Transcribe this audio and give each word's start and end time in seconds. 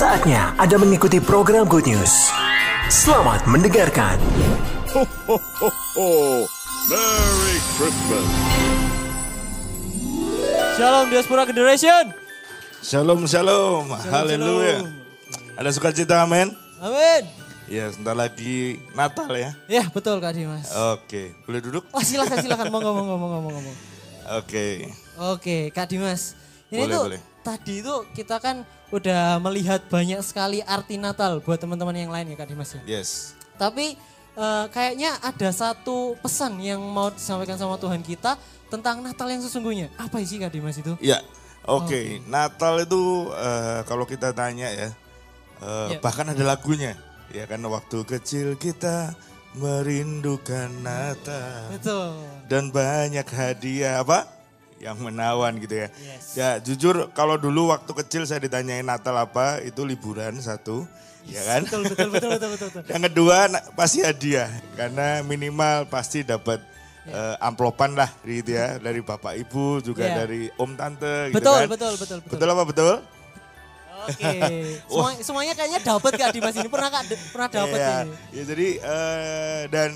Saatnya 0.00 0.56
Anda 0.56 0.80
mengikuti 0.80 1.20
program 1.20 1.68
Good 1.68 1.84
News. 1.84 2.32
Selamat 2.88 3.44
mendengarkan. 3.44 4.16
Ho, 4.96 5.04
ho, 5.04 5.36
ho, 5.36 5.68
ho. 5.68 6.08
Merry 6.88 7.56
Christmas. 7.76 8.24
Shalom 10.80 11.12
Diaspora 11.12 11.44
Generation. 11.44 12.16
Shalom, 12.80 13.28
shalom. 13.28 13.92
Haleluya. 14.08 14.88
Ada 15.60 15.68
sukacita, 15.68 16.24
amin. 16.24 16.48
Amin. 16.80 17.28
Ya, 17.68 17.92
sebentar 17.92 18.16
lagi 18.16 18.80
Natal 18.96 19.28
ya. 19.36 19.52
Ya 19.68 19.84
betul 19.92 20.16
Kak 20.16 20.32
Dimas. 20.32 20.72
Oke, 20.96 21.36
boleh 21.44 21.60
duduk? 21.60 21.84
Oh 21.92 22.00
silakan 22.00 22.40
silakan 22.40 22.66
monggo 22.72 22.96
monggo 22.96 23.20
monggo. 23.20 23.38
monggo. 23.52 23.72
Oke. 24.40 24.88
Oke 25.20 25.68
Kak 25.76 25.92
Dimas. 25.92 26.40
Ini 26.72 26.88
Boleh, 26.88 26.96
tuh 26.96 27.04
boleh. 27.04 27.20
tadi 27.44 27.74
itu 27.84 27.94
kita 28.16 28.40
kan 28.40 28.64
udah 28.90 29.38
melihat 29.38 29.80
banyak 29.86 30.18
sekali 30.26 30.60
arti 30.66 30.98
Natal 30.98 31.38
buat 31.40 31.58
teman-teman 31.58 31.94
yang 31.94 32.10
lain 32.10 32.34
ya 32.34 32.36
Kak 32.36 32.48
Dimas 32.50 32.74
ya. 32.74 32.82
Yes. 32.86 33.38
Tapi 33.54 33.94
eh, 34.34 34.64
kayaknya 34.74 35.14
ada 35.22 35.50
satu 35.54 36.18
pesan 36.18 36.58
yang 36.58 36.82
mau 36.82 37.14
disampaikan 37.14 37.54
sama 37.54 37.78
Tuhan 37.78 38.02
kita 38.02 38.34
tentang 38.66 39.02
Natal 39.02 39.30
yang 39.30 39.42
sesungguhnya. 39.42 39.90
Apa 39.94 40.18
sih 40.26 40.42
Kak 40.42 40.50
Dimas 40.50 40.78
itu? 40.78 40.94
Ya, 40.98 41.22
oke. 41.66 42.22
Natal 42.26 42.82
itu 42.82 43.30
eh, 43.30 43.80
kalau 43.86 44.04
kita 44.06 44.34
tanya 44.34 44.68
ya, 44.70 44.88
eh, 45.62 45.88
Ya. 45.94 45.98
bahkan 46.02 46.26
ada 46.26 46.42
lagunya. 46.42 46.98
Ya 47.30 47.46
kan 47.46 47.62
waktu 47.62 48.02
kecil 48.02 48.58
kita 48.58 49.14
merindukan 49.54 50.70
Natal 50.82 51.70
Betul. 51.74 52.10
dan 52.46 52.70
banyak 52.74 53.26
hadiah 53.26 54.02
apa 54.02 54.26
yang 54.80 54.96
menawan 54.96 55.52
gitu 55.60 55.76
ya. 55.76 55.88
Yes. 55.92 56.24
Ya 56.34 56.48
jujur 56.56 57.12
kalau 57.12 57.36
dulu 57.36 57.68
waktu 57.68 57.92
kecil 58.00 58.24
saya 58.24 58.40
ditanyain 58.40 58.82
Natal 58.82 59.12
apa 59.14 59.60
itu 59.60 59.84
liburan 59.84 60.40
satu, 60.40 60.88
ya 61.24 61.44
kan? 61.44 61.68
Betul 61.68 61.82
betul 61.84 62.08
betul 62.08 62.30
betul 62.32 62.48
betul. 62.56 62.68
betul. 62.72 62.82
Yang 62.96 63.02
kedua 63.12 63.36
pasti 63.76 63.98
hadiah 64.00 64.48
karena 64.74 65.20
minimal 65.20 65.84
pasti 65.86 66.24
dapat 66.24 66.64
eh, 67.04 67.36
amplopan 67.38 67.92
lah 67.92 68.08
gitu 68.24 68.56
ya 68.56 68.80
dari 68.80 69.04
bapak 69.04 69.36
ibu 69.36 69.78
juga 69.80 70.08
Ya. 70.08 70.24
dari 70.24 70.48
om 70.56 70.72
tante 70.72 71.28
gitu 71.28 71.36
Betul 71.36 71.60
kan. 71.60 71.68
betul 71.68 71.92
betul 72.00 72.18
betul. 72.24 72.32
Betul 72.32 72.48
apa 72.48 72.64
betul? 72.64 72.94
Oke. 74.00 74.32
Semua, 74.88 75.10
semuanya 75.20 75.52
kayaknya 75.52 75.80
dapat 75.84 76.12
Kak 76.16 76.30
Dimas 76.32 76.56
ini 76.56 76.72
pernah 76.72 76.88
Kak 76.88 77.04
pernah 77.36 77.48
dapat 77.52 77.76
Iya. 77.76 77.92
ini. 78.00 78.12
Ya 78.32 78.42
jadi 78.48 78.68
eh, 78.80 79.60
dan 79.68 79.90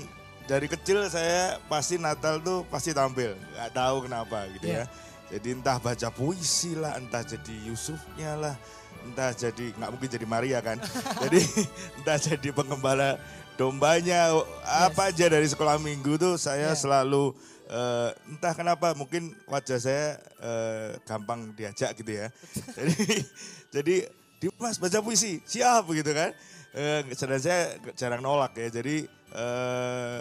dari 0.45 0.67
kecil 0.69 1.09
saya 1.09 1.57
pasti 1.65 1.97
Natal 1.97 2.37
tuh 2.39 2.61
pasti 2.69 2.93
tampil, 2.93 3.33
nggak 3.33 3.71
tahu 3.73 4.05
kenapa 4.05 4.45
gitu 4.53 4.69
Iya. 4.69 4.85
ya. 4.85 4.85
Jadi 5.25 5.47
entah 5.57 5.81
baca 5.81 6.07
puisi 6.13 6.77
lah, 6.77 7.01
entah 7.01 7.25
jadi 7.25 7.55
Yusufnya 7.65 8.37
lah, 8.37 8.55
entah 9.01 9.33
jadi 9.33 9.73
nggak 9.73 9.89
mungkin 9.89 10.09
jadi 10.09 10.25
Maria 10.29 10.59
kan. 10.61 10.77
jadi 11.25 11.41
entah 11.97 12.17
jadi 12.17 12.49
pengembala 12.53 13.17
dombanya, 13.57 14.37
apa 14.63 15.09
aja 15.09 15.25
dari 15.25 15.49
sekolah 15.49 15.81
minggu 15.81 16.21
tuh 16.21 16.37
saya 16.37 16.71
Iya. 16.71 16.77
selalu 16.77 17.33
eh, 17.65 18.09
entah 18.29 18.53
kenapa 18.53 18.93
mungkin 18.93 19.33
wajah 19.49 19.81
saya 19.81 20.21
eh, 20.37 20.89
gampang 21.09 21.57
diajak 21.57 21.97
gitu 21.97 22.21
ya. 22.21 22.29
jadi 22.77 22.95
jadi 23.81 23.95
Dimas 24.35 24.77
baca 24.77 24.99
puisi, 25.01 25.41
siap 25.41 25.89
gitu 25.89 26.11
kan. 26.13 26.29
Eh, 26.75 27.07
sedang 27.15 27.39
saya 27.39 27.79
jarang 27.95 28.19
nolak 28.19 28.51
ya. 28.59 28.67
Jadi 28.69 29.07
eh, 29.35 30.19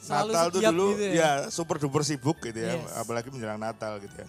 Selalu 0.00 0.30
Natal 0.32 0.48
tuh 0.48 0.60
dulu 0.64 0.86
gitu 0.96 1.04
ya. 1.04 1.12
ya 1.12 1.30
super 1.52 1.76
duper 1.76 2.00
sibuk 2.00 2.40
gitu 2.40 2.56
ya, 2.56 2.80
Yes. 2.80 2.88
apalagi 2.96 3.28
menjelang 3.28 3.60
Natal 3.60 4.00
gitu 4.00 4.16
ya. 4.16 4.28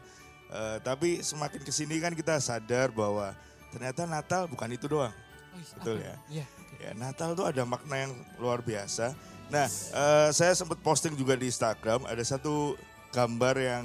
Eh, 0.51 0.77
tapi 0.83 1.23
semakin 1.23 1.63
ke 1.63 1.71
sini 1.71 1.95
kan 2.03 2.11
kita 2.11 2.35
sadar 2.43 2.91
bahwa 2.91 3.31
ternyata 3.71 4.03
Natal 4.03 4.51
bukan 4.51 4.67
itu 4.67 4.91
doang. 4.91 5.15
Oh, 5.55 5.59
Betul 5.79 5.99
apa? 5.99 6.07
ya? 6.07 6.15
Iya. 6.27 6.45
Ya, 6.81 6.91
Natal 6.91 7.37
tuh 7.37 7.47
ada 7.47 7.63
makna 7.63 8.03
yang 8.03 8.11
luar 8.35 8.59
biasa. 8.59 9.15
Nah, 9.47 9.67
eh, 9.71 10.29
saya 10.35 10.51
sempat 10.51 10.75
posting 10.83 11.15
juga 11.15 11.39
di 11.39 11.47
Instagram 11.47 12.03
ada 12.03 12.23
satu 12.23 12.75
gambar 13.15 13.55
yang 13.55 13.83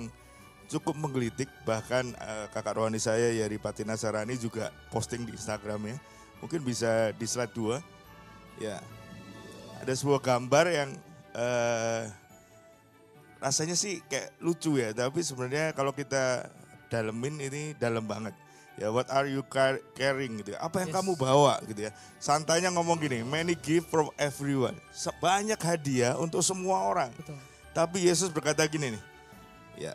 cukup 0.67 0.99
menggelitik 0.99 1.47
bahkan 1.63 2.03
eh, 2.19 2.47
kakak 2.51 2.83
rohani 2.83 2.99
saya 2.99 3.31
Yari 3.31 3.63
Patina 3.63 3.95
Sarani 3.95 4.35
juga 4.35 4.75
posting 4.91 5.23
di 5.23 5.39
Instagramnya. 5.39 6.03
Mungkin 6.43 6.67
bisa 6.67 7.15
di 7.15 7.27
slide 7.31 7.55
2. 7.55 7.79
Ya. 8.59 8.83
Ada 9.83 9.93
sebuah 9.93 10.21
gambar 10.21 10.65
yang 10.69 10.91
eh, 11.37 12.03
rasanya 13.39 13.77
sih 13.77 14.01
kayak 14.09 14.33
lucu 14.41 14.81
ya, 14.81 14.91
tapi 14.97 15.21
sebenarnya 15.21 15.77
kalau 15.77 15.93
kita 15.93 16.49
dalemin 16.89 17.37
ini 17.39 17.63
dalam 17.77 18.09
banget. 18.09 18.33
Ya, 18.77 18.93
what 18.93 19.09
are 19.09 19.25
you 19.25 19.41
car- 19.49 19.81
carrying 19.97 20.37
gitu 20.37 20.53
ya? 20.53 20.61
Apa 20.61 20.85
yang 20.85 20.93
Yes. 20.93 20.97
kamu 21.01 21.17
bawa 21.17 21.57
gitu 21.65 21.89
ya? 21.89 21.93
Santainya 22.21 22.69
ngomong 22.69 23.01
gini, 23.01 23.25
many 23.25 23.57
gift 23.57 23.89
from 23.89 24.13
everyone. 24.21 24.77
Se- 24.93 25.13
Banyak 25.17 25.57
hadiah 25.57 26.13
untuk 26.21 26.45
semua 26.45 26.85
orang. 26.85 27.09
Betul. 27.17 27.41
Tapi 27.73 28.05
Yesus 28.05 28.29
berkata 28.29 28.69
gini 28.69 28.93
nih, 28.93 29.03
ya, 29.81 29.93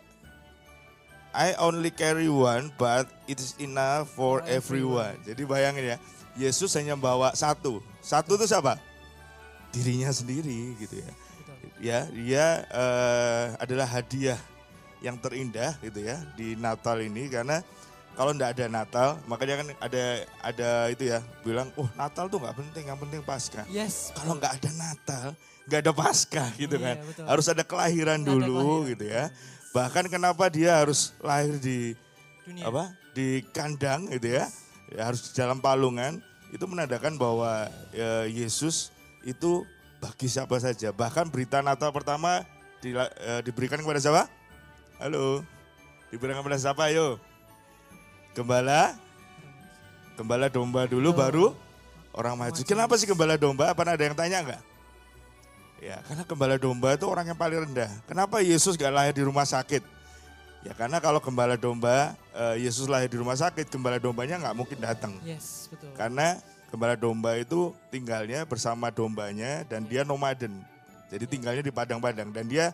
I 1.30 1.54
only 1.62 1.94
carry 1.94 2.26
one, 2.26 2.74
but 2.74 3.06
it 3.30 3.38
is 3.38 3.54
enough 3.62 4.10
for 4.10 4.42
For 4.42 4.50
everyone. 4.50 5.14
Jadi 5.22 5.42
bayangin 5.46 5.94
ya, 5.94 5.96
Yesus 6.34 6.74
hanya 6.74 6.98
bawa 6.98 7.32
satu. 7.38 7.78
Satu 8.02 8.34
itu 8.34 8.50
siapa? 8.50 8.82
Dirinya 9.72 10.12
sendiri 10.12 10.76
gitu 10.78 11.00
ya. 11.00 11.10
Betul. 11.10 11.56
Ya, 11.82 11.98
dia 12.12 12.44
eh, 12.68 13.44
adalah 13.58 13.88
hadiah 13.88 14.38
yang 15.02 15.18
terindah 15.18 15.74
gitu 15.82 15.98
ya 15.98 16.22
di 16.38 16.54
Natal 16.54 17.02
ini 17.02 17.26
karena 17.26 17.58
kalau 18.12 18.36
ndak 18.36 18.52
ada 18.54 18.66
Natal, 18.68 19.08
makanya 19.24 19.64
kan 19.64 19.68
ada 19.80 20.04
ada 20.44 20.70
itu 20.92 21.08
ya 21.08 21.24
bilang, 21.40 21.72
oh 21.80 21.88
Natal 21.96 22.28
tuh 22.28 22.44
nggak 22.44 22.56
penting, 22.60 22.84
yang 22.84 23.00
penting 23.00 23.20
Paskah. 23.24 23.64
Yes. 23.72 24.12
Kalau 24.12 24.36
nggak 24.36 24.60
ada 24.60 24.70
Natal, 24.76 25.26
nggak 25.64 25.80
ada 25.80 25.92
Paskah 25.96 26.48
gitu 26.60 26.76
Iya, 26.76 26.84
kan. 26.84 26.96
betul. 27.08 27.24
Harus 27.24 27.46
ada 27.48 27.64
kelahiran 27.64 28.20
dulu 28.20 28.84
kelahiran, 28.84 28.90
gitu 28.92 29.04
ya. 29.08 29.24
Bahkan 29.72 30.04
kenapa 30.12 30.44
dia 30.52 30.84
harus 30.84 31.16
lahir 31.24 31.56
di 31.56 31.96
Dunia. 32.44 32.68
apa? 32.68 32.92
Di 33.16 33.40
kandang 33.48 34.12
gitu 34.12 34.28
ya. 34.28 34.44
ya 34.92 35.08
harus 35.08 35.24
di 35.24 35.30
dalam 35.32 35.56
palungan. 35.64 36.20
Itu 36.52 36.68
menandakan 36.68 37.16
bahwa 37.16 37.72
ya, 37.96 38.28
Yesus 38.28 38.91
itu 39.22 39.66
bagi 40.02 40.26
siapa 40.26 40.58
saja. 40.58 40.90
Bahkan 40.90 41.30
berita 41.30 41.62
Natal 41.62 41.94
pertama 41.94 42.42
di- 42.82 42.94
eh, 42.94 43.40
diberikan 43.46 43.78
kepada 43.78 44.02
siapa? 44.02 44.26
Halo. 44.98 45.42
Diberikan 46.10 46.42
kepada 46.42 46.58
siapa? 46.58 46.90
Ayo. 46.90 47.16
Gembala. 48.34 48.98
Gembala 50.18 50.46
domba 50.52 50.84
dulu 50.84 51.10
Betul. 51.14 51.22
baru 51.22 51.46
orang 52.12 52.34
maju. 52.36 52.60
Kenapa 52.66 52.94
sih 53.00 53.08
gembala 53.08 53.40
domba? 53.40 53.72
Apa 53.72 53.86
ada 53.88 54.04
yang 54.04 54.16
tanya 54.16 54.44
enggak? 54.44 54.62
Ya, 55.82 55.98
karena 56.06 56.22
gembala 56.22 56.54
domba 56.62 56.94
itu 56.94 57.06
orang 57.10 57.26
yang 57.26 57.38
paling 57.38 57.66
rendah. 57.66 57.90
Kenapa 58.06 58.38
Yesus 58.38 58.78
gak 58.78 58.92
lahir 58.94 59.14
di 59.18 59.24
rumah 59.26 59.42
sakit? 59.42 59.82
Ya 60.62 60.78
karena 60.78 61.02
kalau 61.02 61.18
gembala 61.18 61.58
domba, 61.58 62.14
eh, 62.30 62.62
Yesus 62.70 62.86
lahir 62.86 63.10
di 63.10 63.18
rumah 63.18 63.34
sakit, 63.34 63.66
gembala 63.66 63.98
dombanya 63.98 64.38
nggak 64.38 64.54
mungkin 64.54 64.78
datang. 64.78 65.18
Yes, 65.26 65.66
betul. 65.66 65.90
Karena 65.98 66.38
gembala 66.72 66.96
domba 66.96 67.36
itu 67.36 67.76
tinggalnya 67.92 68.48
bersama 68.48 68.88
dombanya 68.88 69.62
dan 69.68 69.84
dia 69.84 70.02
nomaden. 70.02 70.56
Jadi 71.12 71.28
tinggalnya 71.28 71.60
di 71.60 71.68
padang-padang 71.68 72.32
dan 72.32 72.48
dia 72.48 72.72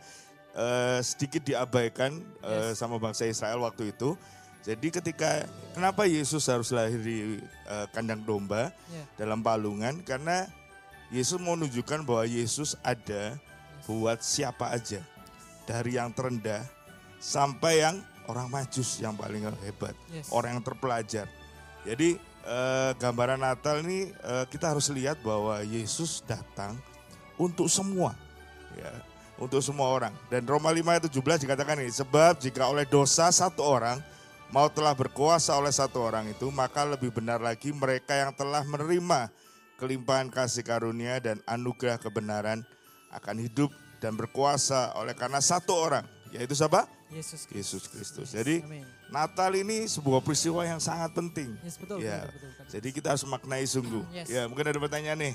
eh, 0.54 1.03
sedikit 1.03 1.42
diabaikan 1.42 2.14
eh, 2.47 2.72
sama 2.78 3.03
bangsa 3.03 3.26
Israel 3.26 3.66
waktu 3.66 3.91
itu. 3.91 4.14
Jadi 4.62 4.94
ketika 4.94 5.42
kenapa 5.75 6.06
Yesus 6.06 6.47
harus 6.47 6.70
lahir 6.70 7.03
di 7.03 7.42
eh, 7.42 7.86
kandang 7.91 8.22
domba 8.22 8.70
Ya. 8.86 9.03
dalam 9.19 9.42
palungan? 9.42 9.98
Karena 10.06 10.47
Yesus 11.10 11.42
mau 11.42 11.59
menunjukkan 11.59 12.06
bahwa 12.06 12.22
Yesus 12.22 12.78
ada 12.86 13.34
buat 13.91 14.22
siapa 14.22 14.71
aja. 14.71 15.03
Dari 15.66 15.98
yang 15.98 16.15
terendah 16.15 16.62
sampai 17.18 17.83
yang 17.83 17.98
orang 18.30 18.47
majus 18.47 19.03
yang 19.03 19.18
paling 19.18 19.42
hebat. 19.66 19.97
Yes. 20.15 20.30
Orang 20.30 20.54
yang 20.60 20.65
terpelajar. 20.65 21.27
Jadi 21.83 22.21
eh, 22.47 22.91
gambaran 22.99 23.41
Natal 23.41 23.83
ini 23.83 24.11
eh, 24.11 24.45
kita 24.51 24.71
harus 24.75 24.91
lihat 24.93 25.19
bahwa 25.25 25.63
Yesus 25.65 26.23
datang 26.27 26.77
untuk 27.39 27.71
semua. 27.71 28.13
Ya, 28.77 28.93
untuk 29.39 29.63
semua 29.63 29.89
orang. 29.89 30.13
Dan 30.29 30.45
Roma 30.45 30.75
5 30.75 30.83
ayat 30.85 31.05
17 31.07 31.47
dikatakan 31.47 31.79
ini, 31.79 31.95
sebab 31.95 32.43
jika 32.43 32.67
oleh 32.67 32.85
dosa 32.85 33.31
satu 33.31 33.63
orang 33.63 34.03
mau 34.51 34.67
telah 34.69 34.93
berkuasa 34.93 35.55
oleh 35.55 35.71
satu 35.71 36.03
orang 36.03 36.29
itu, 36.31 36.51
maka 36.51 36.83
lebih 36.85 37.15
benar 37.15 37.39
lagi 37.39 37.71
mereka 37.71 38.19
yang 38.19 38.35
telah 38.35 38.67
menerima 38.67 39.31
kelimpahan 39.79 40.29
kasih 40.29 40.67
karunia 40.67 41.23
dan 41.23 41.39
anugerah 41.47 42.03
kebenaran 42.03 42.67
akan 43.15 43.37
hidup 43.39 43.71
dan 44.03 44.19
berkuasa 44.19 44.95
oleh 44.99 45.15
karena 45.15 45.39
satu 45.39 45.73
orang, 45.75 46.05
yaitu 46.35 46.59
siapa? 46.59 46.97
Yesus 47.09 47.49
Kristus. 47.49 47.57
Yesus 47.57 47.83
Kristus. 47.89 48.28
Jadi 48.37 48.60
Amin. 48.60 48.84
Natal 49.09 49.53
ini 49.57 49.89
sebuah 49.89 50.21
peristiwa 50.21 50.60
yang 50.60 50.77
sangat 50.77 51.16
penting. 51.16 51.57
Yes, 51.65 51.81
betul, 51.81 52.05
ya. 52.05 52.28
betul, 52.28 52.37
betul, 52.37 52.51
betul. 52.53 52.66
Jadi 52.69 52.89
kita 52.93 53.07
harus 53.16 53.25
maknai 53.25 53.65
sungguh. 53.65 54.05
Yes. 54.13 54.28
Ya, 54.28 54.45
mungkin 54.45 54.69
ada 54.69 54.77
pertanyaan 54.77 55.16
nih. 55.16 55.34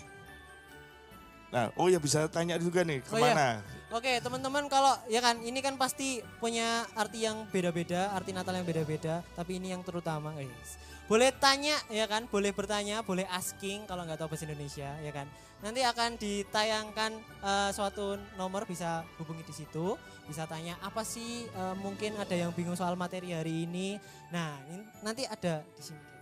Nah, 1.53 1.69
oh 1.77 1.85
ya 1.85 2.01
bisa 2.01 2.25
tanya 2.33 2.57
juga 2.57 2.81
nih, 2.81 3.05
Oh, 3.13 3.13
iya. 3.13 3.29
ke 3.29 3.29
mana? 3.29 3.47
Oke, 3.93 4.17
teman-teman 4.25 4.65
kalau 4.65 4.97
ya 5.05 5.21
kan 5.21 5.37
ini 5.45 5.61
kan 5.61 5.77
pasti 5.77 6.17
punya 6.41 6.81
arti 6.97 7.29
yang 7.29 7.45
beda-beda, 7.53 8.09
arti 8.09 8.33
Natal 8.33 8.57
yang 8.57 8.65
beda-beda, 8.65 9.21
tapi 9.37 9.61
ini 9.61 9.69
yang 9.69 9.85
terutama, 9.85 10.33
guys. 10.33 10.81
Boleh 11.05 11.29
tanya 11.29 11.77
ya 11.93 12.09
kan, 12.09 12.25
boleh 12.25 12.49
bertanya, 12.49 13.05
boleh 13.05 13.29
asking 13.29 13.85
kalau 13.85 14.01
nggak 14.01 14.17
tahu 14.17 14.33
bahasa 14.33 14.49
Indonesia 14.49 14.89
ya 14.97 15.13
kan. 15.13 15.29
Nanti 15.61 15.85
akan 15.85 16.17
ditayangkan 16.17 17.11
eh, 17.21 17.69
suatu 17.69 18.17
nomor 18.33 18.65
bisa 18.65 19.05
hubungi 19.21 19.45
di 19.45 19.53
situ, 19.53 19.93
bisa 20.25 20.49
tanya 20.49 20.73
apa 20.81 21.05
sih 21.05 21.45
eh, 21.45 21.75
mungkin 21.77 22.17
ada 22.17 22.33
yang 22.33 22.49
bingung 22.49 22.73
soal 22.73 22.97
materi 22.97 23.29
hari 23.29 23.69
ini. 23.69 24.01
Nah, 24.33 24.57
ini- 24.73 24.89
nanti 25.05 25.21
ada 25.29 25.61
di 25.61 25.83
sini 25.85 26.12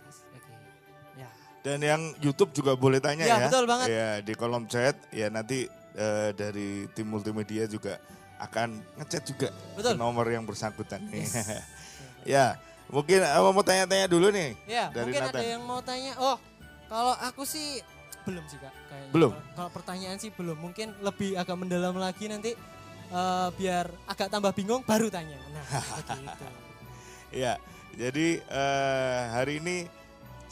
Dan 1.62 1.78
yang 1.78 2.02
YouTube 2.18 2.50
juga 2.50 2.74
boleh 2.74 2.98
tanya 2.98 3.22
Ya, 3.22 3.38
ya. 3.38 3.46
betul 3.46 3.64
banget. 3.70 3.86
Ya, 3.86 4.08
di 4.18 4.34
kolom 4.34 4.66
chat 4.66 4.98
ya 5.14 5.30
nanti 5.30 5.70
eh, 5.94 6.30
dari 6.34 6.90
tim 6.90 7.06
multimedia 7.06 7.70
juga 7.70 8.02
akan 8.42 8.82
ngechat 8.98 9.22
juga 9.22 9.48
Betul. 9.78 9.94
nomor 9.94 10.26
yang 10.26 10.42
bersangkutan. 10.42 10.98
Yes. 11.14 11.38
ya, 12.34 12.58
mungkin 12.90 13.22
eh, 13.22 13.38
mau 13.38 13.62
tanya-tanya 13.62 14.10
dulu 14.10 14.34
nih. 14.34 14.58
Ya, 14.66 14.90
Dari 14.90 15.14
mungkin 15.14 15.22
Nathan. 15.22 15.38
ada 15.38 15.46
yang 15.46 15.62
mau 15.62 15.78
tanya. 15.78 16.12
Oh, 16.18 16.34
kalau 16.90 17.14
aku 17.22 17.46
sih 17.46 17.78
belum 18.26 18.42
sih 18.50 18.58
kak. 18.58 18.74
Kayaknya. 18.90 19.10
Belum? 19.14 19.32
Kalau- 19.54 19.70
pertanyaan 19.70 20.18
sih 20.18 20.34
belum. 20.34 20.58
Mungkin 20.58 20.98
lebih 20.98 21.38
agak 21.38 21.54
mendalam 21.54 21.94
lagi 21.94 22.26
nanti 22.26 22.58
eh, 23.06 23.48
biar 23.54 23.86
agak 24.10 24.34
tambah 24.34 24.50
bingung 24.50 24.82
baru 24.82 25.06
tanya. 25.14 25.38
Nah, 25.54 25.62
begitu. 26.10 26.44
Ya, 27.30 27.54
jadi 27.94 28.42
eh, 28.42 29.20
hari 29.30 29.62
ini 29.62 29.86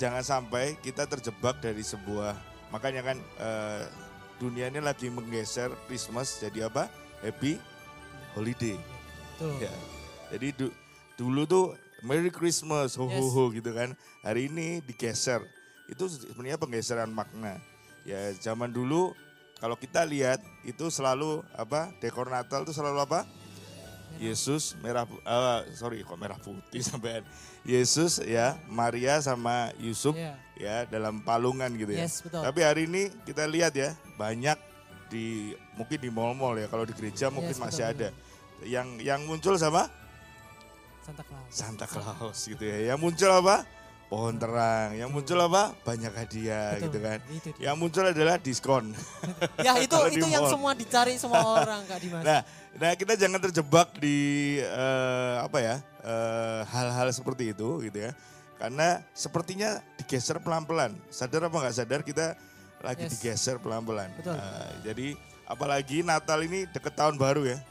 jangan 0.00 0.24
sampai 0.24 0.80
kita 0.80 1.04
terjebak 1.04 1.60
dari 1.60 1.84
sebuah 1.84 2.32
makanya 2.72 3.04
kan 3.04 3.20
eh, 3.20 3.84
dunia 4.40 4.72
ini 4.72 4.80
lagi 4.80 5.12
menggeser 5.12 5.68
Christmas 5.84 6.40
jadi 6.40 6.72
apa? 6.72 6.88
Happy 7.20 7.60
holiday. 8.32 8.80
Tuh. 9.36 9.52
Ya. 9.60 9.68
Jadi 10.32 10.56
du- 10.56 10.76
dulu 11.20 11.44
tuh 11.44 11.64
Merry 12.00 12.32
Christmas, 12.32 12.96
ho 12.96 13.04
ho 13.04 13.24
ho 13.28 13.44
gitu 13.52 13.76
kan. 13.76 13.92
Hari 14.24 14.48
ini 14.48 14.80
digeser. 14.80 15.44
Itu 15.92 16.08
sebenarnya 16.08 16.56
penggeseran 16.56 17.12
makna. 17.12 17.60
Ya 18.08 18.32
zaman 18.40 18.72
dulu 18.72 19.12
kalau 19.60 19.76
kita 19.76 20.08
lihat 20.08 20.40
itu 20.64 20.88
selalu 20.88 21.44
apa? 21.52 21.92
Dekor 22.00 22.32
Natal 22.32 22.64
itu 22.64 22.72
selalu 22.72 23.04
apa? 23.04 23.28
Yesus 24.18 24.74
merah 24.80 25.06
eh, 25.06 25.60
sorry 25.76 26.02
kok 26.02 26.18
merah 26.18 26.36
putih 26.36 26.82
sampean. 26.88 27.22
Yesus 27.62 28.18
ya, 28.24 28.56
Maria 28.66 29.20
sama 29.20 29.68
Yusuf 29.76 30.16
Iya. 30.16 30.34
ya 30.56 30.76
dalam 30.88 31.20
palungan 31.20 31.68
gitu 31.76 31.92
ya. 31.92 32.08
Yes, 32.08 32.24
betul. 32.24 32.40
Tapi 32.40 32.60
hari 32.64 32.82
ini 32.88 33.12
kita 33.22 33.44
lihat 33.44 33.76
ya 33.76 33.92
banyak 34.16 34.56
di 35.12 35.52
mungkin 35.76 35.98
di 36.00 36.08
mall-mall 36.08 36.56
ya 36.56 36.66
kalau 36.66 36.88
di 36.88 36.96
gereja 36.96 37.28
mungkin 37.28 37.52
Yes, 37.52 37.60
masih 37.60 37.84
betul, 37.84 37.94
ada. 37.94 38.08
Yang 38.64 38.88
yang 39.04 39.20
muncul 39.28 39.54
sama 39.56 39.88
Santa 41.04 41.22
Claus. 41.24 41.48
Santa 41.52 41.86
Claus 41.88 42.38
gitu 42.48 42.64
ya. 42.64 42.92
Yang 42.94 42.98
muncul 43.00 43.30
apa? 43.30 43.64
Pohon 44.10 44.34
terang. 44.34 44.98
Yang 44.98 45.10
muncul 45.14 45.38
apa? 45.38 45.70
Banyak 45.86 46.10
hadiah 46.10 46.74
Betul, 46.74 46.84
gitu 46.90 46.98
kan. 46.98 47.18
itu 47.30 47.48
dia. 47.54 47.62
Yang 47.70 47.76
muncul 47.78 48.04
adalah 48.10 48.36
diskon. 48.36 48.84
Ya 49.62 49.72
itu 49.86 49.94
itu 50.10 50.26
yang 50.26 50.42
mall. 50.44 50.50
semua 50.50 50.72
dicari 50.74 51.14
semua 51.14 51.46
orang 51.62 51.86
Kak 51.86 51.98
Dimas. 52.02 52.26
Nah, 52.26 52.40
nah 52.74 52.90
kita 52.98 53.14
jangan 53.14 53.38
terjebak 53.38 53.94
di 54.02 54.18
eh, 54.58 55.34
apa 55.38 55.58
ya 55.62 55.76
eh, 56.02 56.60
hal-hal 56.66 57.06
seperti 57.14 57.54
itu 57.54 57.78
gitu 57.86 58.02
ya. 58.02 58.10
Karena 58.58 58.98
sepertinya 59.14 59.78
digeser 59.94 60.42
pelan-pelan. 60.42 60.90
Sadar 61.08 61.46
apa 61.46 61.56
nggak 61.56 61.76
sadar 61.78 62.02
kita 62.02 62.34
lagi 62.82 63.06
Yes. 63.06 63.14
digeser 63.14 63.62
pelan-pelan. 63.62 64.10
Nah, 64.26 64.74
jadi 64.82 65.14
apalagi 65.46 66.02
Natal 66.02 66.42
ini 66.42 66.66
deket 66.66 66.98
tahun 66.98 67.14
baru 67.14 67.46
ya. 67.46 67.58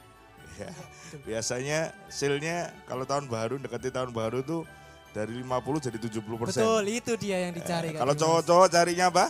Ya, 0.60 0.76
biasanya 1.24 1.96
sale-nya 2.12 2.68
kalau 2.84 3.08
tahun 3.08 3.32
baru 3.32 3.56
dekati 3.64 3.96
tahun 3.96 4.12
baru 4.12 4.44
tuh 4.44 4.68
dari 5.12 5.34
50 5.42 5.86
jadi 5.90 5.98
70 5.98 6.42
persen. 6.42 6.62
Betul, 6.62 6.84
itu 6.88 7.12
dia 7.18 7.38
yang 7.50 7.54
dicari 7.54 7.94
Kak 7.94 8.00
Kalau 8.06 8.14
cowok-cowok 8.16 8.68
carinya 8.70 9.06
apa? 9.10 9.26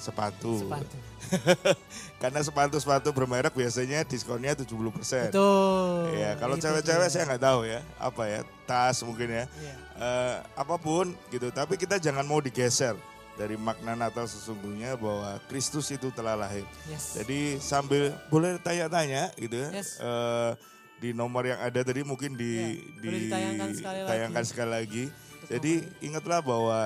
Sepatu. 0.00 0.64
Sepatu. 0.64 0.96
Karena 2.22 2.40
sepatu-sepatu 2.40 3.12
bermerek 3.12 3.52
biasanya 3.52 4.00
diskonnya 4.02 4.56
70 4.56 4.96
persen. 4.96 5.28
Betul. 5.28 6.16
Ya, 6.16 6.36
kalau 6.40 6.56
cewek-cewek 6.56 7.08
saya 7.12 7.28
nggak 7.28 7.42
tahu 7.44 7.60
ya, 7.68 7.80
apa 8.00 8.22
ya, 8.24 8.40
tas 8.64 8.96
mungkin 9.04 9.28
ya, 9.28 9.44
Iya. 9.44 9.74
Eh, 10.00 10.36
apa 10.56 10.80
pun 10.80 11.12
gitu. 11.28 11.52
Tapi 11.52 11.76
kita 11.76 12.00
jangan 12.00 12.24
mau 12.24 12.40
digeser 12.40 12.96
dari 13.36 13.56
makna 13.56 13.92
Natal 13.96 14.24
sesungguhnya 14.24 14.96
bahwa 14.96 15.36
Kristus 15.48 15.88
itu 15.92 16.08
telah 16.12 16.36
lahir. 16.36 16.64
Yes. 16.88 17.16
Jadi 17.20 17.60
sambil 17.60 18.12
boleh 18.32 18.56
tanya-tanya 18.60 19.32
gitu 19.36 19.56
ya, 19.60 19.68
Yes. 19.72 20.00
eh, 20.00 20.52
di 21.00 21.16
nomor 21.16 21.48
yang 21.48 21.58
ada 21.64 21.80
tadi 21.80 22.04
mungkin 22.04 22.36
di 22.36 22.76
boleh 23.00 23.20
ditayangkan 23.26 23.70
sekali 23.72 23.98
lagi. 23.98 24.06
ditayangkan 24.06 24.44
sekali 24.44 24.70
lagi. 24.70 25.04
Jadi 25.48 25.72
ingatlah 26.04 26.44
bahwa 26.44 26.78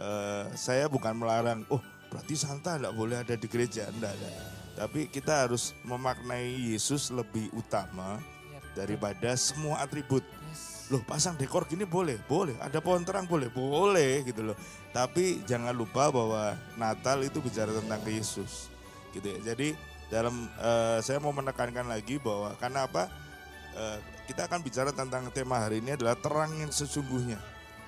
eh, 0.00 0.44
saya 0.56 0.88
bukan 0.88 1.12
melarang, 1.12 1.68
oh 1.68 1.84
berarti 2.08 2.34
Santa 2.34 2.80
nggak 2.80 2.96
boleh 2.96 3.20
ada 3.20 3.36
di 3.36 3.46
gereja, 3.46 3.92
enggak, 3.92 4.16
enggak. 4.16 4.34
Tapi 4.78 5.00
kita 5.12 5.44
harus 5.44 5.76
memaknai 5.84 6.72
Yesus 6.72 7.12
lebih 7.12 7.52
utama 7.52 8.16
Iya, 8.48 8.60
daripada 8.72 9.36
semua 9.36 9.84
atribut. 9.84 10.24
Yes. 10.24 10.88
Loh 10.88 11.04
pasang 11.04 11.36
dekor 11.36 11.68
gini 11.68 11.84
boleh, 11.84 12.16
boleh. 12.24 12.56
Ada 12.62 12.80
pohon 12.80 13.04
terang 13.04 13.28
boleh, 13.28 13.52
boleh 13.52 14.24
gitu 14.24 14.40
loh. 14.40 14.56
Tapi 14.94 15.44
jangan 15.44 15.76
lupa 15.76 16.08
bahwa 16.08 16.56
Natal 16.80 17.20
itu 17.20 17.44
bicara 17.44 17.68
tentang 17.74 18.00
Yesus. 18.08 18.72
Gitu 19.12 19.26
ya. 19.28 19.52
Jadi 19.52 19.76
dalam 20.08 20.48
eh, 20.56 20.98
saya 21.04 21.20
mau 21.20 21.34
menekankan 21.34 21.84
lagi 21.84 22.16
bahwa 22.16 22.56
karena 22.56 22.88
apa? 22.88 23.27
Eh, 23.70 23.98
kita 24.26 24.44
akan 24.44 24.60
bicara 24.60 24.90
tentang 24.90 25.28
tema 25.30 25.58
hari 25.58 25.80
ini 25.80 25.92
adalah 25.92 26.12
terang 26.14 26.52
yang 26.54 26.68
sesungguhnya. 26.68 27.40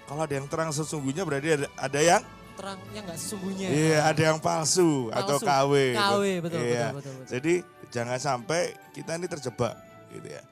Kalau 0.05 0.25
ada 0.25 0.33
yang 0.33 0.47
terang 0.47 0.71
sesungguhnya 0.71 1.23
berarti 1.23 1.49
ada, 1.55 1.69
ada 1.77 2.01
yang 2.01 2.23
Terang 2.51 2.77
yang 2.91 3.05
nggak 3.05 3.17
sesungguhnya. 3.17 3.67
iya 3.69 3.99
ada 4.05 4.23
yang 4.23 4.37
palsu, 4.37 5.09
atau 5.11 5.37
Palsu. 5.37 5.47
KW. 5.47 5.73
KW, 5.95 6.25
betul, 6.41 6.59
Iya. 6.61 6.87
betul, 6.87 6.95
betul, 6.95 7.13
betul. 7.15 7.31
Jadi 7.31 7.55
jangan 7.89 8.19
sampai 8.19 8.61
kita 8.91 9.11
ini 9.15 9.27
terjebak 9.27 9.75
gitu 10.11 10.29
ya. 10.29 10.43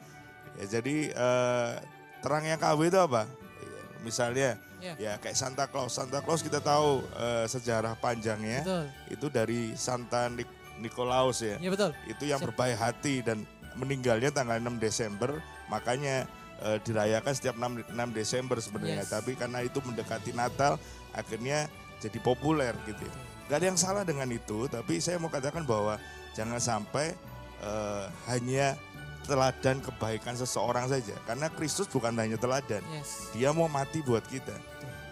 Ya 0.56 0.64
jadi 0.70 0.96
eh, 1.10 1.70
terang 2.18 2.42
yang 2.42 2.56
KW 2.56 2.80
itu 2.86 2.96
apa? 2.96 3.26
Ya, 3.26 3.82
Misalnya 4.00 4.48
Iya. 4.78 4.94
ya 4.96 5.12
kayak 5.16 5.34
Santa 5.34 5.66
Claus. 5.66 5.90
Santa 5.90 6.20
Claus 6.20 6.40
kita 6.40 6.58
tahu 6.58 7.02
eh, 7.14 7.44
sejarah 7.46 7.92
panjangnya 7.94 8.62
Betul. 8.62 8.84
itu 9.10 9.26
dari 9.28 9.60
Santa 9.74 10.28
Nik- 10.28 10.54
Nikolaus 10.78 11.42
ya. 11.42 11.58
Iya 11.58 11.70
betul. 11.70 11.90
Itu 12.06 12.24
yang 12.24 12.38
Siap. 12.38 12.46
berbaik 12.48 12.78
hati 12.78 13.20
dan 13.20 13.42
meninggalnya 13.78 14.34
tanggal 14.34 14.58
6 14.58 14.82
Desember. 14.82 15.38
Makanya 15.70 16.26
eh, 16.60 16.78
dirayakan 16.82 17.32
setiap 17.32 17.54
6, 17.54 17.94
6 17.94 18.18
Desember 18.18 18.58
sebenarnya. 18.58 19.06
Yes. 19.06 19.14
Tapi 19.14 19.38
karena 19.38 19.62
itu 19.62 19.78
mendekati 19.78 20.34
Natal 20.34 20.76
akhirnya 21.14 21.70
jadi 22.02 22.18
populer 22.18 22.74
gitu 22.86 23.02
ya. 23.02 23.14
Gak 23.48 23.64
ada 23.64 23.66
yang 23.72 23.80
salah 23.80 24.04
dengan 24.04 24.28
itu, 24.28 24.68
tapi 24.68 25.00
saya 25.00 25.16
mau 25.16 25.32
katakan 25.32 25.64
bahwa 25.64 25.96
jangan 26.36 26.60
sampai 26.60 27.16
eh, 27.64 28.04
hanya 28.28 28.76
teladan 29.24 29.80
kebaikan 29.80 30.36
seseorang 30.36 30.88
saja. 30.88 31.16
Karena 31.28 31.48
Kristus 31.52 31.88
bukan 31.88 32.12
hanya 32.16 32.36
teladan, 32.36 32.80
Yes. 32.92 33.28
dia 33.36 33.52
mau 33.52 33.68
mati 33.68 34.00
buat 34.04 34.24
kita. 34.24 34.54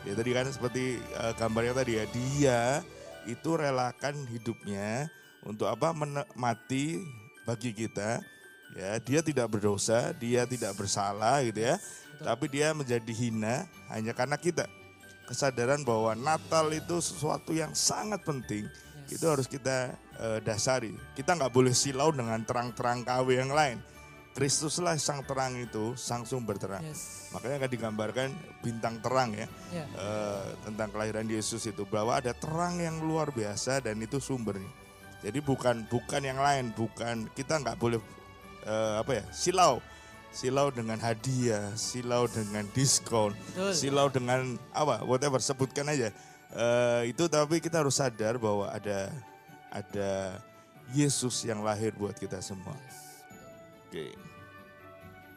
Ya 0.06 0.14
tadi 0.14 0.30
kan 0.36 0.46
seperti 0.48 1.00
eh, 1.00 1.32
gambarnya 1.36 1.74
tadi 1.82 1.92
ya, 1.98 2.04
dia 2.12 2.60
itu 3.26 3.58
relakan 3.58 4.14
hidupnya 4.30 5.10
untuk 5.42 5.66
apa? 5.66 5.90
Mati 6.38 7.02
bagi 7.42 7.74
kita. 7.74 8.22
Ya, 8.76 9.00
dia 9.00 9.24
tidak 9.24 9.48
berdosa, 9.56 10.12
dia 10.12 10.44
tidak 10.44 10.76
bersalah 10.76 11.40
gitu 11.48 11.64
ya. 11.64 11.80
Tapi 12.20 12.44
dia 12.52 12.76
menjadi 12.76 13.08
hina 13.08 13.64
hanya 13.88 14.12
karena 14.12 14.36
kita. 14.36 14.68
Kesadaran 15.26 15.82
bahwa 15.82 16.12
Natal 16.14 16.70
itu 16.70 17.00
sesuatu 17.00 17.56
yang 17.56 17.72
sangat 17.72 18.20
penting. 18.22 18.68
Yes. 19.08 19.16
Itu 19.16 19.32
harus 19.32 19.48
kita 19.48 19.96
eh, 20.20 20.38
dasari. 20.44 20.92
Kita 21.16 21.34
nggak 21.34 21.50
boleh 21.50 21.72
silau 21.72 22.12
dengan 22.12 22.38
terang-terang 22.44 23.02
KW 23.02 23.28
yang 23.40 23.50
lain. 23.50 23.80
Kristuslah 24.36 25.00
sang 25.00 25.24
terang 25.24 25.56
itu, 25.56 25.96
sang 25.96 26.28
sumber 26.28 26.60
terang. 26.60 26.84
Yes. 26.84 27.32
Makanya 27.32 27.64
akan 27.64 27.70
digambarkan 27.72 28.28
bintang 28.60 29.00
terang 29.00 29.32
ya 29.32 29.48
Ya. 29.72 29.84
eh, 29.88 30.46
tentang 30.68 30.92
kelahiran 30.92 31.24
Yesus 31.24 31.64
itu 31.64 31.88
bahwa 31.88 32.20
ada 32.20 32.36
terang 32.36 32.76
yang 32.76 33.00
luar 33.00 33.32
biasa 33.32 33.80
dan 33.80 33.96
itu 34.04 34.20
sumbernya. 34.20 34.68
Jadi 35.24 35.40
bukan 35.40 35.88
bukan 35.88 36.20
yang 36.22 36.36
lain, 36.38 36.76
bukan 36.76 37.26
kita 37.32 37.56
nggak 37.64 37.80
boleh 37.80 37.98
eh, 38.66 38.94
apa 39.00 39.22
ya 39.22 39.24
silau, 39.30 39.78
silau 40.34 40.68
dengan 40.74 40.98
hadiah, 40.98 41.70
silau 41.78 42.26
dengan 42.26 42.66
diskon, 42.74 43.32
Betul. 43.54 43.72
silau 43.72 44.06
dengan 44.10 44.58
apa 44.74 45.06
whatever 45.06 45.38
sebutkan 45.38 45.86
aja. 45.86 46.10
Eh, 46.52 47.02
itu 47.14 47.24
tapi 47.30 47.62
kita 47.62 47.80
harus 47.80 47.96
sadar 47.98 48.36
bahwa 48.36 48.70
ada 48.70 49.10
ada 49.70 50.38
Yesus 50.94 51.42
yang 51.46 51.62
lahir 51.62 51.94
buat 51.94 52.14
kita 52.18 52.42
semua. 52.42 52.74
Oke. 53.86 54.14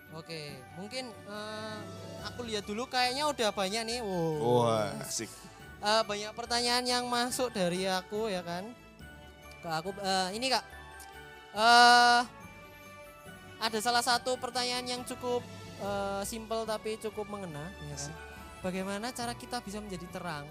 Oke, 0.10 0.58
mungkin 0.74 1.14
eh, 1.14 1.78
aku 2.26 2.42
lihat 2.50 2.66
dulu 2.66 2.90
kayaknya 2.90 3.30
udah 3.30 3.50
banyak 3.54 3.84
nih. 3.86 4.00
Wow. 4.02 4.66
Wah, 4.66 4.90
asik. 5.06 5.30
Eh, 5.80 6.04
banyak 6.04 6.34
pertanyaan 6.34 6.84
yang 6.84 7.06
masuk 7.06 7.54
dari 7.54 7.86
aku 7.86 8.28
ya 8.28 8.42
kan. 8.42 8.74
Ke 9.62 9.70
aku 9.70 9.94
eh, 10.02 10.30
ini 10.34 10.50
Kak. 10.50 10.66
Eh 11.54 12.39
ada 13.60 13.78
salah 13.78 14.00
satu 14.00 14.36
pertanyaan 14.36 14.86
yang 14.86 15.02
cukup 15.04 15.44
eh, 15.78 16.22
simple 16.24 16.64
tapi 16.64 16.96
cukup 16.98 17.28
mengena, 17.28 17.68
ya 17.84 17.96
kan? 17.96 18.12
Bagaimana 18.60 19.08
cara 19.10 19.32
kita 19.34 19.60
bisa 19.60 19.80
menjadi 19.80 20.04
terang 20.10 20.44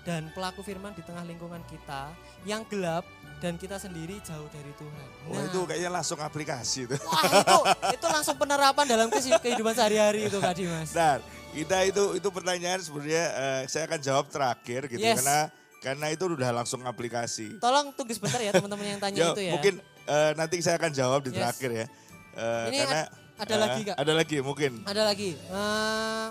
dan 0.00 0.30
pelaku 0.30 0.62
firman 0.62 0.94
di 0.94 1.02
tengah 1.02 1.22
lingkungan 1.22 1.60
kita 1.66 2.14
yang 2.42 2.62
gelap 2.64 3.02
dan 3.38 3.56
kita 3.56 3.76
sendiri 3.76 4.16
jauh 4.20 4.46
dari 4.48 4.72
Tuhan. 4.72 5.08
Wah 5.26 5.34
Nah, 5.34 5.42
itu 5.46 5.60
kayaknya 5.64 5.90
langsung 5.92 6.18
aplikasi 6.18 6.86
itu. 6.86 6.96
wah, 7.00 7.24
itu 7.26 7.56
itu 7.94 8.06
langsung 8.06 8.36
penerapan 8.36 8.84
dalam 8.86 9.06
kehidupan 9.10 9.72
sehari-hari 9.72 10.26
itu 10.26 10.38
Kak 10.38 10.54
Dimas. 10.54 10.90
Nah, 10.92 11.18
kita 11.50 11.82
itu 11.84 12.14
itu 12.14 12.28
pertanyaan 12.30 12.78
sebenarnya 12.78 13.24
eh, 13.28 13.60
saya 13.66 13.84
akan 13.86 14.00
jawab 14.00 14.24
terakhir 14.28 14.86
gitu 14.86 15.02
Yes. 15.02 15.18
karena 15.18 15.38
karena 15.80 16.06
itu 16.12 16.24
udah 16.28 16.50
langsung 16.54 16.80
aplikasi. 16.84 17.56
Tolong 17.58 17.90
tunggu 17.92 18.12
sebentar 18.12 18.38
ya 18.38 18.52
teman-teman 18.52 18.86
yang 18.86 19.00
tanya 19.00 19.16
Ya, 19.18 19.28
itu 19.32 19.42
ya. 19.42 19.52
mungkin 19.52 19.74
eh, 20.06 20.32
nanti 20.32 20.56
saya 20.60 20.76
akan 20.76 20.92
jawab 20.92 21.20
di 21.24 21.32
Yes. 21.32 21.38
terakhir 21.40 21.70
ya. 21.74 21.86
Eh, 22.32 22.64
Ini 22.68 22.76
karena 22.80 23.00
ad- 23.02 23.12
ada 23.38 23.54
eh, 23.54 23.58
lagi, 23.58 23.80
Kak. 23.84 23.96
Ada 23.96 24.12
lagi 24.12 24.36
mungkin. 24.40 24.72
Ada 24.84 25.02
lagi. 25.02 25.30
eh, 25.34 26.28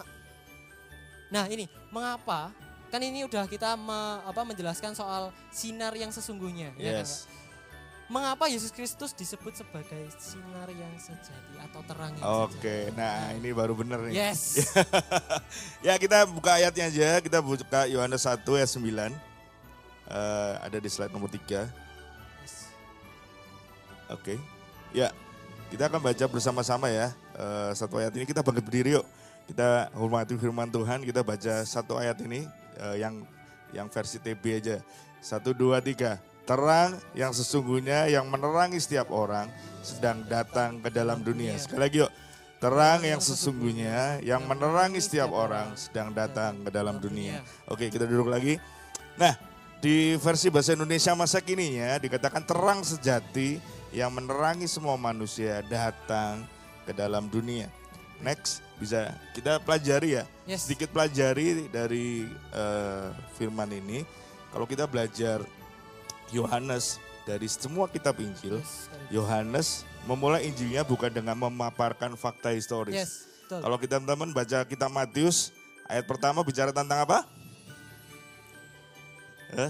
nah 1.29 1.46
ini 1.46 1.65
mengapa? 1.89 2.50
Kan 2.89 3.01
ini 3.01 3.22
udah 3.22 3.46
kita 3.46 3.74
me- 3.74 4.22
apa, 4.24 4.41
menjelaskan 4.41 4.94
soal 4.94 5.29
sinar 5.50 5.94
yang 5.94 6.10
sesungguhnya. 6.10 6.74
ya 6.75 6.98
kan, 6.98 7.06
Kak? 7.06 7.06
Yes. 7.06 7.29
Mengapa 8.10 8.50
Yesus 8.50 8.74
Kristus 8.74 9.13
disebut 9.13 9.53
sebagai 9.53 10.10
sinar 10.18 10.65
yang 10.68 10.89
sejati 10.98 11.62
atau 11.62 11.86
terang 11.86 12.10
yang 12.12 12.25
Oke, 12.41 12.89
sejati? 12.89 12.98
nah 12.98 13.29
ini 13.32 13.53
baru 13.53 13.77
bener 13.77 14.01
nih. 14.10 14.13
Yes. 14.18 14.74
ya 15.86 15.94
kita 15.94 16.25
buka 16.25 16.58
ayatnya 16.58 16.89
aja, 16.89 17.22
kita 17.22 17.38
buka 17.38 17.86
Yohanes 17.86 18.25
1 18.25 18.41
ayat 18.50 18.65
9. 18.65 19.13
Eh, 20.10 20.53
ada 20.58 20.77
di 20.82 20.89
slide 20.89 21.13
nomor 21.13 21.29
3. 21.29 21.70
Oke. 24.10 24.41
Ya, 24.89 25.13
kita 25.69 25.88
akan 25.88 26.01
baca 26.01 26.25
bersama-sama 26.25 26.89
ya. 26.89 27.13
Eh, 27.38 27.71
satu 27.77 28.01
ayat 28.01 28.13
ini 28.17 28.25
kita 28.25 28.41
bangkit 28.41 28.65
berdiri 28.65 28.97
yuk. 28.97 29.05
Kita 29.49 29.89
hormati 29.97 30.38
firman 30.38 30.69
Tuhan, 30.69 31.01
kita 31.01 31.21
baca 31.25 31.65
satu 31.65 31.97
ayat 31.97 32.17
ini 32.25 32.45
eh, 32.81 32.95
yang 33.01 33.21
yang 33.73 33.88
versi 33.89 34.17
TB 34.17 34.43
aja. 34.49 34.77
Satu, 35.21 35.53
dua, 35.53 35.77
tiga. 35.83 36.17
Terang 36.49 36.97
yang 37.13 37.29
sesungguhnya 37.29 38.09
yang 38.09 38.25
menerangi 38.25 38.81
setiap 38.81 39.13
orang 39.13 39.45
sedang 39.85 40.25
datang 40.25 40.81
ke 40.81 40.89
dalam 40.89 41.21
dunia. 41.21 41.53
Sekali 41.61 41.81
lagi 41.85 41.97
yuk. 42.01 42.11
Terang 42.59 42.99
yang 43.05 43.21
sesungguhnya 43.21 44.19
yang 44.25 44.43
menerangi 44.43 44.99
setiap 44.99 45.31
orang 45.31 45.77
sedang 45.77 46.11
datang 46.11 46.59
ke 46.65 46.69
dalam 46.73 46.97
dunia. 46.97 47.39
Oke, 47.69 47.88
kita 47.88 48.09
duduk 48.09 48.33
lagi. 48.33 48.57
Nah, 49.15 49.31
di 49.79 50.19
versi 50.19 50.51
bahasa 50.51 50.75
Indonesia 50.75 51.15
masa 51.15 51.39
kini 51.39 51.79
ya 51.79 51.95
dikatakan 52.00 52.43
terang 52.43 52.83
sejati 52.83 53.63
yang 53.95 54.12
menerangi 54.12 54.67
semua 54.67 55.00
manusia 55.00 55.63
datang 55.65 56.43
ke 56.83 56.91
dalam 56.91 57.31
dunia. 57.31 57.71
Next, 58.19 58.59
bisa 58.75 59.15
kita 59.31 59.63
pelajari 59.63 60.19
ya. 60.19 60.24
Yes. 60.43 60.67
Sedikit 60.67 60.91
pelajari 60.91 61.71
dari 61.71 62.27
eh, 62.51 63.07
firman 63.39 63.71
ini. 63.71 64.03
Kalau 64.51 64.67
kita 64.67 64.83
belajar 64.83 65.39
Yohanes 66.36 67.00
dari 67.24 67.48
semua 67.48 67.88
kitab 67.88 68.19
Injil, 68.19 68.59
Yohanes 69.07 69.88
memulai 70.03 70.51
Injilnya 70.51 70.83
bukan 70.83 71.07
dengan 71.07 71.39
memaparkan 71.39 72.19
fakta 72.19 72.51
historis. 72.51 72.98
Yes, 72.98 73.12
betul. 73.48 73.63
Kalau 73.63 73.77
kita 73.79 73.95
teman-teman 74.03 74.36
baca 74.36 74.67
kitab 74.67 74.91
Matius, 74.91 75.55
ayat 75.88 76.03
pertama 76.03 76.43
bicara 76.43 76.75
tentang 76.75 77.07
apa? 77.07 77.24
Eh, 79.50 79.70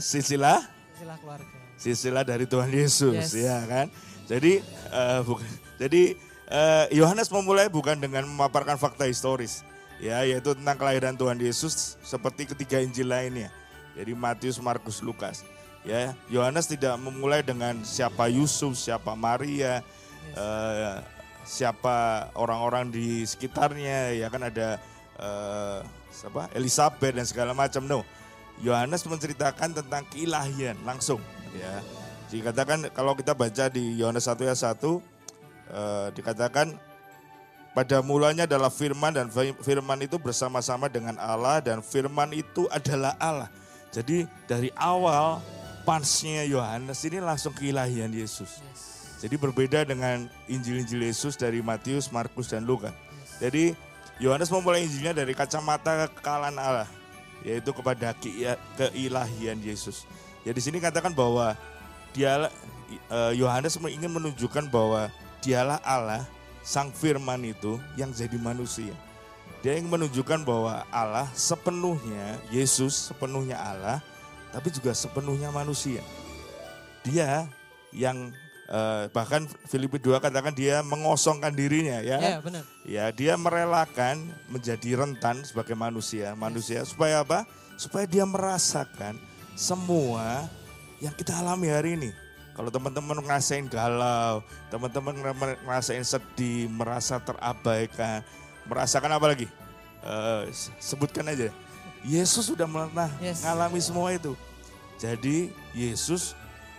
keluarga. 1.19 1.45
silsilah 1.79 2.23
dari 2.27 2.43
Tuhan 2.43 2.67
Yesus, 2.67 3.31
Yes. 3.31 3.33
ya 3.39 3.63
kan? 3.63 3.87
Jadi, 4.27 4.59
eh, 4.91 5.19
bukan, 5.23 5.47
jadi 5.79 6.01
eh, 6.49 6.85
Yohanes 6.97 7.31
memulai 7.31 7.69
bukan 7.71 7.95
dengan 7.95 8.25
memaparkan 8.27 8.75
fakta 8.75 9.05
historis, 9.07 9.63
ya, 10.01 10.25
yaitu 10.25 10.57
tentang 10.57 10.75
kelahiran 10.75 11.15
Tuhan 11.15 11.37
Yesus 11.39 11.95
seperti 12.03 12.49
ketiga 12.49 12.81
Injil 12.83 13.07
lainnya. 13.07 13.47
Jadi 13.95 14.11
Matius, 14.17 14.57
Markus, 14.59 14.99
Lukas. 14.99 15.45
Ya, 15.87 16.11
Yohanes 16.27 16.67
tidak 16.67 16.99
memulai 16.99 17.39
dengan 17.39 17.79
siapa 17.87 18.27
Yusuf, 18.27 18.75
siapa 18.75 19.15
Maria, 19.15 19.79
eh, 20.35 20.95
siapa 21.47 22.27
orang-orang 22.35 22.91
di 22.91 23.23
sekitarnya, 23.23 24.13
ya 24.19 24.27
kan 24.27 24.43
ada 24.43 24.75
eh, 25.19 25.79
siapa 26.11 26.51
Elizabeth 26.51 27.15
dan 27.15 27.25
segala 27.25 27.51
macam. 27.55 27.83
No, 27.87 28.03
Yohanes 28.59 29.03
menceritakan 29.07 29.71
tentang 29.71 30.03
keilahian 30.11 30.75
langsung. 30.83 31.23
Ya, 31.55 31.81
dikatakan 32.29 32.91
kalau 32.93 33.15
kita 33.15 33.33
baca 33.33 33.71
di 33.71 33.97
Yohanes 33.97 34.27
1 34.27 34.37
ayat 34.45 34.59
1 34.77 34.77
eh, 35.71 36.07
dikatakan 36.13 36.77
pada 37.73 38.01
mulanya 38.03 38.43
adalah 38.43 38.69
firman 38.69 39.13
dan 39.15 39.27
fi- 39.31 39.55
firman 39.63 40.03
itu 40.03 40.19
bersama-sama 40.19 40.91
dengan 40.91 41.15
Allah 41.17 41.63
dan 41.63 41.79
firman 41.79 42.35
itu 42.35 42.67
adalah 42.69 43.15
Allah. 43.17 43.49
Jadi 43.89 44.29
dari 44.45 44.69
awal 44.77 45.41
pansnya 45.87 46.45
Yohanes 46.45 47.01
ini 47.07 47.17
langsung 47.17 47.55
keilahian 47.55 48.13
Yesus. 48.13 48.61
Yes. 48.61 48.81
Jadi 49.19 49.35
berbeda 49.35 49.83
dengan 49.83 50.31
Injil-Injil 50.47 51.11
Yesus 51.11 51.35
dari 51.35 51.59
Matius, 51.59 52.07
Markus, 52.07 52.51
dan 52.55 52.63
Lukas. 52.63 52.95
Jadi 53.43 53.75
Yohanes 54.19 54.47
memulai 54.51 54.87
Injilnya 54.87 55.11
dari 55.11 55.35
kacamata 55.35 56.07
kekalahan 56.11 56.55
Allah, 56.55 56.89
yaitu 57.45 57.71
kepada 57.71 58.11
ki- 58.17 58.45
keilahian 58.75 59.59
Yesus. 59.63 60.03
Ya 60.47 60.51
di 60.55 60.61
sini 60.63 60.79
katakan 60.79 61.11
bahwa 61.15 61.55
dia 62.15 62.49
eh, 63.11 63.33
Yohanes 63.37 63.77
ingin 63.77 64.11
menunjukkan 64.11 64.67
bahwa 64.71 65.11
dialah 65.39 65.79
Allah, 65.85 66.23
Sang 66.65 66.91
Firman 66.91 67.41
itu 67.47 67.79
yang 67.95 68.11
jadi 68.11 68.35
manusia. 68.35 68.91
Dia 69.59 69.75
ingin 69.75 69.91
menunjukkan 69.91 70.47
bahwa 70.47 70.87
Allah 70.87 71.27
sepenuhnya 71.35 72.39
Yesus 72.51 73.11
sepenuhnya 73.11 73.59
Allah, 73.59 73.99
tapi 74.55 74.71
juga 74.71 74.95
sepenuhnya 74.95 75.51
manusia. 75.51 75.99
Dia 77.03 77.47
yang 77.91 78.31
eh, 78.69 79.03
bahkan 79.09 79.43
Filipi 79.65 79.97
2 79.97 80.21
katakan 80.21 80.53
dia 80.53 80.85
mengosongkan 80.85 81.49
dirinya 81.51 81.99
ya. 81.99 82.17
Ya, 82.21 82.37
benar. 82.39 82.63
Ya, 82.85 83.05
dia 83.09 83.33
merelakan 83.35 84.21
menjadi 84.47 85.01
rentan 85.01 85.41
sebagai 85.41 85.73
manusia, 85.73 86.37
manusia 86.37 86.85
supaya 86.85 87.25
apa? 87.25 87.49
Supaya 87.75 88.05
dia 88.05 88.23
merasakan 88.23 89.17
semua 89.57 90.45
yang 90.99 91.11
kita 91.11 91.33
alami 91.35 91.67
hari 91.67 91.97
ini. 91.97 92.11
Kalau 92.53 92.67
teman-teman 92.67 93.23
ngerasain 93.23 93.71
galau, 93.71 94.43
teman-teman 94.67 95.15
ngera- 95.15 95.59
ngerasain 95.63 96.03
sedih, 96.03 96.67
merasa 96.67 97.15
terabaikan, 97.17 98.19
merasakan 98.67 99.15
apa 99.15 99.25
lagi? 99.31 99.47
S- 100.51 100.67
sebutkan 100.79 101.23
aja. 101.27 101.51
Yesus 102.03 102.47
sudah 102.47 102.67
pernah 102.67 103.07
Yes. 103.19 103.43
ngalami 103.43 103.79
semua 103.79 104.11
itu. 104.11 104.35
Jadi 104.99 105.51
Yesus 105.71 106.35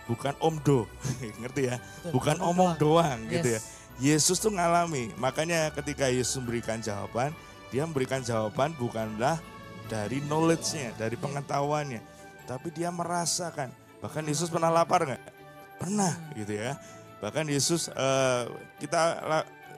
bukan 0.09 0.33
omdo, 0.41 0.89
ngerti 1.41 1.69
ya? 1.69 1.77
Betul, 1.77 2.11
Bukan 2.17 2.37
omong 2.41 2.71
doang 2.77 3.19
gitu 3.29 3.57
ya. 3.57 3.61
Yes. 3.61 3.79
Yesus 4.01 4.41
tuh 4.41 4.49
ngalami. 4.49 5.13
Makanya 5.21 5.69
ketika 5.77 6.09
Yesus 6.09 6.41
memberikan 6.41 6.81
jawaban, 6.81 7.35
dia 7.69 7.85
memberikan 7.85 8.25
jawaban 8.25 8.73
bukanlah 8.75 9.37
dari 9.85 10.23
knowledge-nya, 10.25 10.95
dari 10.97 11.13
pengetahuannya, 11.19 12.01
tapi 12.49 12.73
dia 12.73 12.89
merasakan. 12.89 13.69
Bahkan 14.01 14.23
Yesus 14.25 14.49
pernah 14.49 14.73
lapar 14.73 15.05
nggak? 15.05 15.23
Pernah 15.77 16.13
gitu 16.33 16.57
ya. 16.57 16.79
Bahkan 17.21 17.45
Yesus 17.45 17.93
eh, 17.93 18.43
kita 18.81 19.01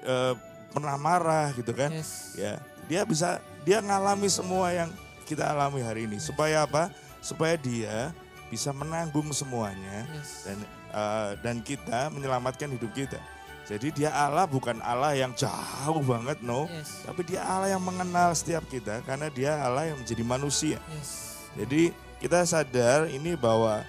eh, 0.07 0.33
pernah 0.71 0.95
marah 0.95 1.51
gitu 1.53 1.75
kan? 1.75 1.91
Yes. 1.91 2.39
Ya, 2.39 2.63
dia 2.87 3.03
bisa 3.03 3.43
dia 3.67 3.83
ngalami 3.83 4.31
semua 4.31 4.71
yang 4.71 4.89
kita 5.27 5.51
alami 5.51 5.83
hari 5.83 6.07
ini. 6.07 6.17
Supaya 6.17 6.63
apa? 6.63 6.87
Supaya 7.19 7.59
dia 7.59 8.15
bisa 8.53 8.69
menanggung 8.69 9.33
semuanya 9.33 10.05
Yes. 10.07 10.45
dan 10.45 10.57
eh, 10.93 11.29
dan 11.41 11.55
kita 11.59 12.13
menyelamatkan 12.13 12.69
hidup 12.69 12.93
kita. 12.93 13.17
Jadi 13.63 13.95
dia 13.95 14.11
Allah 14.11 14.43
bukan 14.43 14.77
Allah 14.79 15.15
yang 15.15 15.31
jauh 15.33 16.03
banget 16.03 16.43
no, 16.43 16.69
Yes. 16.69 17.01
tapi 17.01 17.23
dia 17.23 17.41
Allah 17.41 17.71
yang 17.71 17.81
mengenal 17.81 18.29
setiap 18.31 18.61
kita 18.67 19.01
karena 19.01 19.27
dia 19.27 19.57
Allah 19.57 19.89
yang 19.89 19.97
menjadi 19.97 20.21
manusia. 20.21 20.77
Yes. 20.93 21.41
Jadi 21.57 21.89
kita 22.19 22.43
sadar 22.43 23.07
ini 23.07 23.33
bahwa 23.33 23.81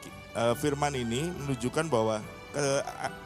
ki- 0.00 0.14
eh, 0.34 0.54
firman 0.56 0.94
ini 0.94 1.32
menunjukkan 1.34 1.86
bahwa 1.88 2.22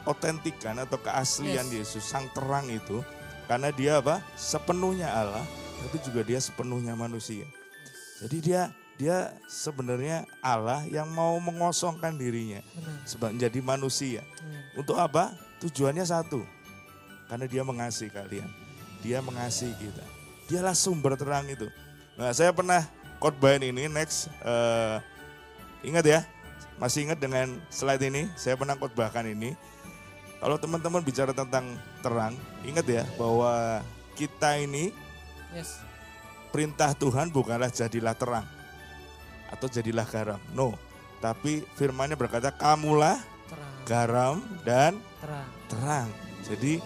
keotentikan 0.05 0.77
atau 0.79 0.99
keaslian 0.99 1.67
Yes. 1.69 1.95
Yesus 1.95 2.05
sang 2.05 2.27
terang 2.33 2.69
itu 2.69 3.01
karena 3.47 3.69
dia 3.71 3.99
apa? 3.99 4.23
Sepenuhnya 4.35 5.11
Allah, 5.11 5.45
tapi 5.83 5.99
juga 6.01 6.23
dia 6.23 6.39
sepenuhnya 6.39 6.95
manusia. 6.95 7.45
Jadi 8.23 8.39
dia 8.39 8.71
dia 9.03 9.35
sebenarnya 9.51 10.23
Allah 10.39 10.87
yang 10.87 11.11
mau 11.11 11.35
mengosongkan 11.43 12.15
dirinya 12.15 12.63
sebagai 13.03 13.35
menjadi 13.35 13.59
manusia. 13.59 14.23
Amin. 14.23 14.79
Untuk 14.79 14.95
apa? 14.95 15.35
Tujuannya 15.59 16.07
satu. 16.07 16.47
Karena 17.27 17.51
dia 17.51 17.67
mengasihi 17.67 18.15
kalian. 18.15 18.47
Dia 19.03 19.19
mengasihi 19.19 19.75
kita. 19.75 20.07
Dialah 20.47 20.79
sumber 20.79 21.19
terang 21.19 21.51
itu. 21.51 21.67
Nah, 22.15 22.31
saya 22.31 22.55
pernah 22.55 22.87
khotbahin 23.19 23.75
ini 23.75 23.91
next 23.91 24.31
eh, 24.47 25.03
ingat 25.83 26.07
ya? 26.07 26.21
Masih 26.79 27.11
ingat 27.11 27.19
dengan 27.19 27.59
slide 27.75 28.07
ini? 28.07 28.31
Saya 28.39 28.55
pernah 28.55 28.79
khotbahkan 28.79 29.27
ini. 29.27 29.59
kalau 30.43 30.59
teman-teman 30.59 30.99
bicara 31.07 31.31
tentang 31.31 31.79
terang, 32.03 32.35
ingat 32.67 32.83
ya 32.83 33.07
bahwa 33.15 33.79
kita 34.19 34.59
ini 34.59 34.91
Yes. 35.55 35.79
perintah 36.49 36.97
Tuhan 36.97 37.31
bukanlah 37.31 37.69
jadilah 37.69 38.17
terang 38.17 38.43
atau 39.53 39.69
jadilah 39.69 40.09
garam. 40.09 40.41
No, 40.57 40.75
tapi 41.21 41.63
firmannya 41.77 42.17
berkata 42.17 42.49
kamulah 42.51 43.21
Terang. 43.47 43.75
garam 43.85 44.35
dan 44.65 44.93
Terang. 45.21 45.49
terang. 45.69 46.09
Jadi 46.43 46.81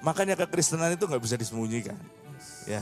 makanya 0.00 0.38
kekristenan 0.38 0.94
itu 0.96 1.04
nggak 1.04 1.20
bisa 1.20 1.36
disembunyikan. 1.36 1.98
Yes. 2.38 2.48
Ya, 2.64 2.80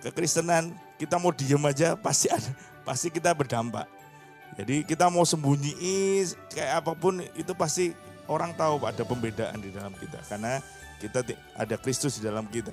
kekristenan 0.00 0.72
kita 0.96 1.18
mau 1.20 1.34
diem 1.34 1.60
aja 1.66 1.98
pasti 1.98 2.30
ada, 2.32 2.50
pasti 2.86 3.12
kita 3.12 3.34
berdampak. 3.36 3.84
Jadi 4.54 4.86
kita 4.86 5.10
mau 5.10 5.26
sembunyi 5.26 5.74
kayak 6.54 6.86
apa 6.86 6.94
pun 6.94 7.18
itu 7.34 7.50
pasti 7.58 7.90
orang 8.30 8.54
tahu 8.54 8.86
ada 8.86 9.02
pembedaan 9.02 9.58
di 9.58 9.74
dalam 9.74 9.90
kita 9.98 10.22
karena 10.30 10.62
kita 11.02 11.26
ada 11.58 11.74
Kristus 11.76 12.22
di 12.22 12.24
dalam 12.24 12.46
kita. 12.46 12.70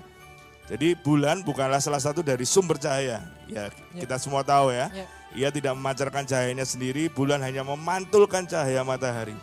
Jadi 0.70 0.96
bulan 0.96 1.42
bukanlah 1.44 1.82
salah 1.84 2.00
satu 2.00 2.22
dari 2.24 2.46
sumber 2.48 2.78
cahaya. 2.80 3.20
Ya, 3.50 3.68
kita 3.98 4.16
semua 4.22 4.46
tahu 4.46 4.72
ya. 4.72 4.88
Ya. 4.94 5.08
Ia 5.32 5.48
tidak 5.48 5.74
memancarkan 5.80 6.28
cahayanya 6.28 6.68
sendiri, 6.68 7.08
bulan 7.08 7.40
hanya 7.40 7.64
memantulkan 7.64 8.44
cahaya 8.44 8.84
matahari. 8.84 9.36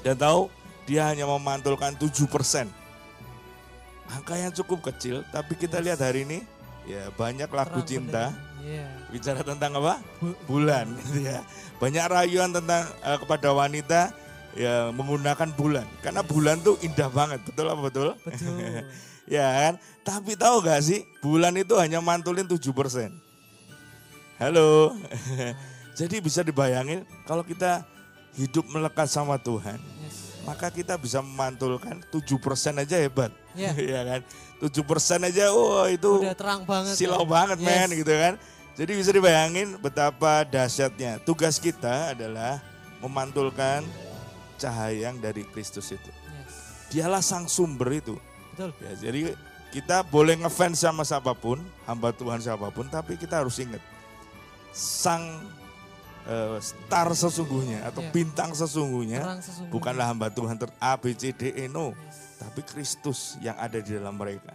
Dan 0.00 0.16
tahu, 0.16 0.48
dia 0.88 1.04
hanya 1.06 1.28
memantulkan 1.28 1.94
7%. 1.94 2.68
Angka 4.12 4.34
yang 4.36 4.52
cukup 4.52 4.92
kecil, 4.92 5.24
tapi 5.32 5.56
kita 5.56 5.80
lihat 5.80 6.00
hari 6.00 6.24
ini 6.28 6.38
ya 6.84 7.08
banyak 7.14 7.48
lagu 7.48 7.80
Terang 7.80 7.88
cinta. 7.88 8.24
Iya. 8.62 8.86
bicara 9.10 9.42
tentang 9.42 9.74
apa? 9.82 9.98
Bu- 10.22 10.38
Bulan 10.46 10.86
gitu 11.02 11.26
ya. 11.26 11.42
Banyak 11.82 12.04
rayuan 12.06 12.54
tentang 12.54 12.86
eh, 13.02 13.18
kepada 13.18 13.48
wanita 13.50 14.00
ya 14.54 14.94
menggunakan 14.94 15.50
bulan. 15.56 15.86
Karena 15.98 16.22
bulan 16.22 16.62
tuh 16.62 16.78
indah 16.78 17.10
banget, 17.10 17.42
betul 17.42 17.66
apa 17.66 17.80
betul? 17.82 18.06
Betul. 18.22 18.54
ya 19.34 19.46
kan? 19.50 19.74
Tapi 20.02 20.38
tahu 20.38 20.62
gak 20.62 20.82
sih, 20.82 21.02
bulan 21.18 21.54
itu 21.58 21.74
hanya 21.78 21.98
mantulin 21.98 22.46
7%. 22.46 22.62
Halo. 24.42 24.98
Jadi 25.98 26.18
bisa 26.18 26.42
dibayangin 26.42 27.06
kalau 27.22 27.46
kita 27.46 27.86
hidup 28.34 28.66
melekat 28.74 29.06
sama 29.06 29.38
Tuhan, 29.38 29.78
Yes. 30.02 30.42
maka 30.42 30.66
kita 30.66 30.98
bisa 30.98 31.22
memantulkan 31.22 32.02
7% 32.10 32.74
aja 32.82 32.98
hebat. 32.98 33.30
Ya. 33.54 33.70
ya 33.94 34.02
kan? 34.02 34.20
7% 34.58 35.30
aja 35.30 35.54
oh 35.54 35.86
itu 35.86 36.26
Udah 36.26 36.34
terang 36.34 36.66
banget. 36.66 36.98
silau 36.98 37.22
kan? 37.22 37.54
banget 37.54 37.58
Yes. 37.62 37.66
men 37.70 37.88
gitu 37.94 38.14
kan. 38.18 38.34
Jadi 38.74 38.92
bisa 38.98 39.10
dibayangin 39.14 39.78
betapa 39.78 40.42
dahsyatnya. 40.42 41.22
Tugas 41.22 41.62
kita 41.62 42.10
adalah 42.18 42.58
memantulkan 42.98 43.86
cahaya 44.58 45.06
yang 45.06 45.22
dari 45.22 45.46
Kristus 45.54 45.86
itu. 45.94 46.10
Yes. 46.10 46.50
Dialah 46.90 47.22
sang 47.22 47.46
sumber 47.46 48.02
itu. 48.02 48.18
Betul. 48.58 48.74
Ya, 48.82 48.92
jadi 49.06 49.38
kita 49.70 50.02
boleh 50.02 50.34
ngefans 50.34 50.82
sama 50.82 51.06
siapa 51.06 51.30
pun, 51.30 51.62
hamba 51.86 52.10
Tuhan 52.10 52.42
siapa 52.42 52.74
pun, 52.74 52.90
tapi 52.90 53.14
kita 53.14 53.38
harus 53.38 53.54
ingat 53.62 53.91
sang 54.72 55.24
eh, 56.22 56.56
star 56.58 57.12
sesungguhnya 57.12 57.84
atau 57.84 58.00
Ya. 58.00 58.10
bintang 58.10 58.50
sesungguhnya 58.52 59.20
Terang 59.20 59.40
sesungguhnya. 59.40 59.72
bukanlah 59.72 60.06
hamba 60.06 60.28
Tuhan 60.28 60.56
ter 60.56 60.70
A 60.78 60.94
B 60.94 61.12
C 61.12 61.30
D 61.30 61.50
E 61.52 61.66
no, 61.66 61.92
Yes. 61.92 62.38
tapi 62.38 62.60
Kristus 62.62 63.18
yang 63.38 63.56
ada 63.56 63.76
di 63.76 63.90
dalam 63.90 64.14
mereka. 64.14 64.54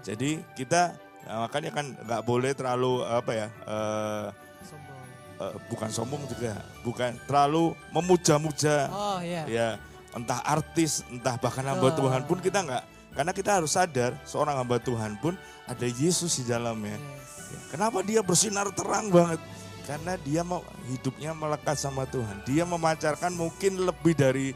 Jadi 0.00 0.40
kita 0.54 0.94
nah, 1.22 1.44
makanya 1.44 1.70
kan 1.70 1.86
nggak 1.92 2.22
boleh 2.22 2.52
terlalu 2.52 3.02
apa 3.02 3.32
ya 3.34 3.46
eh, 3.50 4.26
Sombong. 4.62 5.00
eh, 5.42 5.54
bukan 5.68 5.90
sombong 5.90 6.22
juga, 6.26 6.54
bukan 6.80 7.10
terlalu 7.24 7.74
memuja-muja 7.90 8.88
Oh 8.88 9.18
iya. 9.18 9.42
ya 9.44 9.68
entah 10.14 10.40
artis 10.40 11.02
entah 11.04 11.36
bahkan 11.36 11.62
hamba. 11.62 11.92
Tuhan 11.92 12.24
pun 12.24 12.38
kita 12.38 12.62
nggak 12.62 12.84
karena 13.12 13.32
kita 13.34 13.58
harus 13.58 13.74
sadar 13.74 14.14
seorang 14.22 14.54
hamba 14.56 14.78
Tuhan 14.78 15.18
pun 15.18 15.34
ada 15.66 15.84
Yesus 15.84 16.38
di 16.38 16.46
dalamnya. 16.46 16.94
Yes. 16.94 17.26
Ya, 17.48 17.58
Kenapa 17.70 17.98
dia 18.00 18.20
bersinar 18.20 18.70
terang 18.70 19.10
banget? 19.10 19.42
Karena 19.88 20.20
dia 20.20 20.44
mau 20.44 20.60
hidupnya 20.84 21.32
melekat 21.32 21.80
sama 21.80 22.04
Tuhan. 22.04 22.44
Dia 22.44 22.68
memancarkan 22.68 23.32
mungkin 23.32 23.88
lebih 23.88 24.12
dari 24.12 24.52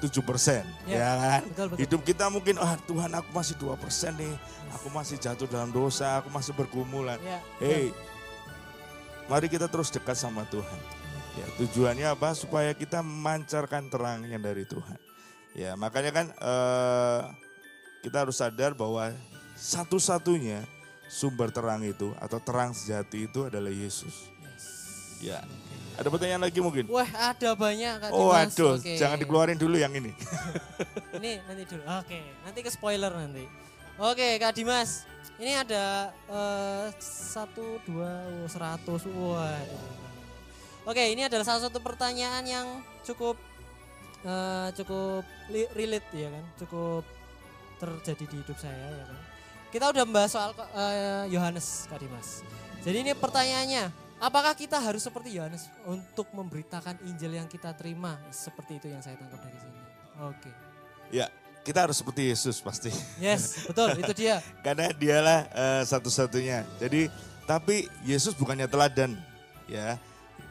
7%, 0.00 0.64
Ya, 0.88 0.96
ya 0.96 1.10
kan? 1.20 1.42
betul, 1.44 1.66
betul. 1.68 1.80
Hidup 1.84 2.00
kita 2.08 2.24
mungkin 2.32 2.56
ah 2.56 2.80
Tuhan 2.88 3.12
aku 3.12 3.28
masih 3.36 3.54
2% 3.60 4.16
nih. 4.16 4.32
Aku 4.80 4.88
masih 4.88 5.20
jatuh 5.20 5.44
dalam 5.44 5.68
dosa, 5.68 6.24
aku 6.24 6.32
masih 6.32 6.56
bergumulan. 6.56 7.20
Ya. 7.20 7.44
Hei, 7.60 7.92
mari 9.28 9.52
kita 9.52 9.68
terus 9.68 9.92
dekat 9.92 10.16
sama 10.16 10.48
Tuhan. 10.48 10.80
Ya, 11.36 11.46
tujuannya 11.60 12.16
apa? 12.16 12.32
Supaya 12.32 12.72
kita 12.72 13.04
memancarkan 13.04 13.92
terang 13.92 14.24
yang 14.24 14.40
dari 14.40 14.64
Tuhan. 14.64 14.96
Ya, 15.52 15.76
makanya 15.76 16.16
kan 16.16 16.26
eh, 16.32 17.20
kita 18.00 18.24
harus 18.24 18.40
sadar 18.40 18.72
bahwa 18.72 19.12
satu-satunya 19.52 20.64
sumber 21.12 21.52
terang 21.52 21.84
itu 21.84 22.16
atau 22.16 22.40
terang 22.40 22.72
sejati 22.72 23.28
itu 23.28 23.44
adalah 23.44 23.68
Yesus. 23.68 24.32
Ya. 25.20 25.44
Ada 26.00 26.08
pertanyaan 26.08 26.42
lagi 26.48 26.64
mungkin? 26.64 26.88
Wah 26.88 27.04
ada 27.12 27.52
banyak 27.52 27.94
Kak 28.00 28.08
Oh, 28.08 28.32
Dimas. 28.32 28.56
aduh, 28.56 28.72
Oke. 28.80 28.96
jangan 28.96 29.20
dikeluarin 29.20 29.58
dulu 29.60 29.76
yang 29.76 29.92
ini. 29.92 30.16
Ini 31.20 31.44
nanti 31.44 31.62
dulu. 31.68 31.82
Oke, 31.84 32.20
nanti 32.40 32.58
ke 32.64 32.70
spoiler 32.72 33.12
nanti. 33.12 33.44
Oke, 34.00 34.40
Kak 34.40 34.56
Dimas. 34.56 35.04
Ini 35.36 35.60
ada 35.60 36.08
eh, 36.08 36.86
satu, 37.04 37.76
dua, 37.84 38.08
oh, 38.24 38.48
seratus. 38.48 39.04
Waduh. 39.04 39.92
Oke, 40.88 41.12
ini 41.12 41.28
adalah 41.28 41.44
salah 41.44 41.68
satu 41.68 41.76
pertanyaan 41.84 42.40
yang 42.48 42.66
cukup 43.04 43.36
eh, 44.24 44.68
cukup 44.72 45.24
relate 45.76 46.08
ya 46.16 46.32
kan, 46.32 46.44
cukup 46.64 47.04
terjadi 47.76 48.24
di 48.24 48.36
hidup 48.40 48.56
saya 48.56 48.88
ya 48.88 49.04
kan. 49.04 49.20
Kita 49.68 49.84
udah 49.92 50.04
membahas 50.08 50.32
soal 50.32 50.50
eh, 50.56 51.24
Yohanes, 51.28 51.84
Kak 51.92 52.00
Dimas. 52.00 52.40
Jadi 52.80 53.04
ini 53.04 53.12
pertanyaannya, 53.12 53.84
apakah 54.20 54.52
kita 54.52 54.76
harus 54.76 55.02
seperti 55.02 55.40
Yohanes 55.40 55.72
untuk 55.88 56.28
memberitakan 56.30 57.00
Injil 57.08 57.40
yang 57.40 57.48
kita 57.48 57.72
terima? 57.74 58.20
Seperti 58.28 58.78
itu 58.78 58.86
yang 58.92 59.00
saya 59.00 59.16
tangkap 59.16 59.40
dari 59.40 59.58
sini. 59.58 59.80
Oke. 60.20 60.50
Ya, 61.10 61.26
kita 61.64 61.88
harus 61.88 61.98
seperti 61.98 62.28
Yesus 62.30 62.60
pasti. 62.60 62.92
Yes, 63.18 63.66
betul 63.66 63.96
itu 63.98 64.12
dia. 64.14 64.38
Karena 64.64 64.92
dialah 64.92 65.48
eh, 65.50 65.82
satu-satunya. 65.88 66.62
Jadi, 66.78 67.08
tapi 67.48 67.88
Yesus 68.04 68.36
bukannya 68.36 68.70
teladan, 68.70 69.16
ya. 69.66 69.96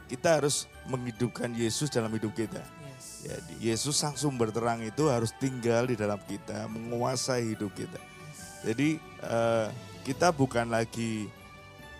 Kita 0.09 0.41
harus 0.41 0.65
menghidupkan 0.89 1.53
Yesus 1.53 1.93
dalam 1.93 2.09
hidup 2.09 2.33
kita. 2.33 2.59
Yes. 2.59 3.05
Ya, 3.21 3.35
di- 3.45 3.69
Yesus 3.69 3.93
sang 3.93 4.17
sumber 4.17 4.49
terang 4.49 4.81
itu 4.81 5.05
harus 5.05 5.29
tinggal 5.37 5.85
di 5.85 5.93
dalam 5.93 6.17
kita, 6.25 6.65
menguasai 6.65 7.53
hidup 7.53 7.69
kita. 7.77 8.01
Jadi 8.65 8.99
eh, 9.21 9.67
kita 10.03 10.33
bukan 10.33 10.73
lagi 10.73 11.29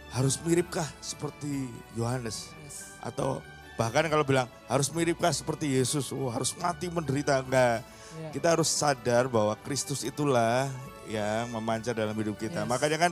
harus 0.10 0.36
miripkah 0.41 0.86
seperti 1.00 1.69
Yohanes 1.93 2.50
Yes. 2.65 2.98
atau 3.02 3.41
bahkan 3.78 4.04
kalau 4.12 4.26
bilang 4.28 4.50
harus 4.67 4.91
miripkah 4.91 5.32
seperti 5.32 5.80
Yesus, 5.80 6.12
oh 6.12 6.28
harus 6.28 6.52
mati 6.58 6.91
menderita 6.91 7.39
enggak. 7.39 7.86
Ya. 8.19 8.30
Kita 8.34 8.48
harus 8.58 8.67
sadar 8.67 9.30
bahwa 9.30 9.56
Kristus 9.63 10.04
itulah 10.04 10.67
yang 11.08 11.48
memancar 11.54 11.95
dalam 11.95 12.17
hidup 12.17 12.36
kita. 12.36 12.65
Yes. 12.65 12.69
Makanya 12.69 12.98
kan 13.10 13.12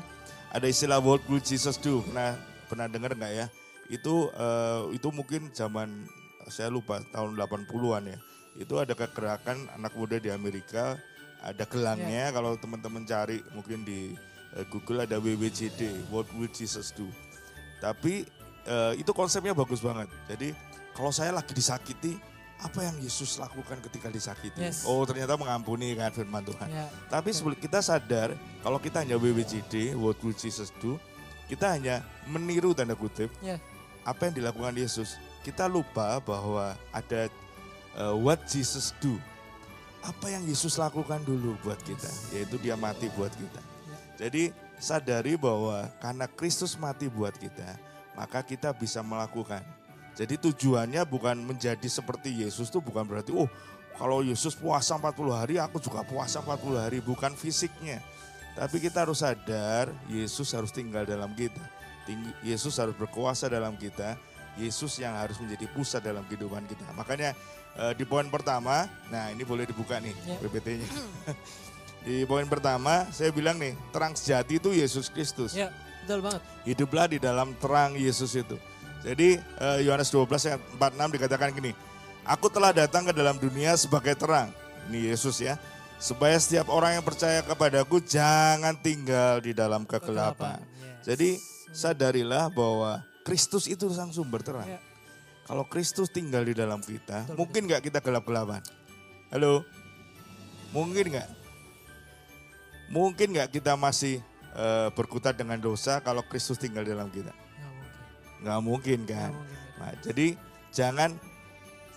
ada 0.51 0.67
istilah 0.67 0.99
what 0.99 1.23
will 1.29 1.41
Jesus 1.41 1.77
do? 1.79 2.03
Pernah 2.03 2.35
pernah 2.67 2.85
dengar 2.91 3.15
enggak 3.15 3.33
ya? 3.33 3.45
Itu 3.87 4.33
eh, 4.35 4.97
itu 4.97 5.07
mungkin 5.13 5.53
zaman 5.55 6.09
saya 6.51 6.67
lupa 6.67 6.99
tahun 7.13 7.37
80-an 7.39 8.03
ya. 8.11 8.19
Itu 8.57 8.81
ada 8.81 8.97
kegerakan 8.97 9.69
anak 9.77 9.93
muda 9.93 10.17
di 10.17 10.33
Amerika, 10.33 10.97
ada 11.45 11.63
gelangnya 11.69 12.33
kalau 12.33 12.57
teman-teman 12.57 13.05
cari 13.05 13.45
mungkin 13.53 13.85
di 13.85 14.17
Google 14.71 15.05
ada 15.05 15.21
WWJD, 15.21 16.09
what 16.09 16.25
will 16.33 16.49
Jesus 16.49 16.89
do? 16.89 17.05
Tapi 17.77 18.25
eh, 18.65 18.93
itu 18.97 19.11
konsepnya 19.13 19.53
bagus 19.53 19.83
banget. 19.83 20.09
Jadi 20.25 20.55
kalau 20.97 21.13
saya 21.13 21.29
lagi 21.29 21.53
disakiti, 21.53 22.17
apa 22.57 22.81
yang 22.81 22.97
Yesus 22.97 23.37
lakukan 23.37 23.77
ketika 23.85 24.09
disakiti? 24.09 24.57
Yes. 24.65 24.81
Oh 24.89 25.05
ternyata 25.05 25.37
mengampuni 25.37 25.93
kan 25.93 26.09
firman 26.09 26.41
Tuhan. 26.41 26.69
Ya. 26.73 26.89
Tapi 27.05 27.29
sebelum 27.29 27.53
kita 27.53 27.85
sadar 27.85 28.33
kalau 28.65 28.81
kita 28.81 29.05
hanya 29.05 29.13
WWJD, 29.13 29.93
what 29.93 30.17
will 30.25 30.33
Jesus 30.33 30.73
do? 30.81 30.97
Kita 31.45 31.77
hanya 31.77 32.01
meniru 32.27 32.73
tanda 32.73 32.97
kutip 32.97 33.29
Ya. 33.39 33.61
apa 34.03 34.27
yang 34.27 34.41
dilakukan 34.41 34.73
Yesus. 34.73 35.15
Kita 35.45 35.69
lupa 35.69 36.17
bahwa 36.19 36.75
ada 36.91 37.29
uh, 37.95 38.17
what 38.17 38.41
Jesus 38.49 38.91
do. 38.99 39.15
Apa 40.03 40.27
yang 40.33 40.43
Yesus 40.43 40.75
lakukan 40.75 41.23
dulu 41.23 41.55
buat 41.63 41.79
kita, 41.83 42.07
yaitu 42.35 42.55
dia 42.59 42.75
mati 42.75 43.07
buat 43.15 43.31
kita. 43.31 43.61
Jadi 44.17 44.49
sadari 44.81 45.37
bahwa 45.37 45.85
karena 46.01 46.25
Kristus 46.25 46.73
mati 46.73 47.05
buat 47.05 47.37
kita, 47.37 47.77
maka 48.17 48.41
kita 48.41 48.73
bisa 48.73 49.05
melakukan. 49.05 49.61
Jadi 50.17 50.41
tujuannya 50.41 51.05
bukan 51.05 51.37
menjadi 51.37 51.85
seperti 51.85 52.41
Yesus 52.41 52.73
tuh 52.73 52.81
bukan 52.81 53.05
berarti 53.05 53.29
oh 53.29 53.45
kalau 53.93 54.25
Yesus 54.25 54.57
puasa 54.57 54.97
40 54.97 55.13
hari 55.29 55.55
aku 55.61 55.77
juga 55.77 56.01
puasa 56.01 56.41
40 56.41 56.81
hari 56.81 56.97
bukan 57.05 57.37
fisiknya. 57.37 58.01
Tapi 58.57 58.81
kita 58.81 59.05
harus 59.05 59.21
sadar 59.21 59.93
Yesus 60.09 60.49
harus 60.57 60.73
tinggal 60.73 61.05
dalam 61.05 61.29
kita. 61.37 61.61
Yesus 62.41 62.81
harus 62.81 62.97
berkuasa 62.97 63.45
dalam 63.45 63.77
kita. 63.77 64.17
Yesus 64.57 64.97
yang 64.97 65.13
harus 65.13 65.37
menjadi 65.37 65.69
pusat 65.69 66.01
dalam 66.01 66.25
kehidupan 66.25 66.65
kita. 66.65 66.89
Makanya 66.97 67.37
eh, 67.77 67.93
di 67.93 68.09
poin 68.09 68.25
pertama, 68.25 68.89
nah 69.13 69.29
ini 69.29 69.45
boleh 69.45 69.69
dibuka 69.69 70.01
nih 70.01 70.17
Ya. 70.25 70.41
PPT-nya. 70.41 70.89
di 72.07 72.23
poin 72.23 72.47
pertama 72.47 73.03
saya 73.11 73.35
bilang 73.35 73.59
nih, 73.59 73.75
terang 73.91 74.15
sejati 74.15 74.63
itu 74.63 74.71
Yesus 74.71 75.11
Kristus. 75.11 75.51
Ya, 75.51 75.75
betul 76.07 76.23
banget. 76.23 76.41
Hiduplah 76.63 77.11
di 77.11 77.19
dalam 77.19 77.51
terang 77.59 77.99
Yesus 77.99 78.31
itu. 78.39 78.55
Jadi 79.03 79.35
eh, 79.35 79.79
Yohanes 79.83 80.07
12 80.07 80.47
ayat 80.47 80.61
46 80.79 81.15
dikatakan 81.19 81.51
gini, 81.51 81.71
Aku 82.27 82.47
telah 82.51 82.75
datang 82.75 83.07
ke 83.07 83.13
dalam 83.15 83.39
dunia 83.39 83.75
sebagai 83.75 84.15
terang. 84.15 84.51
Ini 84.87 85.11
Yesus 85.15 85.39
ya. 85.39 85.59
Supaya 85.99 86.35
setiap 86.39 86.67
orang 86.71 86.99
yang 86.99 87.05
percaya 87.05 87.39
kepadaku 87.43 88.03
jangan 88.03 88.75
tinggal 88.79 89.39
di 89.39 89.55
dalam 89.55 89.87
kegelapan. 89.87 90.59
Yes. 90.59 91.03
Jadi 91.07 91.29
sadarilah 91.71 92.51
bahwa 92.51 93.01
Kristus 93.23 93.67
itu 93.67 93.87
sang 93.95 94.11
sumber 94.11 94.43
terang. 94.43 94.67
Ya. 94.67 94.79
Kalau 95.47 95.63
Kristus 95.63 96.11
tinggal 96.11 96.43
di 96.43 96.51
dalam 96.51 96.83
kita, 96.83 97.23
Betul, 97.23 97.39
mungkin 97.39 97.61
nggak 97.71 97.81
kita 97.87 97.99
gelap-gelapan? 98.03 98.59
Halo? 99.31 99.63
Mungkin 100.75 101.15
nggak? 101.15 101.27
Mungkin 102.87 103.35
nggak 103.35 103.51
kita 103.51 103.75
masih 103.75 104.23
eh, 104.55 104.87
berkutat 104.95 105.35
dengan 105.35 105.59
dosa 105.59 105.99
kalau 105.99 106.23
Kristus 106.23 106.55
tinggal 106.57 106.87
dalam 106.87 107.11
kita? 107.11 107.31
Nggak 107.31 107.71
mungkin. 107.71 108.37
Nggak 108.41 108.59
mungkin 108.63 108.97
Nggak 109.03 109.19
kan? 109.19 109.31
mungkin. 109.35 109.57
Nah, 109.77 109.91
jadi 110.01 110.27
jangan 110.71 111.11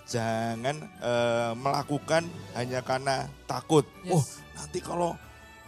jangan 0.05 0.77
eh, 0.83 1.53
melakukan 1.55 2.23
hanya 2.59 2.81
karena 2.83 3.31
takut. 3.47 3.87
Yes. 4.03 4.15
Oh, 4.15 4.25
nanti 4.59 4.79
kalau 4.83 5.15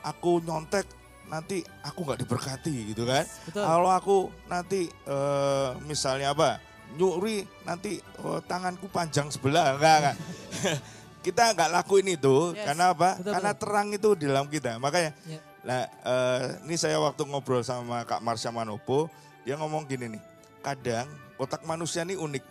aku 0.02 0.42
nyontek 0.42 0.86
nanti 1.30 1.62
aku 1.80 2.02
nggak 2.04 2.20
diberkati 2.26 2.92
gitu 2.92 3.06
kan. 3.06 3.24
Betul. 3.46 3.62
Kalau 3.62 3.90
aku 3.94 4.16
nanti 4.50 4.90
eh, 4.90 5.68
misalnya 5.86 6.34
apa? 6.34 6.58
Nyuri 6.92 7.46
nanti 7.64 8.02
eh, 8.02 8.40
tanganku 8.50 8.90
panjang 8.90 9.30
sebelah 9.30 9.78
enggak 9.78 9.96
enggak. 10.02 10.16
kita 11.22 11.54
nggak 11.54 11.70
lakuin 11.70 12.06
itu 12.12 12.52
Yes. 12.52 12.66
karena 12.66 12.84
apa? 12.90 13.10
Betul, 13.16 13.32
karena 13.32 13.50
betul. 13.54 13.62
terang 13.62 13.88
itu 13.94 14.08
di 14.18 14.24
dalam 14.26 14.46
kita. 14.50 14.76
Makanya 14.76 15.10
Ya. 15.24 15.40
Nah, 15.62 15.86
eh, 15.86 16.42
ini 16.66 16.74
saya 16.74 16.98
waktu 16.98 17.22
ngobrol 17.22 17.62
sama 17.62 18.02
Kak 18.02 18.18
Marsha 18.18 18.50
Manopo, 18.50 19.06
dia 19.46 19.54
ngomong 19.54 19.86
gini 19.86 20.18
nih, 20.18 20.22
kadang 20.58 21.06
otak 21.38 21.62
manusia 21.62 22.02
ini 22.02 22.18
unik. 22.18 22.42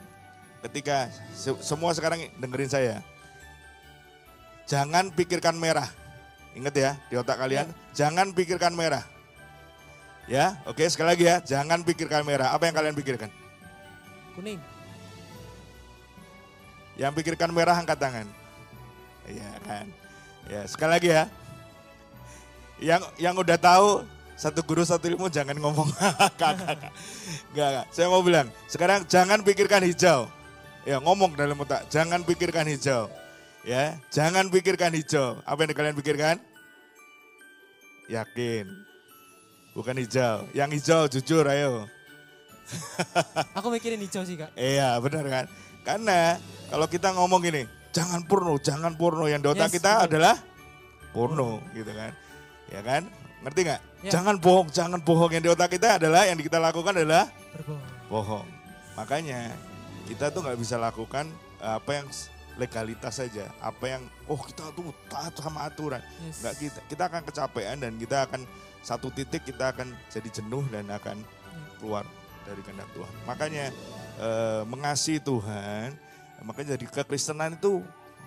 Ketika 0.63 1.11
se- 1.35 1.59
semua 1.59 1.91
sekarang 1.91 2.23
dengerin 2.39 2.71
saya, 2.71 3.03
jangan 4.63 5.11
pikirkan 5.11 5.59
merah. 5.59 5.91
Ingat 6.55 6.71
ya 6.71 6.91
di 7.11 7.19
otak 7.19 7.35
kalian, 7.35 7.67
jangan 7.91 8.31
pikirkan 8.31 8.71
merah. 8.71 9.03
Ya, 10.31 10.63
oke 10.63 10.87
sekali 10.87 11.11
lagi 11.11 11.25
ya, 11.27 11.43
jangan 11.43 11.83
pikirkan 11.83 12.23
merah. 12.23 12.55
Apa 12.55 12.71
yang 12.71 12.75
kalian 12.79 12.95
pikirkan? 12.95 13.27
Kuning. 14.39 14.59
Yang 16.95 17.11
pikirkan 17.19 17.51
merah 17.51 17.75
angkat 17.75 17.99
tangan. 17.99 18.27
Iya 19.27 19.51
kan. 19.65 19.85
Ya, 20.49 20.61
sekali 20.65 20.91
lagi 20.97 21.09
ya. 21.13 21.23
Yang 22.81 23.01
yang 23.21 23.35
udah 23.37 23.57
tahu 23.61 24.01
satu 24.33 24.65
guru 24.65 24.81
satu 24.81 25.05
ilmu 25.05 25.29
jangan 25.29 25.53
ngomong 25.53 25.93
kakak. 26.41 26.89
Enggak, 27.53 27.67
enggak. 27.69 27.85
Saya 27.93 28.09
mau 28.09 28.25
bilang, 28.25 28.49
sekarang 28.65 29.05
jangan 29.05 29.45
pikirkan 29.45 29.85
hijau. 29.85 30.25
Ya, 30.81 30.97
ngomong 30.97 31.37
dalam 31.37 31.61
otak, 31.61 31.85
jangan 31.93 32.25
pikirkan 32.25 32.65
hijau. 32.65 33.05
Ya, 33.61 34.01
jangan 34.09 34.49
pikirkan 34.49 34.97
hijau. 34.97 35.37
Apa 35.45 35.69
yang 35.69 35.77
kalian 35.77 35.93
pikirkan? 35.93 36.41
Yakin. 38.09 38.65
Bukan 39.77 39.95
hijau. 40.01 40.49
Yang 40.57 40.81
hijau 40.81 41.01
jujur 41.05 41.45
ayo. 41.45 41.85
Aku 43.57 43.69
mikirin 43.69 44.01
hijau 44.01 44.25
sih 44.25 44.41
kak. 44.41 44.57
Iya 44.57 44.97
benar 44.97 45.25
kan. 45.29 45.45
Karena 45.85 46.41
kalau 46.73 46.89
kita 46.89 47.13
ngomong 47.13 47.45
gini, 47.45 47.69
jangan 47.91 48.21
porno, 48.25 48.55
jangan 48.57 48.93
porno. 48.95 49.27
Yang 49.27 49.41
di 49.43 49.49
otak 49.51 49.69
Yes, 49.69 49.75
kita 49.77 49.91
betul. 49.95 50.05
adalah 50.07 50.35
porno 51.11 51.49
gitu 51.75 51.91
kan. 51.91 52.11
Ya 52.71 52.81
kan? 52.81 53.03
Ngerti 53.43 53.59
nggak? 53.67 53.81
Ya. 54.01 54.11
Jangan 54.17 54.35
bohong, 54.39 54.67
jangan 54.71 54.99
bohong. 55.01 55.31
Yang 55.33 55.43
di 55.43 55.51
otak 55.51 55.69
kita 55.73 55.99
adalah, 55.99 56.23
yang 56.25 56.37
kita 56.39 56.57
lakukan 56.57 56.93
adalah 56.95 57.27
Berbohong. 57.53 57.83
bohong. 58.07 58.47
Makanya 58.95 59.39
kita 60.07 60.29
tuh 60.29 60.41
nggak 60.45 60.59
bisa 60.59 60.75
lakukan 60.77 61.25
eh, 61.59 61.73
apa 61.75 61.91
yang 62.01 62.07
legalitas 62.59 63.13
saja. 63.17 63.49
Apa 63.59 63.97
yang, 63.97 64.01
oh 64.27 64.39
kita 64.39 64.71
tuh 64.71 64.91
taat 65.09 65.33
sama 65.35 65.65
aturan. 65.67 65.99
Yes. 66.23 66.41
Nggak 66.43 66.55
kita, 66.59 66.79
kita 66.87 67.03
akan 67.11 67.21
kecapean 67.27 67.77
dan 67.81 67.93
kita 67.97 68.17
akan 68.29 68.41
satu 68.81 69.13
titik 69.13 69.45
kita 69.45 69.73
akan 69.73 69.93
jadi 70.09 70.29
jenuh 70.31 70.65
dan 70.73 70.89
akan 70.89 71.17
keluar 71.77 72.05
dari 72.45 72.61
kehendak 72.61 72.89
Tuhan. 72.93 73.13
Makanya 73.25 73.65
eh, 74.21 74.61
mengasihi 74.69 75.19
Tuhan, 75.19 75.97
makanya 76.41 76.73
jadi 76.75 76.85
kekristenan 76.89 77.55
itu 77.55 77.81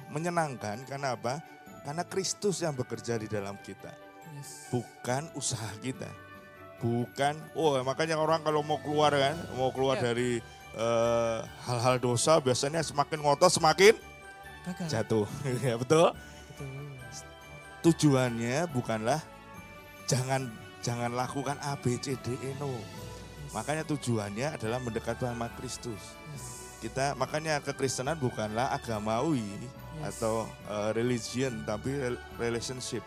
menyenangkan 0.08 0.82
karena 0.86 1.14
apa? 1.14 1.42
Karena 1.84 2.00
Kristus 2.02 2.62
yang 2.62 2.72
bekerja 2.72 3.18
di 3.18 3.28
dalam 3.28 3.58
kita, 3.60 3.92
Yes. 4.34 4.72
bukan 4.72 5.28
usaha 5.34 5.68
kita. 5.78 6.08
Bukan, 6.80 7.36
oh 7.54 7.76
makanya 7.80 8.16
orang 8.16 8.40
kalau 8.40 8.60
mau 8.60 8.76
keluar 8.80 9.12
kan, 9.12 9.36
mau 9.56 9.68
keluar 9.68 9.96
Ya. 10.00 10.10
dari 10.12 10.40
eh, 10.74 11.38
hal-hal 11.64 11.96
dosa 11.98 12.40
biasanya 12.40 12.82
semakin 12.82 13.22
ngotot 13.22 13.46
semakin 13.48 13.94
Gagal. 14.66 14.88
jatuh. 14.90 15.26
ya 15.66 15.78
betul? 15.78 16.10
Betul. 16.10 16.82
tujuannya 17.84 18.64
bukanlah 18.72 19.20
jangan 20.08 20.48
jangan 20.80 21.12
lakukan 21.12 21.60
A 21.60 21.76
B 21.76 22.00
C 22.00 22.16
D 22.18 22.32
E 22.40 22.56
no. 22.56 22.72
Makanya 23.52 23.84
tujuannya 23.86 24.56
adalah 24.58 24.80
mendekat 24.82 25.20
sama 25.20 25.46
Kristus. 25.54 26.00
Yes. 26.32 26.63
Kita 26.84 27.16
makanya 27.16 27.64
kekristenan 27.64 28.20
bukanlah 28.20 28.68
agamawi 28.76 29.40
Yes. 29.94 30.18
atau 30.18 30.42
uh, 30.66 30.90
religion 30.90 31.62
tapi 31.62 31.94
rel- 31.94 32.20
relationship. 32.34 33.00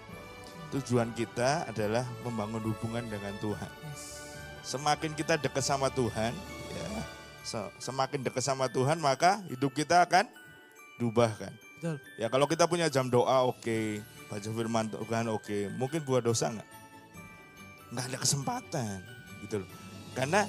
Tujuan 0.71 1.11
kita 1.11 1.67
adalah 1.67 2.07
membangun 2.23 2.63
hubungan 2.63 3.03
dengan 3.05 3.35
Tuhan. 3.43 3.71
Yes. 3.91 4.23
Semakin 4.63 5.11
kita 5.11 5.35
dekat 5.35 5.67
sama 5.67 5.91
Tuhan, 5.91 6.31
ya, 6.71 6.87
se- 7.43 7.71
semakin 7.83 8.23
dekat 8.23 8.39
sama 8.39 8.71
Tuhan 8.71 9.03
maka 9.03 9.43
hidup 9.51 9.75
kita 9.75 9.99
akan 10.07 10.31
diubahkan. 10.95 11.51
Betul. 11.77 11.99
Ya 12.15 12.31
kalau 12.31 12.47
kita 12.47 12.63
punya 12.71 12.87
jam 12.87 13.11
doa 13.11 13.43
oke, 13.45 13.99
baca 14.31 14.47
firman 14.47 14.87
Tuhan 14.87 15.27
oke, 15.27 15.67
mungkin 15.75 16.01
buat 16.07 16.23
dosa 16.23 16.55
nggak? 16.55 16.69
Nggak 17.93 18.05
ada 18.09 18.17
kesempatan 18.23 18.97
gitu 19.43 19.59
loh. 19.59 19.69
Karena 20.15 20.47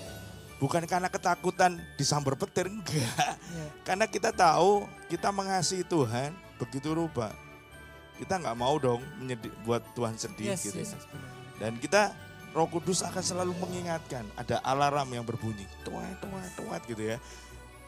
bukan 0.59 0.83
karena 0.85 1.07
ketakutan 1.07 1.79
disambar 1.94 2.35
petir 2.35 2.66
enggak. 2.66 2.94
Ya. 3.49 3.66
Karena 3.83 4.05
kita 4.05 4.31
tahu 4.31 4.85
kita 5.09 5.31
mengasihi 5.31 5.83
Tuhan 5.83 6.35
begitu 6.59 6.92
rupa. 6.92 7.31
Kita 8.18 8.35
nggak 8.37 8.59
mau 8.59 8.75
dong 8.77 8.99
menyedi- 9.16 9.55
buat 9.62 9.81
Tuhan 9.94 10.18
sedih 10.18 10.53
Yes, 10.53 10.66
gitu. 10.66 10.83
yes, 10.83 10.92
ya. 10.92 10.99
yes. 10.99 11.07
Dan 11.59 11.79
kita 11.79 12.11
Roh 12.51 12.66
Kudus 12.66 13.07
akan 13.07 13.23
selalu 13.23 13.55
mengingatkan 13.57 14.27
ada 14.35 14.59
alarm 14.64 15.07
yang 15.12 15.23
berbunyi, 15.23 15.68
tuat 15.87 16.18
tuat 16.18 16.51
tuat 16.57 16.81
gitu 16.87 17.14
ya. 17.14 17.16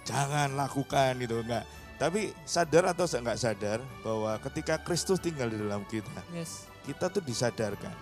Jangan 0.06 0.54
lakukan 0.54 1.18
gitu 1.18 1.42
enggak. 1.42 1.66
Tapi 1.98 2.32
sadar 2.46 2.94
atau 2.94 3.04
enggak 3.04 3.36
sadar 3.36 3.78
bahwa 4.00 4.38
ketika 4.48 4.78
Kristus 4.80 5.18
tinggal 5.18 5.50
di 5.50 5.58
dalam 5.58 5.82
kita, 5.84 6.22
Yes. 6.30 6.64
kita 6.86 7.10
tuh 7.10 7.20
disadarkan 7.20 7.92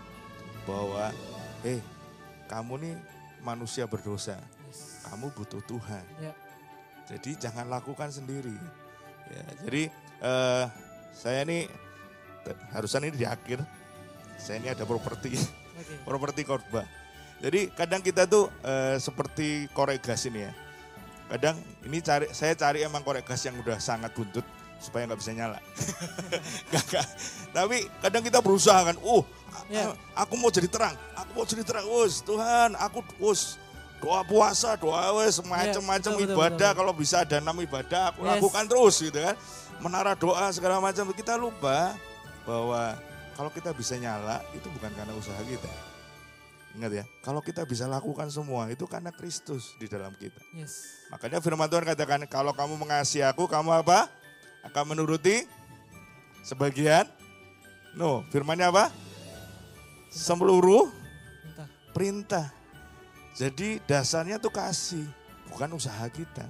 bahwa 0.62 1.10
eh 1.64 1.80
kamu 2.46 2.74
nih 2.78 2.94
manusia 3.40 3.88
berdosa, 3.88 4.36
Yes. 4.68 5.02
kamu 5.08 5.32
butuh 5.32 5.62
Tuhan. 5.64 6.04
Ya. 6.20 6.32
Jadi 7.08 7.40
jangan 7.40 7.72
lakukan 7.72 8.12
sendiri. 8.12 8.52
Ya, 9.32 9.44
jadi 9.64 9.82
eh, 10.20 10.64
saya 11.16 11.40
ini 11.48 11.64
harusnya 12.72 13.08
ini 13.08 13.16
di 13.16 13.24
akhir. 13.24 13.64
Saya 14.36 14.60
ini 14.62 14.68
ada 14.70 14.84
properti, 14.84 15.34
Oke. 15.34 15.94
properti 16.08 16.40
khotbah. 16.44 16.84
Jadi 17.40 17.72
kadang 17.72 18.04
kita 18.04 18.28
tuh 18.28 18.52
eh, 18.60 19.00
seperti 19.00 19.66
korek 19.72 20.04
gas 20.04 20.28
ini 20.28 20.44
ya. 20.44 20.52
Kadang 21.28 21.56
ini 21.84 22.00
cari 22.00 22.28
saya 22.32 22.52
cari 22.56 22.84
emang 22.84 23.00
korek 23.00 23.24
gas 23.24 23.44
yang 23.44 23.56
udah 23.60 23.80
sangat 23.80 24.12
buntut 24.12 24.44
supaya 24.78 25.08
nggak 25.08 25.18
bisa 25.18 25.32
nyala. 25.34 25.58
Nggak, 26.70 26.84
nggak. 26.86 27.06
Tapi 27.50 27.76
kadang 27.98 28.22
kita 28.22 28.38
berusaha 28.38 28.78
kan, 28.86 28.96
uh, 29.02 29.24
Ya. 29.66 29.90
aku 30.14 30.38
mau 30.38 30.54
jadi 30.54 30.70
terang, 30.70 30.94
aku 31.18 31.30
mau 31.34 31.42
jadi 31.42 31.66
terang, 31.66 31.82
us 31.88 32.22
Tuhan, 32.22 32.78
aku 32.78 33.02
us 33.26 33.58
doa 33.98 34.22
puasa, 34.22 34.78
doa 34.78 35.18
wes 35.22 35.42
macam-macam 35.42 36.12
betul, 36.14 36.22
betul, 36.22 36.34
ibadah 36.38 36.70
betul. 36.70 36.78
kalau 36.82 36.92
bisa 36.94 37.16
ada 37.26 37.36
enam 37.42 37.56
ibadah 37.58 38.02
aku 38.14 38.20
Yes. 38.22 38.30
lakukan 38.38 38.64
terus 38.70 38.94
gitu 39.02 39.18
kan. 39.18 39.36
Menara 39.78 40.12
doa 40.18 40.50
segala 40.50 40.82
macam 40.82 41.06
kita 41.14 41.38
lupa 41.38 41.94
bahwa 42.42 42.98
kalau 43.38 43.50
kita 43.54 43.70
bisa 43.70 43.94
nyala 43.94 44.42
itu 44.54 44.66
bukan 44.74 44.90
karena 44.94 45.14
usaha 45.14 45.38
kita. 45.46 45.70
Ingat 46.78 46.92
ya, 46.94 47.04
kalau 47.22 47.42
kita 47.42 47.62
bisa 47.66 47.86
lakukan 47.90 48.30
semua 48.30 48.70
itu 48.70 48.86
karena 48.86 49.10
Kristus 49.14 49.74
di 49.78 49.86
dalam 49.90 50.14
kita. 50.14 50.38
Yes. 50.54 51.06
Makanya 51.10 51.42
firman 51.42 51.66
Tuhan 51.66 51.86
katakan 51.86 52.22
kalau 52.30 52.54
kamu 52.54 52.78
mengasihi 52.78 53.26
aku, 53.26 53.46
kamu 53.50 53.82
apa? 53.82 54.06
Akan 54.62 54.86
menuruti 54.90 55.46
sebagian. 56.42 57.06
No, 57.98 58.22
firmannya 58.30 58.68
apa? 58.70 58.94
Seluruh 60.10 60.90
perintah. 61.94 62.57
Jadi 63.38 63.78
dasarnya 63.86 64.42
tuh 64.42 64.50
kasih, 64.50 65.06
bukan 65.54 65.70
usaha 65.78 66.02
kita. 66.10 66.42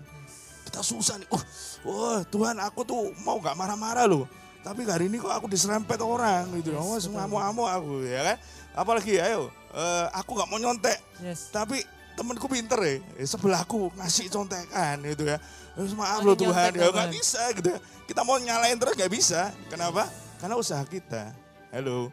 Kita 0.64 0.81
susah 0.81 1.20
nih. 1.20 1.29
Uh, 1.29 1.44
wah 1.85 2.20
Tuhan 2.24 2.57
aku 2.64 2.81
tuh 2.81 3.12
mau 3.20 3.37
nggak 3.37 3.53
marah-marah 3.53 4.09
loh. 4.09 4.24
Tapi 4.64 4.88
hari 4.88 5.12
ini 5.12 5.20
kok 5.20 5.29
aku 5.29 5.53
diserempet 5.53 6.01
orang 6.01 6.48
gitu. 6.57 6.72
Yes, 6.72 6.81
oh, 6.81 6.96
betul. 6.96 7.12
ngamuk-ngamuk 7.12 7.68
aku 7.68 7.94
ya 8.09 8.20
kan. 8.24 8.37
Apalagi 8.72 9.20
ayo, 9.20 9.53
eh, 9.77 10.07
aku 10.16 10.33
nggak 10.33 10.48
mau 10.48 10.59
nyontek. 10.61 10.98
Yes. 11.20 11.53
Tapi 11.53 11.85
temanku 12.16 12.48
pinter 12.48 12.81
ya, 12.81 12.94
eh, 13.20 13.29
sebelahku 13.29 13.92
ngasih 14.01 14.33
contekan 14.33 14.96
gitu 15.05 15.29
ya. 15.29 15.37
Terus 15.77 15.92
maaf 15.92 16.24
Oh, 16.24 16.33
loh 16.33 16.37
Tuhan, 16.40 16.72
ya 16.72 16.88
nggak 16.88 17.12
bisa 17.12 17.42
gitu 17.53 17.68
ya. 17.77 17.79
Kita 18.09 18.24
mau 18.24 18.40
nyalain 18.40 18.81
terus 18.81 18.96
nggak 18.96 19.12
bisa. 19.12 19.53
Kenapa? 19.68 20.09
Karena 20.40 20.57
usaha 20.57 20.81
kita. 20.88 21.37
Halo. 21.68 22.09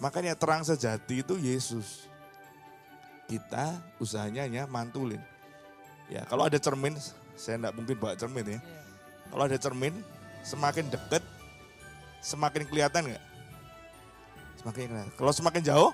Makanya 0.00 0.32
terang 0.36 0.64
sejati 0.64 1.20
itu 1.20 1.36
Yesus. 1.36 2.05
Kita 3.26 3.74
usahanya 3.98 4.46
hanya 4.46 4.62
mantulin. 4.66 5.18
Ya 6.06 6.22
kalau 6.24 6.46
ada 6.46 6.56
cermin, 6.56 6.94
saya 7.34 7.58
enggak 7.58 7.74
mungkin 7.74 7.94
bawa 7.98 8.14
cermin 8.14 8.46
ya. 8.46 8.50
Iya. 8.54 8.60
Kalau 9.26 9.42
ada 9.42 9.58
cermin, 9.58 9.94
semakin 10.40 10.86
deket, 10.86 11.22
semakin 12.22 12.62
kelihatan 12.64 13.02
nggak? 13.10 13.24
Semakin 14.62 14.82
kelihatan. 14.86 15.10
Kalau 15.18 15.32
semakin 15.34 15.62
jauh, 15.62 15.90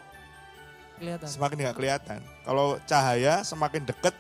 Kelihatan. 1.00 1.28
semakin 1.28 1.56
nggak 1.64 1.76
kelihatan. 1.76 2.20
Kalau 2.44 2.66
cahaya 2.84 3.34
semakin 3.40 3.82
deket, 3.88 4.14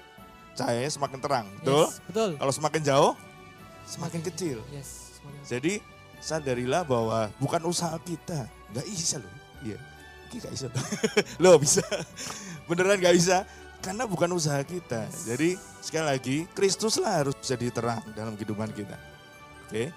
cahayanya 0.56 0.90
semakin 0.90 1.18
terang, 1.20 1.46
betul? 1.60 1.84
Yes, 1.84 2.00
betul. 2.08 2.30
Kalau 2.40 2.52
semakin 2.52 2.82
jauh, 2.82 3.12
semakin 3.84 4.20
kecil. 4.24 4.58
Yes. 4.72 5.20
semakin- 5.20 5.44
Jadi 5.44 5.72
sadarilah 6.18 6.82
bahwa 6.82 7.28
bukan 7.36 7.60
usaha 7.68 7.94
kita, 8.00 8.48
nggak 8.72 8.86
bisa 8.88 9.20
loh. 9.20 9.32
Iya, 9.60 9.76
Ki 10.32 10.40
nggak 10.40 10.54
bisa. 10.56 10.68
loh 11.44 11.60
bisa, 11.60 11.84
beneran 12.64 12.96
nggak 12.96 13.12
bisa. 13.12 13.44
Karena 13.84 14.08
bukan 14.08 14.32
usaha 14.32 14.62
kita. 14.64 15.04
Jadi 15.28 15.60
sekali 15.84 16.06
lagi, 16.08 16.36
Kristus 16.56 16.96
lah 16.96 17.20
harus 17.20 17.36
jadi 17.44 17.68
terang 17.68 18.00
dalam 18.16 18.32
kehidupan 18.38 18.72
kita. 18.72 18.96
Oke, 19.68 19.92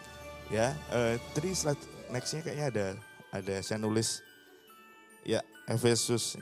ya. 0.51 0.75
eh 0.91 1.15
tadi 1.31 1.55
slide 1.55 1.79
nextnya 2.11 2.41
kayaknya 2.43 2.65
ada 2.67 2.85
ada 3.31 3.55
saya 3.63 3.79
nulis 3.79 4.19
ya 5.23 5.39
Efesus 5.69 6.37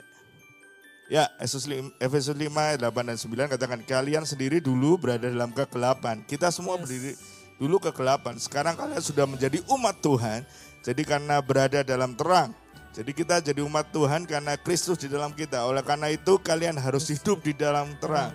Ya, 1.04 1.28
Efesus 1.36 1.68
5, 1.68 2.00
Efesus 2.00 2.32
5, 2.32 2.80
8 2.80 2.80
dan 2.80 3.18
9 3.20 3.52
katakan 3.52 3.80
kalian 3.84 4.24
sendiri 4.24 4.56
dulu 4.64 4.96
berada 4.96 5.28
dalam 5.28 5.52
kegelapan. 5.52 6.24
Kita 6.24 6.48
semua 6.48 6.80
Yes. 6.80 6.82
berdiri 6.88 7.12
dulu 7.60 7.76
kegelapan. 7.76 8.40
Sekarang 8.40 8.72
kalian 8.72 9.04
sudah 9.04 9.28
menjadi 9.28 9.60
umat 9.68 10.00
Tuhan. 10.00 10.48
Jadi 10.80 11.04
karena 11.04 11.44
berada 11.44 11.84
dalam 11.84 12.16
terang. 12.16 12.56
Jadi 12.94 13.10
kita 13.10 13.42
jadi 13.42 13.58
umat 13.66 13.90
Tuhan 13.90 14.22
karena 14.22 14.54
Kristus 14.54 15.02
di 15.02 15.10
dalam 15.10 15.34
kita. 15.34 15.66
Oleh 15.66 15.82
karena 15.82 16.14
itu 16.14 16.38
kalian 16.38 16.78
harus 16.78 17.10
hidup 17.10 17.42
di 17.42 17.50
dalam 17.50 17.90
terang. 17.98 18.30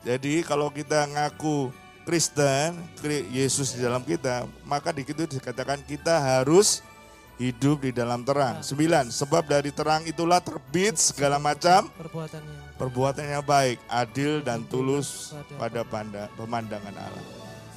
Jadi 0.00 0.40
kalau 0.40 0.72
kita 0.72 1.04
ngaku 1.04 1.68
Kristen, 2.08 2.80
Kri- 3.00 3.28
Yesus 3.28 3.76
di 3.76 3.84
dalam 3.84 4.00
kita, 4.00 4.48
maka 4.64 4.92
di 4.92 5.04
situ 5.04 5.24
dikatakan 5.24 5.84
kita 5.84 6.16
harus 6.16 6.80
hidup 7.36 7.84
di 7.84 7.92
dalam 7.92 8.24
terang. 8.24 8.60
Sembilan, 8.60 9.08
sebab 9.12 9.44
dari 9.48 9.72
terang 9.72 10.04
itulah 10.04 10.40
terbit 10.40 10.96
segala 11.00 11.40
macam 11.40 11.88
perbuatannya. 11.96 12.76
perbuatan 12.76 13.24
yang 13.24 13.44
baik, 13.44 13.80
adil 13.88 14.44
dan 14.44 14.64
tulus 14.68 15.32
pada 15.56 15.84
panda, 15.84 16.28
pemandangan 16.36 16.94
Allah. 16.94 17.24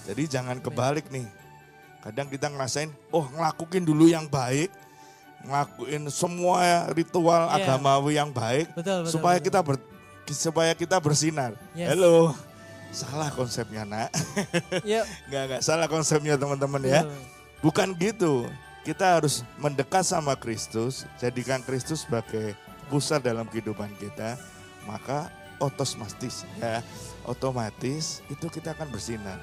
Jadi 0.08 0.24
jangan 0.28 0.60
kebalik 0.60 1.08
nih. 1.12 1.28
Kadang 2.04 2.32
kita 2.32 2.48
ngerasain, 2.48 2.92
oh 3.12 3.28
ngelakuin 3.28 3.84
dulu 3.84 4.08
yang 4.08 4.28
baik, 4.28 4.72
ngelakuin 5.48 6.04
semua 6.12 6.92
ritual 6.92 7.48
Iya. 7.48 7.64
agamawi 7.64 8.20
yang 8.20 8.30
baik, 8.30 8.68
Betul, 8.76 9.08
betul. 9.08 9.12
supaya 9.16 9.38
betul. 9.40 9.48
kita 9.48 9.60
ber, 9.64 9.76
supaya 10.28 10.72
kita 10.76 10.96
bersinar. 11.00 11.56
Yes. 11.72 11.96
Halo, 11.96 12.36
salah 12.92 13.32
konsepnya 13.32 13.88
nak. 13.88 14.12
Yuk. 14.92 15.06
Nggak 15.32 15.44
nggak 15.48 15.62
salah 15.64 15.88
konsepnya 15.88 16.36
teman-teman 16.36 16.84
ya. 16.84 17.02
Bukan 17.64 17.96
gitu. 17.96 18.46
Kita 18.84 19.20
harus 19.20 19.44
mendekat 19.60 20.08
sama 20.08 20.32
Kristus, 20.40 21.04
jadikan 21.20 21.60
Kristus 21.60 22.08
sebagai 22.08 22.56
pusat 22.88 23.20
dalam 23.20 23.44
kehidupan 23.44 23.92
kita, 24.00 24.40
maka 24.88 25.28
otomatis 25.60 26.48
ya, 26.56 26.80
otomatis 27.28 28.24
itu 28.32 28.48
kita 28.48 28.72
akan 28.72 28.88
bersinar. 28.88 29.40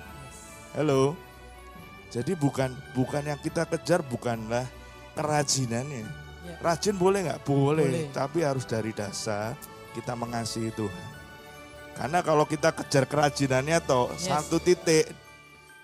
Halo. 0.72 1.12
Jadi 2.08 2.32
bukan 2.38 2.70
bukan 2.94 3.26
yang 3.26 3.36
kita 3.42 3.66
kejar 3.66 4.00
bukanlah 4.00 4.64
kerajinannya. 5.14 6.02
Ya. 6.44 6.56
Rajin 6.60 6.94
boleh 6.94 7.24
nggak? 7.24 7.40
Boleh, 7.42 7.88
Boleh. 7.88 8.06
tapi 8.12 8.44
harus 8.44 8.66
dari 8.66 8.92
dasar 8.92 9.56
kita 9.94 10.12
mengasihi 10.12 10.74
Tuhan. 10.74 11.06
Karena 11.94 12.20
kalau 12.20 12.42
kita 12.44 12.74
kejar 12.74 13.06
kerajinannya 13.06 13.78
toh 13.80 14.10
Yes. 14.12 14.26
satu 14.26 14.58
titik 14.58 15.06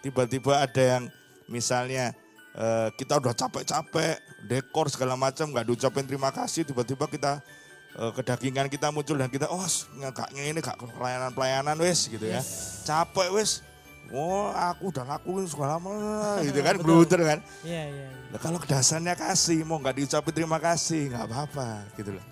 tiba-tiba 0.02 0.58
ada 0.58 0.82
yang 0.82 1.02
misalnya 1.46 2.10
eh, 2.50 2.88
kita 2.98 3.22
udah 3.22 3.30
capek-capek 3.30 4.18
dekor 4.42 4.90
segala 4.90 5.14
macam 5.14 5.54
nggak 5.54 5.70
diucapin 5.70 6.02
terima 6.02 6.34
kasih 6.34 6.66
tiba-tiba 6.66 7.06
kita 7.06 7.38
eh, 7.94 8.10
kedagingan 8.10 8.66
kita 8.66 8.90
muncul 8.90 9.14
dan 9.14 9.30
kita 9.30 9.46
oh 9.46 9.62
nggak 9.94 10.34
ini 10.34 10.58
gak 10.58 10.82
pelayanan-pelayanan 10.98 11.78
wes 11.78 12.10
gitu 12.10 12.26
ya 12.26 12.42
Yes. 12.42 12.82
capek 12.82 13.30
wes 13.30 13.62
oh 14.10 14.50
aku 14.50 14.90
udah 14.90 15.04
lakuin 15.06 15.46
segala 15.46 15.78
macam 15.78 16.42
gitu 16.42 16.60
kan 16.60 16.74
Betul. 16.76 16.86
bruder 16.86 17.20
kan 17.22 17.38
Iya, 17.62 17.82
iya. 17.86 18.06
iya. 18.06 18.08
Nah, 18.30 18.38
kalau 18.38 18.58
dasarnya 18.58 19.14
kasih, 19.14 19.62
mau 19.62 19.78
nggak 19.78 19.96
diucapin 19.96 20.30
terima 20.32 20.58
kasih, 20.58 21.10
nggak 21.10 21.24
apa-apa 21.26 21.82
gitu 21.94 22.14
loh. 22.14 22.24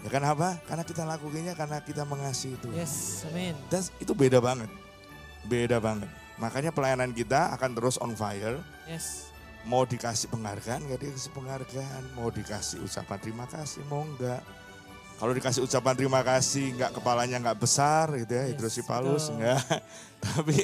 Ya 0.00 0.08
kan 0.08 0.22
apa? 0.22 0.56
Karena 0.64 0.80
kita 0.80 1.02
lakukannya 1.04 1.52
karena 1.52 1.78
kita 1.82 2.02
mengasihi 2.04 2.56
Tuhan. 2.56 2.72
Yes, 2.72 3.26
amin. 3.28 3.52
Dan 3.66 3.82
itu 3.98 4.12
beda 4.14 4.38
banget. 4.38 4.70
Beda 5.44 5.76
banget. 5.76 6.06
Makanya 6.38 6.70
pelayanan 6.70 7.10
kita 7.10 7.52
akan 7.52 7.70
terus 7.74 7.98
on 7.98 8.14
fire. 8.14 8.62
Yes. 8.86 9.28
Mau 9.66 9.84
dikasih 9.84 10.30
penghargaan, 10.30 10.86
nggak 10.88 11.04
dikasih 11.04 11.30
penghargaan. 11.30 12.02
Mau 12.16 12.32
dikasih 12.32 12.80
ucapan 12.80 13.18
terima 13.20 13.44
kasih, 13.44 13.82
mau 13.92 14.06
nggak. 14.06 14.40
Kalau 15.20 15.36
dikasih 15.36 15.60
ucapan 15.60 15.92
terima 15.92 16.20
kasih, 16.24 16.78
nggak 16.80 16.96
kepalanya 16.96 17.36
nggak 17.44 17.58
besar 17.60 18.08
gitu 18.16 18.32
ya, 18.32 18.48
Yes, 18.48 18.56
hidrosipalus 18.56 19.28
betul. 19.28 19.36
nggak. 19.36 19.62
Tapi 20.24 20.56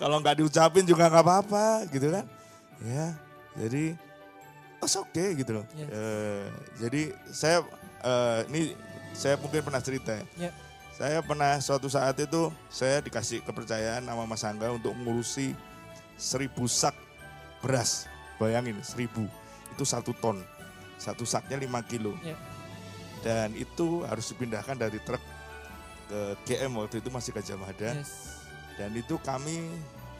kalau 0.00 0.16
nggak 0.24 0.40
diucapin 0.40 0.88
juga 0.88 1.12
nggak 1.12 1.24
apa-apa 1.28 1.84
gitu 1.92 2.08
kan. 2.08 2.24
Ya, 2.80 3.12
jadi 3.52 3.92
oh 4.80 4.88
oke 4.88 5.12
okay, 5.12 5.36
gitu 5.36 5.60
loh. 5.60 5.66
Yes. 5.76 5.88
Eh, 5.92 6.44
jadi 6.80 7.02
saya 7.28 7.58
eh, 8.00 8.40
ini 8.48 8.60
saya 9.12 9.36
mungkin 9.36 9.60
pernah 9.60 9.84
cerita 9.84 10.16
ya. 10.16 10.24
Ya. 10.48 10.50
Saya 10.96 11.20
pernah 11.24 11.56
suatu 11.60 11.88
saat 11.88 12.16
itu 12.16 12.48
saya 12.72 13.04
dikasih 13.04 13.44
kepercayaan 13.44 14.04
sama 14.04 14.24
Mas 14.24 14.44
Angga 14.44 14.72
untuk 14.72 14.96
ngurusi 14.96 15.52
seribu 16.16 16.64
sak 16.64 16.96
beras. 17.60 18.08
Bayangin 18.40 18.80
seribu 18.80 19.28
itu 19.72 19.84
satu 19.84 20.16
ton. 20.16 20.40
Satu 21.00 21.24
saknya 21.24 21.56
5 21.56 21.88
kilo. 21.88 22.12
Ya. 22.20 22.36
Dan 23.20 23.52
itu 23.56 24.04
harus 24.04 24.28
dipindahkan 24.32 24.76
dari 24.76 25.00
truk 25.00 25.20
ke 26.08 26.20
GM 26.48 26.72
waktu 26.76 27.00
itu 27.00 27.08
masih 27.08 27.32
Gajah 27.36 27.56
Mada. 27.56 27.96
Yes. 27.96 28.40
Dan 28.78 28.94
itu 28.94 29.16
kami 29.22 29.70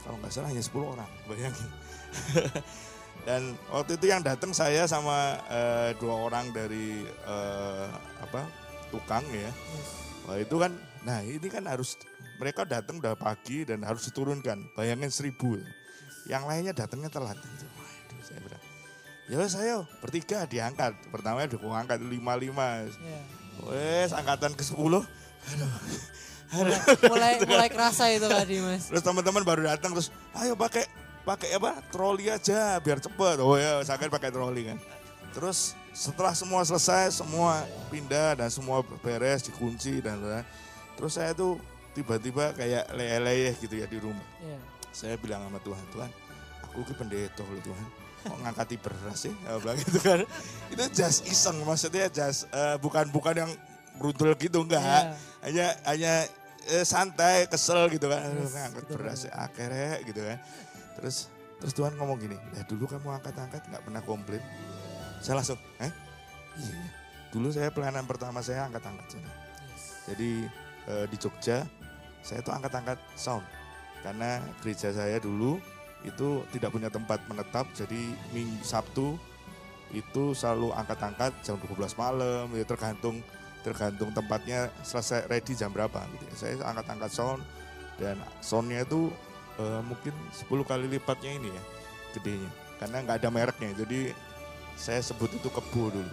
kalau 0.03 0.17
nggak 0.19 0.33
salah 0.33 0.49
hanya 0.51 0.65
10 0.65 0.93
orang, 0.97 1.11
bayangin. 1.29 1.71
Dan 3.29 3.53
waktu 3.69 4.01
itu 4.01 4.07
yang 4.09 4.25
datang 4.25 4.57
saya 4.57 4.89
sama 4.89 5.37
eh, 5.53 5.93
dua 6.01 6.25
orang 6.25 6.49
dari 6.57 7.05
eh, 7.05 7.87
apa 8.17 8.49
tukang 8.89 9.25
ya. 9.29 9.53
Wah 10.25 10.41
itu 10.41 10.57
kan, 10.57 10.73
nah 11.05 11.21
ini 11.21 11.49
kan 11.53 11.69
harus 11.69 12.01
mereka 12.41 12.65
datang 12.65 12.97
udah 12.97 13.17
pagi 13.17 13.69
dan 13.69 13.85
harus 13.85 14.09
diturunkan. 14.09 14.73
Bayangin 14.73 15.13
seribu. 15.13 15.61
Yang 16.25 16.43
lainnya 16.49 16.73
datangnya 16.73 17.13
telat. 17.13 17.37
Waduh, 17.37 18.21
saya 18.25 18.41
bilang, 18.41 18.63
ya 19.29 19.37
wes 19.37 19.53
saya 19.53 19.75
bertiga 20.01 20.49
diangkat. 20.49 20.97
Pertama 21.13 21.45
udah 21.45 21.61
angkat 21.77 22.01
lima 22.01 22.33
lima. 22.41 22.89
Ya. 22.89 23.21
Wes 23.69 24.17
angkatan 24.17 24.57
ke 24.57 24.65
sepuluh. 24.65 25.05
Mulai 27.07 27.33
mulai 27.51 27.69
kerasa 27.71 28.11
itu 28.11 28.27
tadi, 28.27 28.59
Mas. 28.59 28.91
Terus 28.91 29.03
teman-teman 29.03 29.43
baru 29.47 29.71
datang 29.71 29.95
terus, 29.95 30.11
ayo 30.35 30.59
pakai 30.59 30.87
pakai 31.23 31.55
apa? 31.57 31.79
Troli 31.95 32.27
aja 32.27 32.79
biar 32.83 32.99
cepet. 32.99 33.37
Oh 33.39 33.55
ya, 33.55 33.81
saya 33.87 33.97
kan 34.01 34.11
pakai 34.11 34.35
troli 34.35 34.67
kan. 34.67 34.79
Terus 35.31 35.79
setelah 35.95 36.35
semua 36.35 36.67
selesai, 36.67 37.23
semua 37.23 37.63
pindah 37.91 38.39
dan 38.43 38.49
semua 38.51 38.83
beres, 39.03 39.47
dikunci 39.47 40.03
dan 40.03 40.19
lain-lain. 40.19 40.47
Terus 40.99 41.13
saya 41.15 41.31
tuh 41.33 41.57
tiba-tiba 41.95 42.55
kayak 42.55 42.91
leleh 42.95 43.55
gitu 43.59 43.75
ya 43.79 43.87
di 43.87 43.99
rumah. 44.03 44.27
Ya. 44.43 44.59
Saya 44.91 45.15
bilang 45.19 45.47
sama 45.47 45.63
Tuhan, 45.63 45.85
Tuhan, 45.95 46.11
aku 46.67 46.83
ke 46.83 46.95
pendeta 46.99 47.47
loh 47.47 47.63
Tuhan. 47.63 47.87
Kok 48.21 48.39
ngangkati 48.45 48.77
beras 48.77 49.17
sih? 49.17 49.35
Ya, 49.47 49.57
bilang 49.57 49.79
gitu 49.81 49.99
kan. 50.03 50.21
Itu 50.69 50.85
just 50.93 51.25
iseng, 51.25 51.63
maksudnya 51.63 52.11
just 52.11 52.51
eh, 52.53 52.77
bukan 52.83 53.09
bukan 53.15 53.35
yang 53.47 53.53
brutal 53.97 54.35
gitu 54.37 54.67
enggak. 54.67 54.83
Iya. 54.83 55.15
Hanya 55.41 55.67
hanya 55.89 56.13
eh, 56.71 56.87
santai, 56.87 57.51
kesel 57.51 57.91
gitu 57.91 58.07
kan. 58.07 58.31
Yes, 58.31 58.55
ngangkat 58.55 58.85
beras 58.95 59.21
banget. 59.27 59.35
akhirnya 59.35 59.91
gitu 60.07 60.21
kan. 60.23 60.39
Terus 61.01 61.17
terus 61.61 61.73
Tuhan 61.77 61.93
ngomong 61.99 62.17
gini, 62.17 62.37
"Ya 62.57 62.65
dulu 62.65 62.89
kamu 62.89 63.21
angkat-angkat 63.21 63.67
nggak 63.69 63.83
pernah 63.85 64.03
komplain." 64.07 64.43
Saya 65.21 65.43
langsung, 65.43 65.59
"Eh? 65.83 65.93
Iya. 66.57 66.73
iya. 66.73 66.89
Dulu 67.31 67.49
saya 67.53 67.69
pelayanan 67.71 68.09
pertama 68.09 68.43
saya 68.43 68.67
angkat-angkat 68.67 69.07
sana. 69.19 69.31
Yes. 69.31 69.83
Jadi 70.11 70.31
eh, 70.89 71.07
di 71.07 71.17
Jogja 71.21 71.63
saya 72.25 72.41
tuh 72.41 72.53
angkat-angkat 72.55 72.99
sound. 73.15 73.45
Karena 74.01 74.41
gereja 74.65 74.91
saya 74.91 75.21
dulu 75.21 75.61
itu 76.01 76.41
tidak 76.57 76.73
punya 76.73 76.89
tempat 76.89 77.21
menetap, 77.29 77.69
jadi 77.77 78.17
Minggu 78.33 78.65
Sabtu 78.65 79.21
itu 79.93 80.33
selalu 80.33 80.73
angkat-angkat 80.73 81.35
jam 81.45 81.61
12 81.61 81.93
malam, 81.99 82.49
ya 82.57 82.65
tergantung 82.65 83.21
tergantung 83.61 84.11
tempatnya 84.11 84.73
selesai 84.81 85.29
ready 85.29 85.53
jam 85.53 85.70
berapa 85.70 86.01
gitu. 86.12 86.25
ya. 86.25 86.35
Saya 86.35 86.55
angkat-angkat 86.64 87.11
sound 87.11 87.42
dan 87.96 88.16
soundnya 88.40 88.83
itu 88.83 89.12
eh, 89.57 89.81
mungkin 89.85 90.14
10 90.33 90.49
kali 90.64 90.88
lipatnya 90.88 91.37
ini 91.37 91.53
ya 91.53 91.62
gedenya 92.11 92.51
karena 92.81 92.96
nggak 93.05 93.16
ada 93.20 93.29
mereknya 93.29 93.70
jadi 93.77 94.16
saya 94.73 95.05
sebut 95.05 95.29
itu 95.31 95.46
kebo 95.46 95.92
dulu 95.92 96.11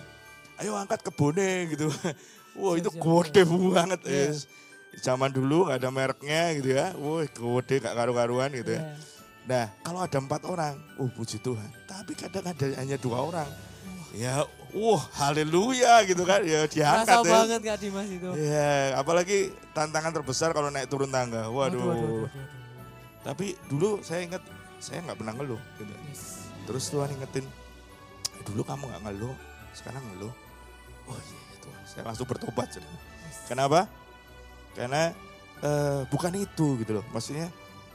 ayo 0.59 0.75
angkat 0.75 0.99
kebone 0.99 1.71
gitu 1.71 1.87
wah 2.59 2.75
itu 2.75 2.91
Siap, 2.91 2.99
siap, 2.99 3.23
gede 3.31 3.41
banget 3.47 3.99
Iya. 4.03 4.25
es 4.29 4.37
zaman 4.99 5.31
dulu 5.31 5.71
nggak 5.71 5.79
ada 5.79 5.89
mereknya 5.89 6.41
gitu 6.59 6.69
ya 6.75 6.91
wah 6.99 7.23
gede 7.23 7.75
gak 7.79 7.95
karu-karuan 7.95 8.51
gitu 8.51 8.75
ya 8.75 8.83
Iya. 8.83 8.93
nah 9.47 9.65
kalau 9.79 10.03
ada 10.03 10.17
empat 10.19 10.43
orang 10.43 10.75
oh 10.99 11.07
puji 11.07 11.39
Tuhan 11.39 11.69
tapi 11.87 12.11
kadang 12.13 12.43
ada 12.43 12.65
hanya 12.75 12.99
dua 12.99 13.23
orang 13.23 13.47
ya 14.17 14.41
wah 14.73 15.03
haleluya 15.21 16.01
gitu 16.09 16.25
kan 16.25 16.41
ya 16.41 16.65
diangkat 16.65 17.05
Rasa 17.05 17.21
ya 17.21 17.33
banget 17.37 17.61
Kak 17.61 17.77
Dimas 17.77 18.09
itu. 18.09 18.29
Ya, 18.41 18.97
apalagi 18.97 19.53
tantangan 19.77 20.09
terbesar 20.09 20.49
kalau 20.57 20.73
naik 20.73 20.89
turun 20.89 21.13
tangga. 21.13 21.45
Waduh. 21.47 21.53
Waduh, 21.53 21.81
waduh, 21.85 22.01
waduh, 22.01 22.19
waduh. 22.25 22.45
Tapi 23.21 23.53
dulu 23.69 24.01
saya 24.01 24.25
ingat 24.25 24.41
saya 24.81 25.05
nggak 25.05 25.17
pernah 25.21 25.33
ngeluh. 25.37 25.61
Gitu. 25.77 25.93
Yes. 26.09 26.49
Terus 26.65 26.83
Tuhan 26.89 27.09
ingetin, 27.13 27.45
"Eh, 28.33 28.43
dulu 28.43 28.65
kamu 28.65 28.89
nggak 28.89 29.03
ngeluh, 29.05 29.35
sekarang 29.77 30.03
ngeluh. 30.13 30.33
Oh 31.07 31.15
iya 31.15 31.37
iya, 31.37 31.55
Tuhan, 31.63 31.81
saya 31.85 32.03
langsung 32.03 32.27
bertobat. 32.27 32.67
sudah. 32.73 32.89
Kenapa? 33.47 33.85
Karena 34.75 35.13
eh, 35.61 36.01
bukan 36.09 36.33
itu 36.37 36.77
gitu 36.81 36.91
loh. 37.01 37.05
Maksudnya 37.13 37.49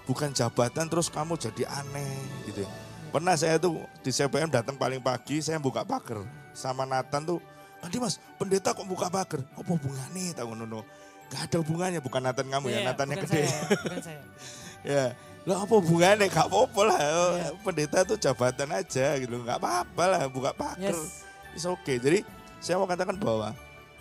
bukan 0.07 0.31
jabatan 0.35 0.87
terus 0.91 1.11
kamu 1.11 1.35
jadi 1.39 1.67
aneh 1.69 2.19
gitu 2.47 2.63
ya. 2.67 2.71
Pernah 3.13 3.37
saya 3.37 3.61
tuh 3.61 3.77
di 4.01 4.09
CPM 4.09 4.49
datang 4.49 4.73
paling 4.75 4.97
pagi, 4.99 5.45
saya 5.45 5.61
buka 5.61 5.85
pagar. 5.85 6.25
Sama 6.57 6.89
Nathan 6.89 7.29
tuh, 7.29 7.39
Adi 7.85 8.01
mas, 8.01 8.17
pendeta 8.41 8.73
kok 8.73 8.89
buka 8.89 9.13
pagar? 9.13 9.45
Apa 9.53 9.69
hubungannya? 9.69 10.33
Tahu 10.33 10.57
nono. 10.57 10.81
Gak 11.29 11.53
ada 11.53 11.57
hubungannya, 11.61 12.01
bukan 12.01 12.25
Nathan 12.25 12.49
kamu 12.49 12.67
ya, 12.69 12.73
Iya, 12.73 12.87
Nathannya 12.89 13.17
bukan 13.21 13.29
gede. 13.29 13.43
saya, 13.45 13.61
bukan 13.77 14.01
saya. 14.01 14.21
ya, 14.97 15.05
lo 15.45 15.53
apa 15.61 15.73
hubungannya? 15.77 16.27
Gak 16.29 16.47
apa-apa 16.49 16.81
lah. 16.89 16.99
Pendeta 17.61 17.99
tuh 18.05 18.17
jabatan 18.17 18.69
aja 18.73 19.07
gitu, 19.21 19.35
gak 19.45 19.59
apa-apa 19.61 20.05
lah 20.09 20.23
buka 20.33 20.57
pagar. 20.57 20.93
Yes. 20.97 21.25
It's 21.53 21.69
okay. 21.69 22.01
Jadi 22.01 22.25
saya 22.65 22.81
mau 22.81 22.89
katakan 22.89 23.21
bahwa 23.21 23.53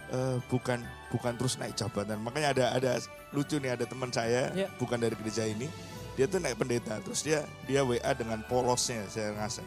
eh, 0.08 0.38
bukan 0.48 0.80
bukan 1.12 1.36
terus 1.36 1.60
naik 1.60 1.76
jabatan. 1.76 2.16
Makanya 2.24 2.56
ada 2.56 2.66
ada 2.72 2.92
lucu 3.32 3.60
nih 3.60 3.76
ada 3.76 3.84
teman 3.84 4.08
saya 4.08 4.52
Ya. 4.56 4.68
bukan 4.80 4.96
dari 4.96 5.16
gereja 5.20 5.44
ini. 5.44 5.68
Dia 6.20 6.26
tuh 6.28 6.40
naik 6.44 6.60
pendeta. 6.60 7.00
Terus 7.04 7.22
dia 7.24 7.46
dia 7.66 7.82
WA 7.82 8.12
dengan 8.16 8.44
polosnya 8.46 9.04
saya 9.08 9.32
ngasih. 9.36 9.64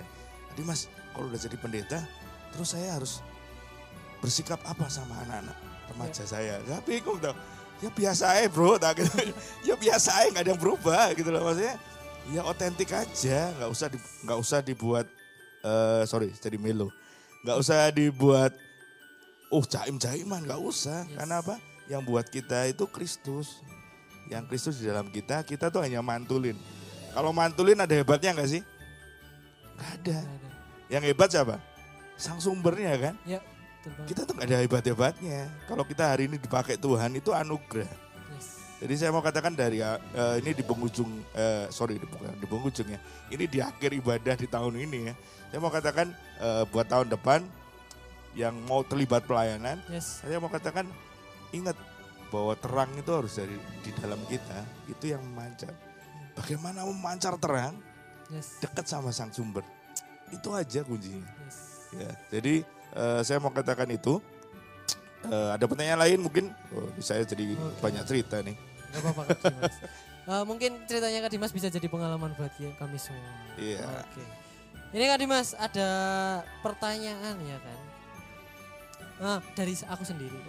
Jadi 0.55 0.63
Mas, 0.63 0.87
kalau 1.13 1.27
udah 1.29 1.41
jadi 1.41 1.57
pendeta, 1.59 1.99
terus 2.55 2.75
saya 2.77 2.95
harus 2.95 3.25
bersikap 4.23 4.61
apa 4.65 4.87
sama 4.87 5.19
anak-anak 5.27 5.57
remaja 5.93 6.25
saya? 6.25 6.63
Saya 6.65 6.81
bingung 6.85 7.19
tau. 7.19 7.35
Ya 7.83 7.91
biasa 7.91 8.39
aja 8.39 8.47
bro, 8.49 8.79
tak 8.79 9.03
gitu. 9.03 9.11
ya 9.69 9.75
biasa 9.75 10.11
aja 10.23 10.29
nggak 10.31 10.45
ada 10.47 10.51
yang 10.55 10.63
berubah 10.63 11.11
gitu 11.17 11.29
loh 11.35 11.43
maksudnya. 11.43 11.77
Ya 12.33 12.41
otentik 12.41 12.89
aja, 12.89 13.53
nggak 13.61 13.69
usah 13.69 13.87
di, 13.93 13.99
nggak 14.25 14.39
usah 14.41 14.59
dibuat 14.65 15.05
eh 15.65 16.05
sorry 16.05 16.29
jadi 16.37 16.61
melo 16.61 16.93
nggak 17.43 17.57
usah 17.57 17.89
dibuat 17.89 18.53
oh 19.49 19.65
jaim 19.65 19.97
jaiman 19.97 20.45
nggak 20.45 20.61
usah 20.61 21.09
Yes. 21.09 21.17
karena 21.17 21.35
apa 21.41 21.57
yang 21.89 22.05
buat 22.05 22.29
kita 22.29 22.69
itu 22.69 22.85
Kristus 22.93 23.65
yang 24.29 24.45
Kristus 24.49 24.81
di 24.81 24.89
dalam 24.89 25.09
kita 25.09 25.45
kita 25.45 25.69
tuh 25.69 25.85
hanya 25.85 26.01
mantulin. 26.01 26.57
Kalau 27.13 27.31
mantulin 27.31 27.79
ada 27.79 27.95
hebatnya 27.95 28.35
nggak 28.35 28.51
sih? 28.51 28.63
Nggak 29.77 29.91
ada. 30.01 30.19
Yang 30.91 31.03
hebat 31.13 31.29
siapa? 31.31 31.57
Sang 32.15 32.39
sumbernya 32.39 32.95
kan? 32.99 33.15
Ya, 33.27 33.41
betul 33.83 34.05
kita 34.07 34.21
tuh 34.25 34.33
nggak 34.39 34.49
ada 34.49 34.59
hebat 34.65 34.85
hebatnya 34.85 35.41
kalau 35.69 35.85
kita 35.85 36.05
hari 36.09 36.25
ini 36.31 36.37
dipakai 36.41 36.81
Tuhan 36.81 37.11
itu 37.15 37.31
anugerah. 37.35 37.91
Yes. 38.33 38.47
jadi 38.81 38.95
saya 38.97 39.11
mau 39.13 39.21
katakan 39.21 39.53
dari 39.53 39.85
eh, 39.85 39.97
ini 40.41 40.57
di 40.57 40.65
penghujung 40.65 41.11
eh, 41.37 41.67
sorry 41.69 42.01
di- 42.01 42.09
bukan 42.09 42.33
di 42.39 42.47
penghujung 42.49 42.89
ya. 42.89 43.01
Ini 43.29 43.45
di 43.45 43.59
akhir 43.61 43.91
ibadah 43.93 44.35
di 44.35 44.49
tahun 44.49 44.75
ini 44.79 44.99
ya. 45.11 45.15
Saya 45.53 45.59
mau 45.61 45.71
katakan 45.71 46.11
eh, 46.41 46.65
buat 46.73 46.87
tahun 46.89 47.13
depan 47.13 47.45
yang 48.35 48.55
mau 48.67 48.83
terlibat 48.83 49.23
pelayanan, 49.31 49.79
Yes. 49.87 50.19
saya 50.19 50.43
mau 50.43 50.51
katakan 50.51 50.91
ingat 51.55 51.79
bahwa 52.29 52.55
terang 52.55 52.91
itu 52.93 53.11
harus 53.11 53.33
dari 53.35 53.55
di 53.81 53.91
dalam 53.97 54.21
kita 54.25 54.59
itu 54.87 55.05
yang 55.11 55.23
memancar. 55.23 55.73
Bagaimana 56.35 56.83
memancar 56.85 57.37
terang 57.37 57.79
Yes. 58.27 58.57
dekat 58.59 58.85
sama 58.85 59.13
sang 59.13 59.29
sumber. 59.31 59.61
Itu 60.33 60.51
aja 60.51 60.81
kuncinya. 60.81 61.29
Yes. 61.45 61.57
Ya, 61.93 62.11
jadi 62.31 62.55
eh, 62.95 63.21
saya 63.23 63.39
mau 63.39 63.51
katakan 63.51 63.87
itu. 63.89 64.19
Eh, 65.25 65.51
ada 65.53 65.65
pertanyaan 65.65 66.01
lain 66.05 66.21
mungkin? 66.21 66.53
Oh, 66.73 66.89
saya 66.99 67.23
jadi 67.23 67.53
Oke. 67.53 67.81
banyak 67.81 68.05
cerita 68.05 68.41
nih. 68.41 68.57
Gak 68.91 69.01
apa-apa 69.01 69.23
Kak 69.31 69.41
Dimas. 69.51 69.77
Eh, 70.25 70.41
mungkin 70.49 70.81
ceritanya 70.89 71.21
Kak 71.21 71.37
Dimas 71.37 71.53
bisa 71.53 71.69
jadi 71.69 71.85
pengalaman 71.85 72.33
buat 72.33 72.49
ya- 72.57 72.73
kami 72.81 72.97
semua. 72.97 73.29
Iya. 73.61 73.85
Oke. 73.85 74.25
Ini 74.97 75.05
Kak 75.05 75.21
Dimas 75.21 75.53
ada 75.53 75.89
pertanyaan 76.65 77.37
ya 77.45 77.59
kan. 77.61 77.79
Nah, 79.21 79.39
dari 79.53 79.77
aku 79.85 80.01
sendiri. 80.01 80.33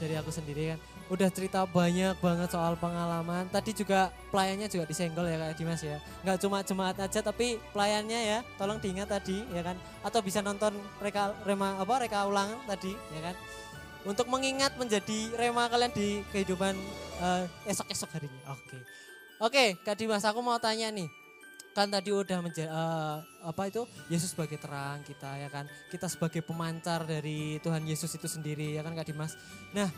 dari 0.00 0.16
aku 0.16 0.32
sendiri 0.32 0.72
kan. 0.72 0.78
Udah 1.12 1.28
cerita 1.28 1.68
banyak 1.68 2.16
banget 2.24 2.48
soal 2.48 2.80
pengalaman. 2.80 3.44
Tadi 3.52 3.76
juga 3.76 4.08
pelayannya 4.32 4.72
juga 4.72 4.88
disenggol 4.88 5.28
ya 5.28 5.36
Kak 5.36 5.60
Dimas 5.60 5.82
ya. 5.84 6.00
Nggak 6.24 6.38
cuma 6.40 6.58
jemaat 6.64 6.96
aja 6.96 7.20
tapi 7.20 7.60
pelayannya 7.76 8.20
ya. 8.24 8.38
Tolong 8.56 8.80
diingat 8.80 9.12
tadi 9.12 9.44
ya 9.52 9.60
kan. 9.60 9.76
Atau 10.00 10.24
bisa 10.24 10.40
nonton 10.40 10.72
reka 11.04 11.36
rema 11.44 11.76
apa 11.76 11.94
reka 12.00 12.24
ulang 12.24 12.48
tadi 12.64 12.96
ya 13.12 13.20
kan. 13.30 13.36
Untuk 14.08 14.32
mengingat 14.32 14.80
menjadi 14.80 15.36
rema 15.36 15.68
kalian 15.68 15.92
di 15.92 16.24
kehidupan 16.32 16.72
eh, 17.20 17.44
esok-esok 17.68 18.16
harinya. 18.16 18.56
Oke. 18.56 18.80
Oke, 19.40 19.64
Kak 19.84 19.96
Dimas, 19.96 20.24
aku 20.24 20.44
mau 20.44 20.60
tanya 20.60 20.92
nih. 20.92 21.08
Kan 21.70 21.86
tadi 21.86 22.10
udah 22.10 22.38
menja- 22.42 22.66
eh, 22.66 23.16
apa 23.46 23.62
itu 23.70 23.86
Yesus 24.10 24.34
sebagai 24.34 24.58
terang 24.58 25.00
kita 25.06 25.38
ya 25.38 25.48
kan. 25.48 25.70
Kita 25.88 26.10
sebagai 26.10 26.42
pemancar 26.42 27.06
dari 27.06 27.62
Tuhan 27.62 27.86
Yesus 27.86 28.10
itu 28.14 28.26
sendiri 28.26 28.74
ya 28.74 28.82
kan 28.82 28.92
Kak 28.98 29.06
Dimas. 29.06 29.38
Nah, 29.70 29.88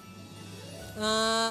eh, 1.00 1.50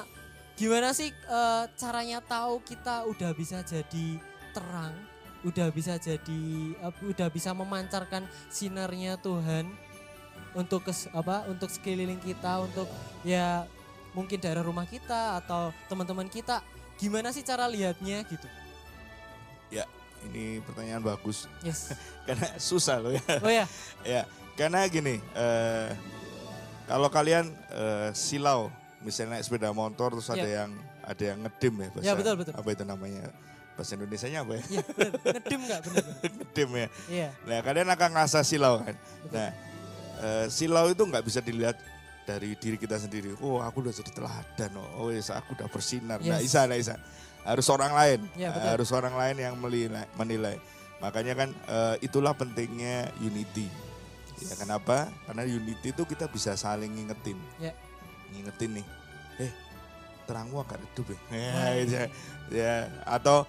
gimana 0.54 0.94
sih 0.94 1.10
eh, 1.10 1.64
caranya 1.74 2.22
tahu 2.22 2.62
kita 2.62 3.04
udah 3.10 3.30
bisa 3.34 3.66
jadi 3.66 4.06
terang, 4.54 4.94
udah 5.42 5.68
bisa 5.74 5.98
jadi 5.98 6.42
eh, 6.78 6.94
udah 7.02 7.28
bisa 7.28 7.50
memancarkan 7.50 8.22
sinarnya 8.46 9.18
Tuhan 9.18 9.66
untuk 10.54 10.84
kes, 10.86 11.08
apa 11.16 11.48
untuk 11.48 11.72
sekeliling 11.72 12.20
kita 12.20 12.60
untuk 12.60 12.86
ya 13.24 13.64
mungkin 14.12 14.36
daerah 14.38 14.60
rumah 14.60 14.84
kita 14.84 15.40
atau 15.40 15.72
teman-teman 15.88 16.28
kita 16.28 16.60
gimana 17.00 17.32
sih 17.32 17.40
cara 17.40 17.64
lihatnya 17.64 18.20
gitu 18.28 18.44
Ya, 19.72 19.88
ini 20.26 20.62
pertanyaan 20.62 21.00
bagus 21.00 21.50
yes 21.60 21.90
karena 22.26 22.46
susah 22.56 23.00
loh 23.00 23.10
ya. 23.10 23.22
oh 23.40 23.50
ya 23.50 23.66
ya, 24.18 24.22
karena 24.54 24.86
gini, 24.86 25.18
eh, 25.18 25.88
kalau 26.84 27.08
kalian 27.08 27.48
eh, 27.68 28.10
silau, 28.12 28.68
misalnya 29.00 29.38
naik 29.38 29.44
sepeda 29.44 29.72
motor 29.72 30.12
terus 30.12 30.28
ada 30.28 30.44
Ya. 30.44 30.64
yang 30.64 30.70
ada 31.02 31.22
yang 31.24 31.38
ngedim 31.42 31.74
ya 31.76 31.88
bahasa 31.90 32.06
Ya, 32.06 32.12
betul, 32.14 32.34
betul. 32.38 32.54
apa 32.54 32.68
itu 32.70 32.84
namanya 32.84 33.24
bahasa 33.72 33.96
Indonesianya 33.96 34.44
apa 34.44 34.52
ya? 34.54 34.62
bener 34.92 35.10
ngedim 35.18 35.60
nggak 35.64 35.80
bener 35.82 36.02
bener. 36.04 36.30
ngedim 36.38 36.70
ya. 36.72 36.88
iya 37.08 37.28
Nah 37.42 37.58
kalian 37.60 37.88
akan 37.88 38.08
ngerasa 38.12 38.38
silau 38.44 38.74
kan. 38.78 38.94
Betul. 38.94 39.32
Nah 39.34 39.50
eh, 40.20 40.46
silau 40.46 40.86
itu 40.86 41.02
nggak 41.02 41.24
bisa 41.24 41.40
dilihat 41.40 41.74
dari 42.22 42.54
diri 42.54 42.78
kita 42.78 42.94
sendiri. 42.96 43.34
Oh 43.40 43.58
aku 43.58 43.82
udah 43.82 43.90
jadi 43.90 44.14
teladan. 44.14 44.70
Oh, 44.78 45.02
oh 45.02 45.08
yes, 45.10 45.34
aku 45.34 45.58
udah 45.58 45.66
bersinar. 45.66 46.22
Nah 46.22 46.38
Yes. 46.38 46.54
isa, 46.54 46.60
nah 46.68 46.78
isa. 46.78 46.94
Harus 47.42 47.66
orang 47.70 47.92
lain. 47.92 48.20
Ya, 48.38 48.54
betul. 48.54 48.70
Harus 48.70 48.90
orang 48.94 49.14
lain 49.18 49.36
yang 49.42 49.54
menilai. 49.58 50.06
menilai. 50.14 50.56
Makanya 51.02 51.34
kan 51.34 51.48
eh, 51.50 51.96
itulah 52.06 52.30
pentingnya 52.34 53.10
unity. 53.18 53.66
Ya 54.42 54.54
kenapa? 54.58 55.10
Karena 55.26 55.42
unity 55.46 55.90
itu 55.94 56.02
kita 56.06 56.30
bisa 56.30 56.54
saling 56.54 56.90
ngingetin. 56.90 57.38
Ya. 57.58 57.74
Ngingetin 58.30 58.82
nih. 58.82 58.86
Eh 59.42 59.52
terangmu 60.26 60.62
agak 60.62 60.78
redup 60.78 61.06
ya. 61.10 61.18
Ya, 61.34 61.66
ya. 61.82 62.04
ya. 62.50 62.74
Atau 63.06 63.46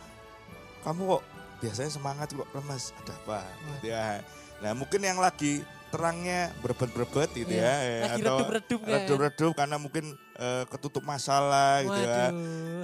kamu 0.82 1.18
kok 1.18 1.24
biasanya 1.62 1.92
semangat 1.94 2.28
kok 2.34 2.50
lemas. 2.54 2.92
Ada 3.06 3.14
apa? 3.14 3.40
Gitu 3.78 3.94
ya. 3.94 4.22
Nah 4.66 4.72
mungkin 4.74 5.02
yang 5.02 5.22
lagi 5.22 5.62
terangnya 5.94 6.50
berebet-berebet 6.60 7.30
gitu 7.36 7.54
Iya. 7.54 7.62
ya. 7.62 7.76
ya. 7.78 7.98
lagi 8.02 8.20
Atau 8.20 8.36
redup-redup 8.36 8.80
redup-redup 8.84 9.52
karena 9.54 9.78
mungkin 9.78 10.06
eh, 10.34 10.64
ketutup 10.68 11.04
masalah 11.04 11.80
gitu 11.80 11.94
ya. 11.96 12.10
waduh 12.10 12.32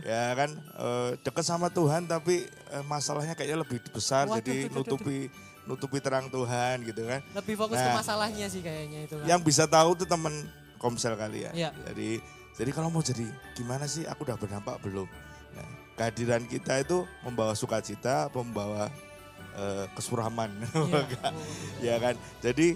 Ya 0.01 0.26
kan 0.36 0.49
eh, 0.53 1.10
deket 1.20 1.43
sama 1.43 1.68
Tuhan 1.70 2.05
tapi 2.05 2.45
eh, 2.45 2.84
masalahnya 2.86 3.34
kayaknya 3.34 3.60
lebih 3.60 3.82
besar 3.89 4.24
Waduh, 4.24 4.38
jadi 4.38 4.55
duh, 4.55 4.62
duh, 4.62 4.70
duh, 4.70 4.78
nutupi 4.86 5.20
nutupi 5.66 5.97
terang 5.97 6.26
Tuhan 6.28 6.82
gitu 6.84 7.01
kan. 7.03 7.22
lebih 7.34 7.53
fokus 7.55 7.78
ke 7.78 7.84
Nah. 7.84 7.97
masalahnya 7.97 8.45
sih 8.45 8.62
kayaknya 8.62 8.99
itu 9.03 9.16
kan 9.16 9.26
Yang 9.28 9.41
bisa 9.43 9.64
tahu 9.66 9.93
tuh 9.95 10.05
temen 10.05 10.34
komsel 10.78 11.14
kalian. 11.14 11.51
Iya. 11.51 11.70
Jadi 11.86 12.22
jadi 12.55 12.70
kalau 12.70 12.88
mau 12.88 13.01
jadi 13.01 13.26
gimana 13.53 13.86
sih 13.86 14.03
aku 14.03 14.24
udah 14.24 14.36
berdampak 14.36 14.78
belum? 14.80 15.07
Nah, 15.51 15.68
kehadiran 15.95 16.43
kita 16.43 16.80
itu 16.80 17.03
membawa 17.22 17.53
sukacita, 17.53 18.28
membawa 18.30 18.88
eh, 19.51 19.86
kesuraman. 19.91 20.49
Iya. 20.64 21.03
ya 21.82 21.95
kan. 21.97 22.16
Jadi 22.39 22.76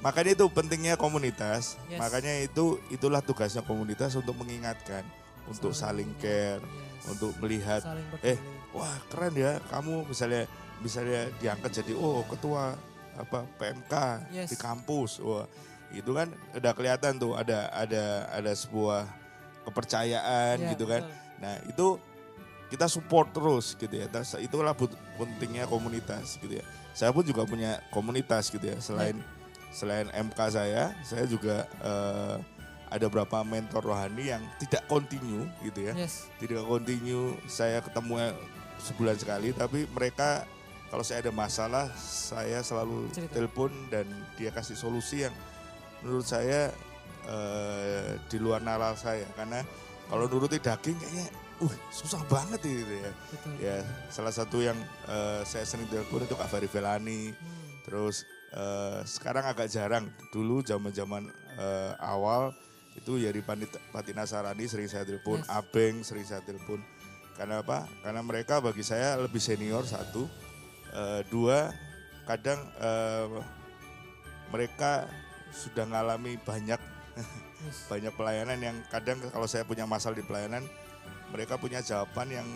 makanya 0.00 0.32
itu 0.34 0.46
pentingnya 0.48 0.94
komunitas. 0.94 1.76
Yes. 1.86 1.98
Makanya 1.98 2.40
itu 2.40 2.80
itulah 2.88 3.20
tugasnya 3.20 3.60
komunitas 3.60 4.12
untuk 4.14 4.34
mengingatkan, 4.34 5.04
untuk 5.46 5.72
saling 5.72 6.10
care, 6.16 6.60
Yes. 6.60 7.10
untuk 7.10 7.32
melihat 7.38 7.80
eh 8.20 8.36
wah 8.70 8.92
keren 9.08 9.32
ya 9.32 9.56
kamu 9.68 10.04
misalnya 10.06 10.44
misalnya 10.78 11.28
diangkat 11.36 11.82
jadi 11.82 11.92
oh 11.94 12.24
ketua 12.24 12.76
apa 13.16 13.44
PMK 13.56 13.94
Yes. 14.32 14.48
di 14.48 14.56
kampus. 14.56 15.20
Wah, 15.20 15.44
itu 15.90 16.10
kan 16.10 16.28
udah 16.52 16.72
kelihatan 16.72 17.16
tuh 17.16 17.34
ada 17.34 17.68
ada 17.68 18.04
ada 18.30 18.52
sebuah 18.52 19.04
kepercayaan 19.64 20.56
Iya, 20.60 20.70
gitu 20.72 20.84
kan. 20.88 21.02
betul. 21.04 21.18
Nah, 21.40 21.54
itu 21.66 21.86
kita 22.70 22.86
support 22.86 23.28
terus 23.30 23.74
gitu 23.74 23.90
ya. 23.92 24.06
Tas- 24.06 24.38
Itulah 24.38 24.72
pentingnya 25.18 25.66
komunitas 25.66 26.38
gitu 26.38 26.60
ya. 26.60 26.64
Saya 26.92 27.10
pun 27.10 27.22
juga 27.22 27.42
punya 27.44 27.82
komunitas 27.90 28.48
gitu 28.48 28.62
ya. 28.62 28.78
Selain 28.78 29.18
selain 29.70 30.10
MK 30.10 30.38
saya, 30.50 30.94
saya 31.06 31.24
juga 31.26 31.66
eh, 31.82 32.36
ada 32.90 33.06
beberapa 33.06 33.46
mentor 33.46 33.86
rohani 33.86 34.34
yang 34.34 34.42
tidak 34.58 34.82
continue 34.90 35.46
gitu 35.62 35.90
ya. 35.90 35.94
Yes. 35.94 36.26
Tidak 36.42 36.66
continue 36.66 37.38
saya 37.46 37.78
ketemu 37.78 38.34
sebulan 38.82 39.16
sekali 39.20 39.54
tapi 39.54 39.86
mereka 39.92 40.42
kalau 40.90 41.06
saya 41.06 41.22
ada 41.22 41.30
masalah 41.30 41.86
saya 42.00 42.64
selalu 42.66 43.06
Cerita. 43.14 43.38
telepon 43.38 43.70
dan 43.92 44.08
dia 44.34 44.50
kasih 44.50 44.74
solusi 44.74 45.22
yang 45.22 45.34
menurut 46.02 46.26
saya 46.26 46.74
eh, 47.30 48.18
di 48.26 48.38
luar 48.42 48.58
nalar 48.64 48.98
saya 48.98 49.28
karena 49.38 49.62
kalau 50.10 50.26
nuruti 50.26 50.58
daging 50.58 50.98
kayaknya 50.98 51.30
uh 51.60 51.74
susah 51.92 52.24
banget 52.26 52.58
gitu 52.66 52.94
ya. 52.98 53.12
Betul. 53.12 53.52
Ya, 53.62 53.78
salah 54.10 54.34
satu 54.34 54.58
yang 54.58 54.74
eh, 55.06 55.46
saya 55.46 55.62
sering 55.62 55.86
telepon 55.86 56.26
itu 56.26 56.34
Kak 56.34 56.50
Fari 56.50 56.66
Velani. 56.66 57.30
Hmm. 57.30 57.70
Terus 57.86 58.26
eh, 58.54 59.00
sekarang 59.06 59.46
agak 59.46 59.70
jarang. 59.70 60.06
Dulu 60.34 60.62
zaman-zaman 60.62 61.26
eh, 61.58 61.92
awal 61.98 62.54
itu 62.98 63.16
Panit 63.46 63.70
Patina 63.94 64.26
Sarani 64.26 64.66
sering 64.66 64.90
saya 64.90 65.06
telepon, 65.06 65.40
Yes. 65.40 65.48
Abeng 65.50 66.02
sering 66.02 66.26
saya 66.26 66.42
telepon. 66.42 66.82
Karena 67.38 67.64
apa? 67.64 67.88
Karena 68.04 68.20
mereka 68.20 68.60
bagi 68.60 68.84
saya 68.84 69.16
lebih 69.16 69.40
senior 69.40 69.86
satu, 69.86 70.26
Eh, 70.90 71.22
dua 71.30 71.70
kadang 72.26 72.58
eh, 72.82 73.30
mereka 74.50 75.06
sudah 75.54 75.86
ngalami 75.86 76.34
banyak 76.42 76.82
Yes. 77.14 77.86
banyak 77.92 78.10
pelayanan 78.18 78.58
yang 78.58 78.76
kadang 78.90 79.22
kalau 79.30 79.46
saya 79.46 79.62
punya 79.62 79.86
masalah 79.86 80.18
di 80.18 80.26
pelayanan 80.26 80.66
mereka 81.30 81.58
punya 81.58 81.78
jawaban 81.78 82.30
yang 82.30 82.48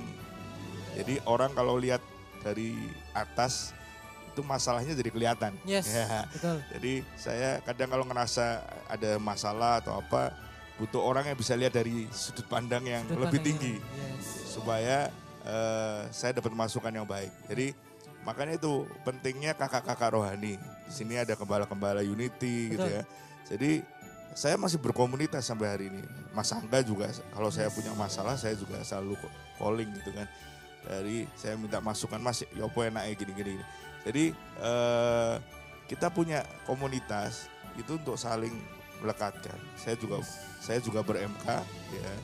jadi 0.99 1.23
orang 1.27 1.55
kalau 1.55 1.79
lihat 1.79 2.03
dari 2.43 2.75
atas 3.15 3.75
itu 4.35 4.43
masalahnya 4.43 4.93
jadi 4.93 5.11
kelihatan. 5.15 5.55
Yes. 5.63 5.87
Ya. 5.87 6.27
Betul. 6.27 6.59
Jadi 6.75 6.93
saya 7.15 7.63
kadang 7.63 7.89
kalau 7.89 8.05
ngerasa 8.05 8.61
ada 8.91 9.11
masalah 9.17 9.79
atau 9.79 10.03
apa 10.03 10.35
butuh 10.75 10.99
orang 10.99 11.31
yang 11.31 11.39
bisa 11.39 11.55
lihat 11.55 11.71
dari 11.71 12.11
sudut 12.11 12.51
pandang 12.51 12.83
yang 12.83 13.07
Sudut 13.07 13.31
lebih 13.31 13.39
pandang 13.39 13.47
tinggi 13.47 13.75
yang- 13.79 14.19
Yes. 14.19 14.27
supaya 14.51 14.97
eh, 15.45 16.01
saya 16.11 16.35
dapat 16.35 16.51
masukan 16.51 16.91
yang 16.91 17.07
baik. 17.07 17.31
Jadi 17.47 17.77
makanya 18.25 18.57
itu 18.57 18.83
pentingnya 19.05 19.55
kakak-kakak 19.55 20.11
rohani. 20.11 20.57
Di 20.59 20.93
sini 20.93 21.15
ada 21.15 21.37
kembala-kembala 21.37 22.01
Unity 22.01 22.75
gitu 22.75 22.83
Betul. 22.83 22.97
ya. 22.99 23.03
Jadi 23.55 23.73
saya 24.35 24.59
masih 24.59 24.83
berkomunitas 24.83 25.47
sampai 25.47 25.69
hari 25.69 25.85
ini. 25.95 26.03
Mas 26.35 26.51
Angga 26.51 26.83
juga 26.83 27.07
kalau 27.31 27.53
saya 27.55 27.71
punya 27.71 27.95
masalah 27.95 28.35
saya 28.35 28.59
juga 28.59 28.83
selalu 28.83 29.15
calling 29.55 29.93
gitu 30.01 30.11
kan. 30.11 30.27
Dari 30.85 31.29
saya 31.37 31.55
minta 31.55 31.79
masukan 31.79 32.19
Mas 32.19 32.43
Yopo 32.57 32.81
enaknya 32.83 33.15
gini-gini. 33.15 33.61
Jadi 34.05 34.25
eh, 34.61 35.35
kita 35.85 36.09
punya 36.09 36.45
komunitas 36.65 37.49
itu 37.75 37.97
untuk 37.97 38.17
saling 38.17 38.53
melekatkan. 39.01 39.57
Saya 39.75 39.97
juga 39.97 40.21
saya 40.61 40.79
juga 40.81 41.01
ber-MK 41.01 41.47
ya. 41.93 42.15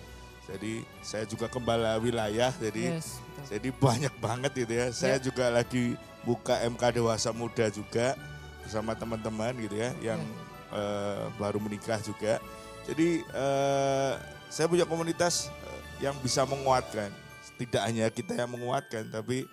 Jadi 0.50 0.82
saya 1.00 1.24
juga 1.24 1.46
kembala 1.46 1.94
wilayah 1.96 2.50
jadi 2.52 2.98
Yes. 2.98 3.20
Betul. 3.22 3.44
jadi 3.48 3.68
banyak 3.70 4.14
banget 4.18 4.52
gitu 4.56 4.72
ya. 4.74 4.86
Saya 4.90 5.16
Ya. 5.16 5.22
juga 5.22 5.46
lagi 5.48 5.94
buka 6.20 6.58
MK 6.60 7.00
Dewasa 7.00 7.30
Muda 7.30 7.70
juga 7.70 8.18
bersama 8.60 8.92
teman-teman 8.92 9.56
gitu 9.56 9.76
ya 9.78 9.90
yang 10.02 10.20
Ya. 10.20 10.76
eh, 10.76 11.24
baru 11.36 11.58
menikah 11.58 11.98
juga. 12.00 12.38
Jadi 12.84 13.22
eh, 13.22 14.12
saya 14.48 14.66
punya 14.66 14.82
komunitas 14.84 15.46
eh, 15.48 15.80
yang 16.02 16.16
bisa 16.18 16.42
menguatkan. 16.44 17.08
Tidak 17.56 17.82
hanya 17.84 18.08
kita 18.08 18.32
yang 18.34 18.50
menguatkan, 18.50 19.06
tapi 19.06 19.44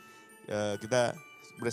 eh, 0.47 0.75
kita 0.79 1.11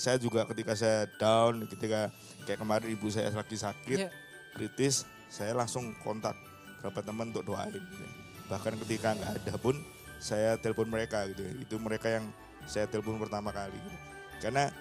saya 0.01 0.17
juga 0.17 0.49
ketika 0.49 0.73
saya 0.73 1.05
down, 1.21 1.69
ketika 1.69 2.09
kayak 2.49 2.59
kemarin 2.61 2.89
ibu 2.93 3.07
saya 3.13 3.29
lagi 3.31 3.57
sakit 3.57 3.99
Ya. 3.99 4.11
kritis, 4.57 5.05
saya 5.29 5.53
langsung 5.53 5.93
kontak 6.01 6.33
beberapa 6.81 7.01
teman 7.05 7.33
untuk 7.33 7.53
doain. 7.53 7.73
Gitu. 7.75 8.05
Bahkan 8.49 8.81
ketika 8.87 9.17
nggak 9.17 9.33
ada 9.45 9.55
pun 9.61 9.77
saya 10.21 10.57
telepon 10.57 10.89
mereka 10.89 11.29
gitu 11.29 11.45
ya. 11.45 11.53
Itu 11.61 11.77
mereka 11.81 12.09
yang 12.09 12.25
saya 12.65 12.89
telepon 12.89 13.21
pertama 13.21 13.53
kali. 13.53 13.77
Gitu. 13.77 13.99
Karena 14.41 14.73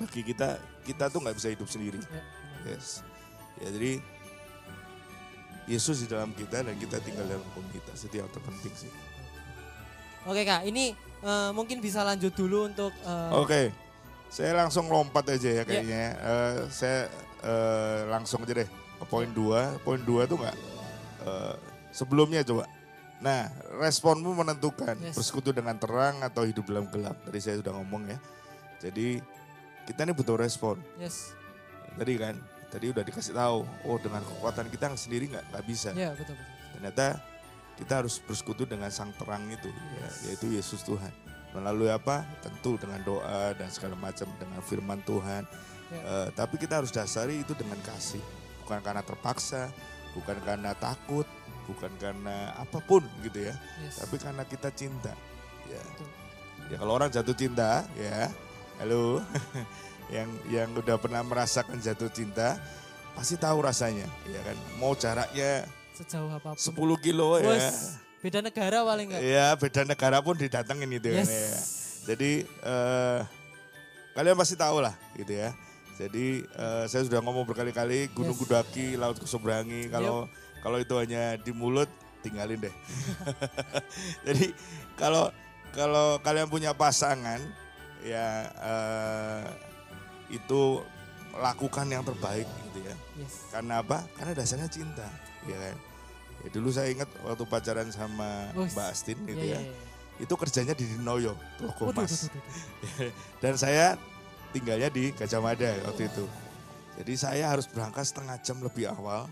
bagi 0.00 0.22
kita 0.24 0.56
kita 0.84 1.04
tuh 1.12 1.20
nggak 1.20 1.36
bisa 1.36 1.48
hidup 1.52 1.68
sendiri. 1.68 2.00
Ya. 2.08 2.22
Yes. 2.72 3.04
Ya 3.60 3.68
jadi 3.70 4.00
Yesus 5.64 6.04
di 6.04 6.08
dalam 6.12 6.32
kita 6.36 6.60
dan 6.60 6.76
kita 6.76 7.00
tinggal 7.00 7.24
dalam 7.24 7.44
komunitas 7.56 8.04
itu 8.04 8.20
yang 8.20 8.28
terpenting 8.28 8.74
sih. 8.76 8.92
Oke 10.28 10.44
kak, 10.44 10.64
ini 10.68 10.92
eh, 11.24 11.50
mungkin 11.56 11.80
bisa 11.80 12.04
lanjut 12.04 12.32
dulu 12.36 12.68
untuk 12.68 12.92
eh, 13.04 13.30
Oke, 13.32 13.60
saya 14.34 14.50
langsung 14.58 14.90
lompat 14.90 15.30
aja 15.30 15.50
ya 15.52 15.62
kayaknya. 15.62 16.04
Eh, 16.18 16.56
saya 16.68 17.06
eh, 17.40 18.00
langsung 18.10 18.42
aja 18.42 18.54
deh 18.58 18.68
ke 18.98 19.04
poin 19.06 19.30
dua. 19.30 19.78
Poin 19.80 20.02
dua 20.02 20.26
tuh 20.26 20.42
nggak 20.42 20.56
eh, 21.22 21.54
sebelumnya 21.94 22.42
coba. 22.42 22.66
Nah, 23.22 23.46
responmu 23.78 24.34
menentukan 24.34 24.98
Yes. 24.98 25.14
bersekutu 25.14 25.54
dengan 25.54 25.78
terang 25.78 26.18
atau 26.20 26.42
hidup 26.42 26.66
dalam 26.66 26.90
gelap. 26.90 27.14
Tadi 27.22 27.38
saya 27.38 27.56
sudah 27.62 27.72
ngomong 27.72 28.10
ya. 28.10 28.18
Jadi 28.82 29.22
kita 29.86 30.02
ini 30.02 30.12
butuh 30.12 30.34
respon. 30.34 30.82
yes, 30.98 31.30
Tadi 31.94 32.18
kan, 32.18 32.34
tadi 32.68 32.90
udah 32.90 33.06
dikasih 33.06 33.32
tahu. 33.32 33.62
Oh, 33.86 33.96
dengan 34.02 34.20
kekuatan 34.20 34.66
kita 34.66 34.90
sendiri 34.98 35.30
nggak 35.30 35.44
nggak 35.54 35.64
bisa. 35.64 35.94
ya 35.94 36.10
betul 36.10 36.34
betul. 36.34 36.52
Ternyata 36.74 37.06
kita 37.74 37.92
harus 38.02 38.18
bersekutu 38.18 38.66
dengan 38.66 38.90
sang 38.90 39.14
terang 39.14 39.46
itu, 39.46 39.70
ya, 39.70 40.04
Yes. 40.04 40.14
yaitu 40.26 40.46
Yesus 40.50 40.82
Tuhan. 40.82 41.12
Melalui 41.54 41.90
apa? 41.90 42.26
Tentu 42.42 42.74
dengan 42.74 42.98
doa 43.06 43.54
dan 43.54 43.70
segala 43.70 43.94
macam 43.94 44.26
dengan 44.36 44.60
firman 44.60 45.00
Tuhan. 45.06 45.46
Ya. 45.94 46.00
Eh, 46.02 46.28
tapi 46.34 46.58
kita 46.58 46.82
harus 46.82 46.90
dasari 46.90 47.46
itu 47.46 47.54
dengan 47.54 47.78
kasih, 47.86 48.20
bukan 48.66 48.82
karena 48.82 49.02
terpaksa, 49.06 49.70
bukan 50.18 50.34
karena 50.42 50.74
takut, 50.74 51.28
bukan 51.70 51.92
karena 52.02 52.52
apa 52.58 52.82
pun 52.82 53.06
gitu 53.22 53.46
ya. 53.46 53.54
Yes. 53.86 54.02
Tapi 54.02 54.16
karena 54.18 54.42
kita 54.42 54.74
cinta. 54.74 55.14
Ya. 55.70 55.82
Betul. 55.94 56.08
Ya 56.72 56.76
kalau 56.80 56.92
orang 56.96 57.12
jatuh 57.12 57.36
cinta, 57.36 57.84
ya, 57.92 58.32
halo, 58.80 59.20
yang 60.14 60.28
yang 60.48 60.68
udah 60.72 60.96
pernah 60.96 61.20
merasakan 61.20 61.76
jatuh 61.76 62.08
cinta, 62.08 62.56
pasti 63.12 63.36
tahu 63.36 63.60
rasanya, 63.60 64.08
ya 64.26 64.40
kan. 64.40 64.56
Mau 64.80 64.96
jaraknya 64.96 65.68
Sejauh 65.94 66.26
apa 66.26 66.58
pun. 66.58 66.98
10 66.98 67.04
kilo 67.06 67.38
ya. 67.38 67.54
Wes, 67.54 68.02
beda 68.24 68.40
negara 68.40 68.80
paling 68.88 69.06
enggak. 69.12 69.20
Ya 69.20 69.46
beda 69.52 69.82
negara 69.84 70.18
pun 70.24 70.32
didatengin 70.40 70.88
gitu 70.96 71.12
kan 71.12 71.28
Yes. 71.28 71.28
ya. 71.28 71.58
Jadi 72.08 72.48
eh, 72.48 73.18
kalian 74.16 74.36
pasti 74.40 74.56
tahu 74.56 74.80
lah 74.80 74.96
gitu 75.12 75.36
ya. 75.36 75.52
Jadi 76.00 76.40
eh, 76.40 76.84
saya 76.88 77.04
sudah 77.04 77.20
ngomong 77.20 77.44
berkali-kali 77.44 78.08
Gunung 78.16 78.32
Yes. 78.32 78.40
Kudaki, 78.40 78.86
Laut 78.96 79.20
Keseberangi. 79.20 79.92
Kalau 79.92 80.32
kalau 80.64 80.80
itu 80.80 80.96
hanya 80.96 81.36
di 81.36 81.52
mulut 81.52 81.92
tinggalin 82.24 82.64
deh. 82.64 82.74
Jadi 84.26 84.56
kalau 84.96 85.28
kalau 85.76 86.16
kalian 86.24 86.48
punya 86.48 86.72
pasangan 86.72 87.44
ya 88.00 88.48
eh, 88.48 89.44
itu 90.32 90.80
lakukan 91.36 91.84
yang 91.92 92.00
terbaik 92.00 92.48
gitu 92.72 92.88
ya. 92.88 92.96
Yes. 93.20 93.52
Karena 93.52 93.84
apa? 93.84 94.08
Karena 94.16 94.32
dasarnya 94.32 94.70
cinta, 94.72 95.04
ya 95.44 95.60
kan. 95.60 95.76
Ya, 96.44 96.48
dulu 96.52 96.68
saya 96.68 96.92
ingat 96.92 97.08
waktu 97.24 97.44
pacaran 97.44 97.88
sama. 97.88 98.52
Mbak 98.52 98.86
Astin 98.86 99.16
gitu 99.24 99.40
Iya, 99.40 99.56
ya. 99.56 99.60
iya, 99.60 99.72
iya. 99.72 100.20
Itu 100.20 100.34
kerjanya 100.36 100.76
di 100.76 100.84
Dinoyo, 100.86 101.34
Toko 101.56 101.90
Waduh, 101.90 102.04
Mas. 102.04 102.28
waduh, 102.28 102.38
waduh, 102.38 103.08
waduh. 103.08 103.12
Dan 103.42 103.54
saya 103.56 103.86
tinggalnya 104.52 104.86
di 104.86 105.10
Gajah 105.10 105.40
Mada 105.40 105.72
waktu 105.88 106.06
itu. 106.06 106.24
Jadi 106.94 107.12
saya 107.16 107.50
harus 107.50 107.66
berangkat 107.66 108.06
setengah 108.06 108.36
jam 108.38 108.60
lebih 108.60 108.86
awal. 108.86 109.26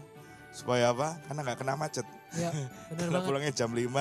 Supaya 0.51 0.91
apa? 0.91 1.17
Karena 1.25 1.41
nggak 1.47 1.59
kena 1.61 1.77
macet. 1.77 2.07
Ya, 2.33 2.49
Karena 2.89 3.21
banget. 3.21 3.29
pulangnya 3.29 3.53
jam 3.53 3.69
5 3.69 3.93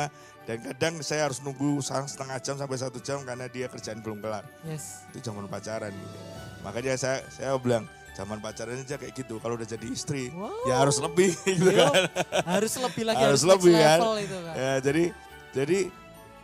dan 0.47 0.57
kadang 0.63 1.03
saya 1.03 1.27
harus 1.27 1.43
nunggu 1.43 1.83
setengah 1.83 2.39
jam 2.39 2.55
sampai 2.55 2.79
satu 2.79 3.03
jam 3.03 3.27
karena 3.27 3.51
dia 3.51 3.67
kerjaan 3.67 3.99
belum 3.99 4.23
kelar. 4.23 4.47
Yes. 4.63 5.03
Itu 5.11 5.19
zaman 5.19 5.51
pacaran 5.51 5.91
gitu. 5.91 6.17
Makanya 6.63 6.95
saya 6.95 7.27
saya 7.27 7.59
bilang 7.59 7.91
zaman 8.11 8.37
pacaran 8.37 8.75
aja 8.75 8.95
kayak 8.95 9.13
gitu. 9.15 9.39
Kalau 9.39 9.55
udah 9.55 9.65
jadi 9.65 9.87
istri 9.87 10.29
Wow. 10.31 10.51
ya 10.67 10.75
harus 10.79 10.99
lebih 10.99 11.31
gitu 11.47 11.71
Yo, 11.71 11.87
kan. 11.87 12.07
harus 12.45 12.73
lebih 12.75 13.03
lagi 13.07 13.23
Harus 13.23 13.41
harus, 13.41 13.51
lebih, 13.55 13.73
kan. 13.73 13.99
itu 14.19 14.37
kan. 14.37 14.53
Ya, 14.53 14.73
jadi 14.79 15.03
jadi 15.51 15.79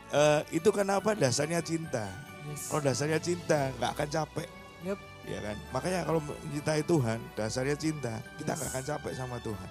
eh, 0.10 0.42
itu 0.52 0.70
kenapa 0.72 1.10
dasarnya 1.14 1.60
cinta. 1.60 2.08
Yes. 2.48 2.72
Kalau 2.72 2.82
dasarnya 2.82 3.20
cinta 3.20 3.60
nggak 3.76 3.92
akan 3.92 4.08
capek, 4.08 4.48
Yup. 4.82 5.00
ya 5.28 5.40
kan? 5.44 5.56
Makanya 5.70 6.00
kalau 6.04 6.20
mencintai 6.24 6.82
Tuhan, 6.82 7.20
dasarnya 7.36 7.76
cinta, 7.76 8.14
kita 8.40 8.56
nggak 8.56 8.70
akan 8.72 8.84
capek 8.86 9.14
sama 9.14 9.36
Tuhan. 9.44 9.70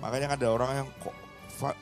Makanya 0.00 0.26
kan 0.32 0.36
ada 0.40 0.48
orang 0.50 0.70
yang 0.74 0.88
kok 0.98 1.12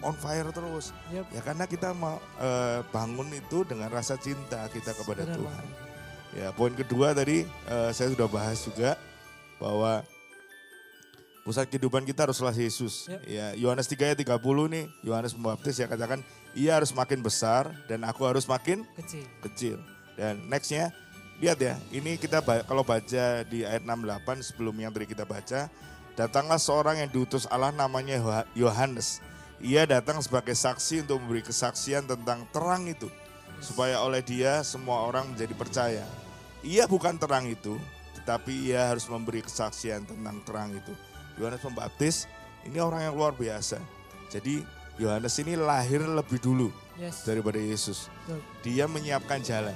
on 0.03 0.15
fire 0.15 0.51
terus. 0.51 0.91
Yup. 1.09 1.31
Ya 1.31 1.41
karena 1.41 1.65
kita 1.65 1.95
mau 1.95 2.19
eh, 2.37 2.83
bangun 2.91 3.31
itu 3.31 3.63
dengan 3.63 3.87
rasa 3.89 4.19
cinta 4.19 4.67
kita 4.69 4.91
kepada 4.93 5.23
Benar 5.23 5.39
Tuhan. 5.39 5.65
Ya, 6.33 6.49
poin 6.51 6.73
kedua 6.73 7.13
tadi 7.13 7.45
eh, 7.45 7.91
saya 7.93 8.11
sudah 8.11 8.27
bahas 8.27 8.59
juga 8.59 8.99
bahwa 9.63 10.03
pusat 11.47 11.71
kehidupan 11.71 12.03
kita 12.03 12.27
haruslah 12.27 12.51
Yesus. 12.51 13.07
Yep. 13.07 13.21
Ya, 13.31 13.47
Yohanes 13.55 13.87
3 13.87 14.11
ayat 14.11 14.19
30 14.19 14.35
nih, 14.67 14.85
Yohanes 15.07 15.39
Pembaptis 15.39 15.79
ya 15.79 15.87
katakan, 15.87 16.19
ia 16.59 16.75
harus 16.75 16.91
makin 16.91 17.23
besar 17.23 17.71
dan 17.87 18.03
aku 18.03 18.27
harus 18.27 18.43
makin 18.51 18.83
Kecil. 18.99 19.27
kecil. 19.47 19.77
Dan 20.19 20.51
nextnya, 20.51 20.91
lihat 21.39 21.63
ya, 21.63 21.79
ini 21.95 22.19
kita 22.19 22.43
kalau 22.67 22.83
baca 22.83 23.47
di 23.47 23.63
ayat 23.63 23.87
68 23.87 24.43
sebelum 24.43 24.75
yang 24.83 24.91
tadi 24.91 25.07
kita 25.07 25.23
baca, 25.23 25.71
datanglah 26.19 26.59
seorang 26.59 27.07
yang 27.07 27.11
diutus 27.11 27.47
Allah 27.47 27.71
namanya 27.71 28.19
Yoha- 28.19 28.49
Yohanes. 28.59 29.23
Ia 29.63 29.87
datang 29.87 30.19
sebagai 30.19 30.59
saksi 30.59 31.07
untuk 31.07 31.23
memberi 31.23 31.47
kesaksian 31.47 32.03
tentang 32.07 32.51
terang 32.51 32.91
itu, 32.91 33.07
supaya 33.63 34.03
oleh 34.03 34.19
dia 34.19 34.67
semua 34.67 35.07
orang 35.07 35.31
menjadi 35.31 35.55
percaya. 35.55 36.05
Ia 36.67 36.87
bukan 36.91 37.15
terang 37.15 37.47
itu, 37.47 37.79
tetapi 38.23 38.71
ia 38.71 38.87
harus 38.87 39.05
memberi 39.11 39.43
kesaksian 39.43 40.07
tentang 40.07 40.39
terang 40.47 40.71
itu. 40.71 40.95
Yohanes 41.37 41.59
Pembaptis 41.59 42.31
ini 42.63 42.79
orang 42.79 43.11
yang 43.11 43.15
luar 43.19 43.35
biasa. 43.35 43.83
Jadi 44.31 44.63
Yohanes 44.97 45.35
ini 45.43 45.59
lahir 45.59 46.01
lebih 46.07 46.39
dulu 46.39 46.71
Yes. 46.95 47.25
daripada 47.25 47.57
Yesus 47.57 48.07
Betul. 48.29 48.41
dia 48.63 48.85
menyiapkan 48.87 49.41
jalan. 49.43 49.75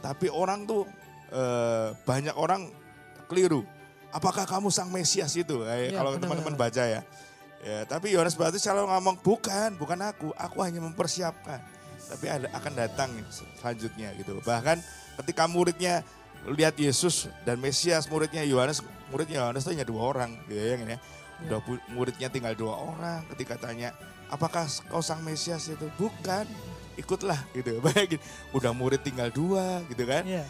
Tapi 0.00 0.30
orang 0.30 0.68
tuh 0.68 0.86
eh, 1.30 1.88
banyak 2.06 2.34
orang 2.38 2.70
keliru. 3.26 3.62
Apakah 4.10 4.42
kamu 4.42 4.70
sang 4.74 4.90
Mesias 4.90 5.34
itu? 5.38 5.62
Eh, 5.62 5.90
Iya, 5.90 5.98
kalau 6.02 6.18
teman-teman 6.18 6.58
baca 6.58 6.82
ya. 6.82 7.02
Ya, 7.60 7.84
tapi 7.84 8.10
Yohanes 8.10 8.34
Baptis 8.34 8.64
selalu 8.64 8.88
ngomong 8.88 9.16
bukan, 9.20 9.76
bukan 9.76 10.00
aku. 10.00 10.32
Aku 10.34 10.64
hanya 10.64 10.80
mempersiapkan. 10.80 11.60
Tapi 12.10 12.26
ada 12.26 12.48
akan 12.56 12.72
datang 12.74 13.10
selanjutnya 13.30 14.10
gitu. 14.16 14.40
Bahkan 14.42 14.80
ketika 15.22 15.44
muridnya 15.46 16.02
lihat 16.48 16.76
Yesus 16.76 17.28
dan 17.44 17.60
Mesias 17.60 18.08
muridnya 18.08 18.40
Yohanes, 18.44 18.80
muridnya 19.12 19.44
Yohanes 19.44 19.64
itu 19.66 19.76
hanya 19.76 19.86
dua 19.86 20.02
orang, 20.08 20.30
gitu 20.48 20.56
ya, 20.56 20.76
ya. 20.76 20.98
Udah 21.40 21.58
bu- 21.60 21.84
muridnya 21.92 22.28
tinggal 22.28 22.56
dua 22.56 22.76
orang. 22.76 23.24
Ketika 23.32 23.60
tanya, 23.60 23.92
apakah 24.28 24.64
kau 24.88 25.04
sang 25.04 25.20
Mesias 25.20 25.68
itu? 25.68 25.88
Bukan, 26.00 26.44
ikutlah 26.96 27.40
gitu. 27.52 27.80
Bayangin, 27.84 28.20
udah 28.52 28.72
murid 28.72 29.00
tinggal 29.04 29.28
dua 29.28 29.84
gitu 29.88 30.04
kan. 30.08 30.24
Iya. 30.24 30.44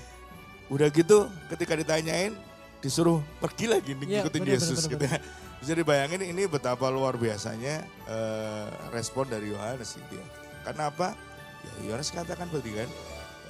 Udah 0.70 0.86
gitu 0.90 1.26
ketika 1.50 1.74
ditanyain 1.74 2.34
disuruh 2.80 3.20
pergi 3.42 3.66
lagi 3.68 3.92
Iya, 3.92 4.22
ngikutin 4.24 4.42
benar, 4.46 4.54
Yesus 4.54 4.78
benar, 4.86 4.92
gitu 4.94 5.04
ya. 5.10 5.18
Bisa 5.60 5.72
dibayangin 5.76 6.22
ini 6.24 6.48
betapa 6.48 6.88
luar 6.88 7.20
biasanya 7.20 7.84
eh, 8.08 8.66
respon 8.94 9.28
dari 9.28 9.50
Yohanes 9.52 9.98
gitu 9.98 10.16
ya. 10.16 10.26
Karena 10.64 10.88
apa? 10.88 11.12
Ya 11.60 11.92
Yohanes 11.92 12.08
katakan 12.08 12.48
tadi 12.48 12.70
kan, 12.72 12.88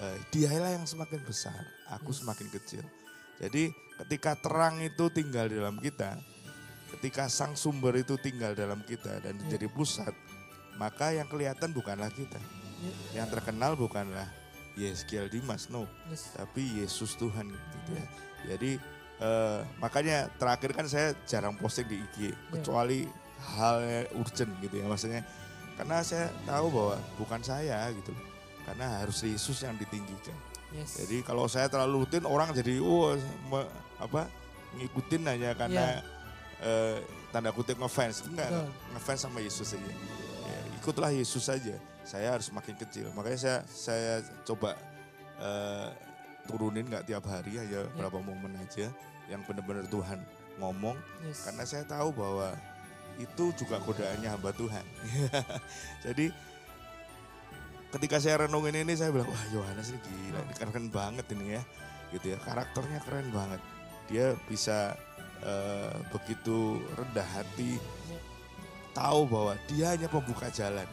eh, 0.02 0.16
dialah 0.34 0.74
yang 0.74 0.82
semakin 0.82 1.22
besar, 1.22 1.62
aku 1.92 2.10
semakin 2.14 2.48
kecil. 2.50 2.82
Jadi 3.40 3.72
ketika 4.04 4.36
terang 4.36 4.78
itu 4.84 5.08
tinggal 5.10 5.48
di 5.48 5.56
dalam 5.56 5.80
kita, 5.80 6.16
ketika 6.96 7.26
sang 7.26 7.56
sumber 7.56 7.96
itu 7.96 8.20
tinggal 8.20 8.52
dalam 8.52 8.84
kita 8.84 9.20
dan 9.24 9.36
menjadi 9.40 9.66
pusat, 9.72 10.12
maka 10.76 11.12
yang 11.16 11.28
kelihatan 11.28 11.72
bukanlah 11.72 12.12
kita. 12.12 12.38
Iya. 12.80 13.22
Yang 13.22 13.28
terkenal 13.36 13.76
bukanlah 13.76 14.28
Yeskiel 14.76 15.28
Dimas, 15.28 15.68
no 15.68 15.84
Yes. 16.08 16.32
tapi 16.36 16.80
Yesus 16.80 17.16
Tuhan 17.16 17.48
gitu 17.52 17.90
ya. 17.96 18.06
Jadi 18.54 18.70
eh, 19.20 19.60
makanya 19.80 20.32
terakhir 20.40 20.72
kan 20.72 20.86
saya 20.88 21.12
jarang 21.28 21.56
posting 21.60 21.88
di 21.88 22.00
IG 22.00 22.32
kecuali 22.48 23.04
hal 23.56 24.04
urgent 24.20 24.52
gitu 24.60 24.84
ya 24.84 24.84
maksudnya 24.84 25.24
karena 25.80 26.04
saya 26.04 26.28
tahu 26.44 26.68
bahwa 26.68 26.96
bukan 27.16 27.40
saya 27.40 27.88
gitu. 27.96 28.12
Karena 28.68 29.00
harus 29.00 29.24
Yesus 29.24 29.64
yang 29.64 29.80
ditinggikan. 29.80 30.36
Yes. 30.70 31.02
Jadi 31.02 31.26
kalau 31.26 31.50
saya 31.50 31.66
terlalu 31.66 32.06
rutin 32.06 32.22
orang 32.22 32.54
jadi 32.54 32.78
oh 32.78 33.18
me- 33.50 33.70
apa 33.98 34.30
ngikutin 34.78 35.22
hanya 35.26 35.50
karena 35.52 35.98
eh, 36.62 37.02
tanda 37.30 37.50
kutip 37.50 37.74
ngefans 37.74 38.22
enggak 38.24 38.46
Betul. 38.54 38.68
ngefans 38.94 39.20
sama 39.26 39.38
Yesus 39.42 39.74
aja. 39.74 39.90
Ya, 40.46 40.60
ikutlah 40.78 41.10
Yesus 41.10 41.42
saja. 41.42 41.74
Saya 42.06 42.38
harus 42.38 42.48
makin 42.50 42.78
kecil. 42.78 43.10
Makanya 43.12 43.38
saya 43.38 43.58
saya 43.66 44.14
coba 44.46 44.78
eh, 45.42 45.88
turunin 46.46 46.86
nggak 46.86 47.06
tiap 47.06 47.26
hari 47.26 47.58
aja 47.58 47.86
berapa 47.94 48.18
momen 48.18 48.54
aja 48.58 48.86
yang 49.26 49.42
benar-benar 49.46 49.86
Tuhan 49.86 50.18
ngomong 50.58 50.94
Yes. 51.26 51.46
karena 51.46 51.62
saya 51.62 51.84
tahu 51.86 52.10
bahwa 52.14 52.54
itu 53.18 53.52
juga 53.58 53.82
godaannya 53.82 54.28
hamba 54.30 54.54
Tuhan. 54.54 54.84
Jadi 56.06 56.30
ketika 57.90 58.22
saya 58.22 58.46
renungin 58.46 58.86
ini 58.86 58.94
saya 58.94 59.10
bilang 59.10 59.26
wah 59.26 59.44
Yohanes 59.50 59.90
ini 59.90 60.00
gila, 60.02 60.40
ini 60.46 60.54
keren 60.54 60.86
banget 60.94 61.26
ini 61.34 61.58
ya, 61.58 61.62
gitu 62.14 62.26
ya 62.34 62.38
karakternya 62.38 63.02
keren 63.02 63.28
banget. 63.34 63.60
Dia 64.06 64.34
bisa 64.46 64.94
eh, 65.42 65.94
begitu 66.14 66.78
rendah 66.94 67.26
hati, 67.34 67.78
tahu 68.94 69.26
bahwa 69.26 69.54
dia 69.66 69.94
hanya 69.94 70.06
pembuka 70.06 70.46
jalan, 70.54 70.86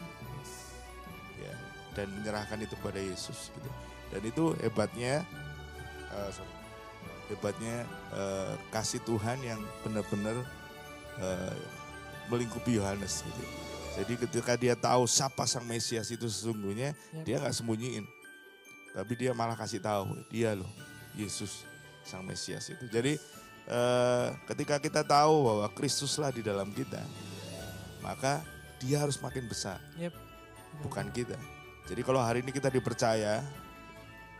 ya 1.38 1.54
dan 1.94 2.06
menyerahkan 2.18 2.58
itu 2.62 2.74
pada 2.82 2.98
Yesus. 2.98 3.54
Gitu. 3.54 3.70
Dan 4.08 4.22
itu 4.26 4.44
hebatnya, 4.62 5.22
eh, 6.14 6.30
sorry, 6.34 6.54
hebatnya 7.30 7.86
eh, 8.14 8.54
kasih 8.74 9.02
Tuhan 9.06 9.38
yang 9.44 9.60
benar-benar 9.86 10.36
eh, 11.22 11.56
melingkupi 12.26 12.76
Yohanes 12.76 13.22
gitu. 13.22 13.44
Jadi 13.98 14.14
ketika 14.14 14.54
dia 14.54 14.78
tahu 14.78 15.10
siapa 15.10 15.42
sang 15.42 15.66
Mesias 15.66 16.06
itu 16.14 16.30
sesungguhnya, 16.30 16.94
Yap. 16.94 17.24
dia 17.26 17.36
nggak 17.42 17.54
sembunyiin. 17.54 18.06
Tapi 18.94 19.12
dia 19.18 19.34
malah 19.34 19.58
kasih 19.58 19.82
tahu, 19.82 20.14
dia 20.30 20.54
loh 20.54 20.70
Yesus 21.18 21.66
sang 22.06 22.22
Mesias 22.22 22.70
itu. 22.70 22.86
Jadi 22.86 23.18
eh, 23.66 24.26
ketika 24.54 24.78
kita 24.78 25.02
tahu 25.02 25.34
bahwa 25.50 25.66
Kristuslah 25.74 26.30
di 26.30 26.46
dalam 26.46 26.70
kita, 26.70 27.02
maka 27.98 28.38
dia 28.78 29.02
harus 29.02 29.18
makin 29.18 29.50
besar, 29.50 29.82
Yep. 29.98 30.14
bukan 30.86 31.10
kita. 31.10 31.34
Jadi 31.90 32.00
kalau 32.06 32.22
hari 32.22 32.46
ini 32.46 32.54
kita 32.54 32.70
dipercaya, 32.70 33.42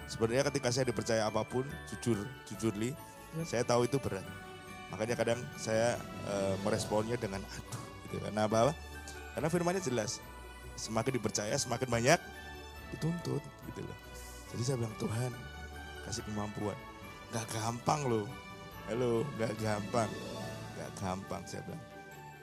sebenarnya 0.06 0.46
ketika 0.54 0.70
saya 0.70 0.86
dipercaya 0.86 1.26
apa 1.26 1.42
pun, 1.42 1.66
jujur, 1.90 2.22
jujur 2.46 2.70
li, 2.78 2.94
Yap. 2.94 3.46
saya 3.50 3.62
tahu 3.66 3.90
itu 3.90 3.98
berat. 3.98 4.22
Makanya 4.94 5.18
kadang 5.18 5.42
saya 5.58 5.98
eh, 6.30 6.54
meresponnya 6.62 7.18
dengan 7.18 7.42
aduh, 7.42 7.82
gitu. 8.06 8.16
Karena 8.22 8.46
apa? 8.46 8.70
Karena 9.38 9.54
firmannya 9.54 9.78
jelas, 9.78 10.18
semakin 10.74 11.14
dipercaya 11.14 11.54
semakin 11.54 11.86
banyak 11.86 12.18
dituntut, 12.90 13.38
gitu 13.70 13.80
loh. 13.86 13.98
Jadi 14.50 14.62
saya 14.66 14.82
bilang 14.82 14.98
Tuhan 14.98 15.30
kasih 16.10 16.26
kemampuan, 16.26 16.74
nggak 17.30 17.46
gampang 17.54 18.02
loh, 18.10 18.26
halo, 18.90 19.22
nggak 19.38 19.54
gampang, 19.62 20.10
nggak 20.74 20.90
gampang 20.98 21.38
saya 21.46 21.62
bilang. 21.70 21.84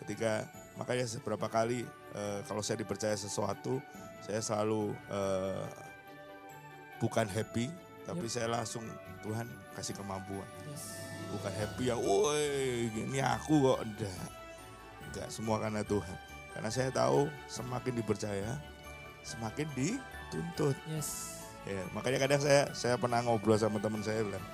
Ketika 0.08 0.48
makanya 0.80 1.04
beberapa 1.20 1.52
kali 1.52 1.84
eh, 2.16 2.40
kalau 2.48 2.64
saya 2.64 2.80
dipercaya 2.80 3.20
sesuatu, 3.20 3.84
saya 4.24 4.40
selalu 4.40 4.96
eh, 5.12 5.68
bukan 7.04 7.28
happy, 7.28 7.68
tapi 8.08 8.32
saya 8.32 8.48
langsung 8.48 8.88
Tuhan 9.20 9.52
kasih 9.76 10.00
kemampuan. 10.00 10.48
Yes. 10.72 10.96
bukan 11.28 11.52
happy 11.60 11.92
yang 11.92 12.00
woi 12.00 12.88
ini 12.88 13.20
aku 13.20 13.60
kok. 13.68 13.84
Enggak 13.84 14.28
enggak 15.12 15.28
semua 15.28 15.60
karena 15.60 15.84
Tuhan 15.84 16.35
karena 16.56 16.70
saya 16.70 16.90
tahu 16.90 17.28
semakin 17.46 17.94
dipercaya 17.94 18.56
semakin 19.22 19.68
dituntut 19.76 20.78
Yes. 20.88 21.36
ya 21.64 21.84
makanya 21.92 22.20
kadang 22.22 22.40
saya 22.40 22.72
saya 22.72 22.96
pernah 22.96 23.20
ngobrol 23.20 23.56
sama 23.56 23.78
teman 23.78 24.00
saya 24.00 24.22
bilang 24.22 24.46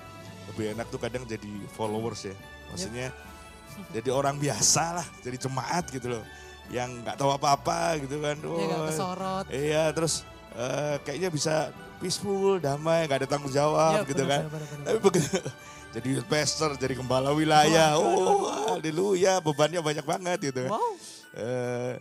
lebih 0.50 0.74
enak 0.74 0.86
tuh 0.88 0.98
kadang 0.98 1.22
jadi 1.22 1.46
followers 1.70 2.26
ya 2.26 2.34
maksudnya 2.68 3.08
jadi 3.94 4.10
orang 4.10 4.36
biasa 4.36 4.98
lah 4.98 5.06
jadi 5.20 5.36
jemaat 5.38 5.86
gitu 5.88 6.10
loh 6.10 6.24
yang 6.68 6.88
nggak 7.02 7.16
tahu 7.16 7.30
apa-apa 7.30 8.00
gitu 8.00 8.18
kan 8.18 8.36
Ya 8.38 8.48
Woi, 8.48 8.88
kesorot. 8.88 9.44
iya 9.48 9.84
terus 9.90 10.24
eh, 10.52 10.96
kayaknya 11.02 11.28
bisa 11.28 11.54
peaceful 11.98 12.58
damai 12.58 13.06
nggak 13.06 13.22
ada 13.22 13.28
tanggung 13.28 13.50
jawab 13.50 14.02
Iya, 14.02 14.08
gitu 14.08 14.24
kan 14.24 14.42
tapi 14.82 14.98
begitu 14.98 15.38
jadi 15.92 16.24
pastor, 16.24 16.72
jadi 16.80 16.96
gembala 16.96 17.36
wilayah, 17.36 18.00
oh 18.00 18.08
waduh. 18.48 18.80
haleluya, 18.80 19.44
bebannya 19.44 19.76
banyak 19.84 20.00
banget 20.00 20.38
gitu. 20.40 20.64
kan. 20.64 20.72
Wow. 20.72 20.96
Eh, 21.32 21.94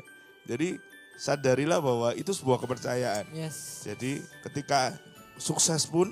jadi 0.46 0.76
sadarilah 1.16 1.80
bahwa 1.80 2.10
itu 2.18 2.34
sebuah 2.34 2.60
kepercayaan. 2.60 3.30
Yes. 3.32 3.86
Jadi 3.86 4.20
ketika 4.50 4.96
sukses 5.38 5.86
pun 5.88 6.12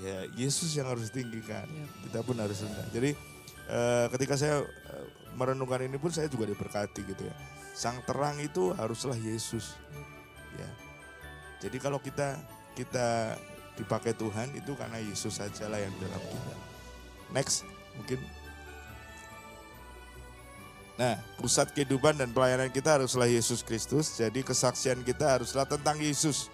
ya 0.00 0.26
Yesus 0.34 0.74
yang 0.74 0.88
harus 0.90 1.08
tinggikan, 1.12 1.64
Iya. 1.70 1.86
kita 2.08 2.18
pun 2.26 2.36
harus 2.40 2.60
rendah. 2.60 2.86
Jadi 2.90 3.10
eh, 3.70 4.06
ketika 4.16 4.34
saya 4.36 4.60
eh, 4.64 5.06
merenungkan 5.38 5.80
ini 5.86 5.96
pun 5.96 6.10
saya 6.10 6.26
juga 6.26 6.50
diberkati 6.50 7.00
gitu 7.06 7.22
ya. 7.24 7.34
Sang 7.72 8.02
terang 8.04 8.36
itu 8.42 8.74
haruslah 8.74 9.16
Yesus. 9.16 9.78
Ya. 10.58 10.68
Jadi 11.62 11.76
kalau 11.78 12.02
kita 12.02 12.36
kita 12.74 13.36
dipakai 13.78 14.12
Tuhan 14.12 14.52
itu 14.52 14.76
karena 14.76 15.00
Yesus 15.00 15.40
sajalah 15.40 15.80
yang 15.80 15.94
dalam 15.96 16.20
kita. 16.20 16.54
Next, 17.32 17.64
mungkin. 17.96 18.20
Nah, 21.00 21.16
pusat 21.40 21.72
kehidupan 21.72 22.20
dan 22.20 22.28
pelayanan 22.28 22.68
kita 22.68 23.00
haruslah 23.00 23.24
Yesus 23.24 23.64
Kristus. 23.64 24.20
Jadi 24.20 24.44
kesaksian 24.44 25.00
kita 25.00 25.40
haruslah 25.40 25.64
tentang 25.64 25.96
Yesus 25.96 26.52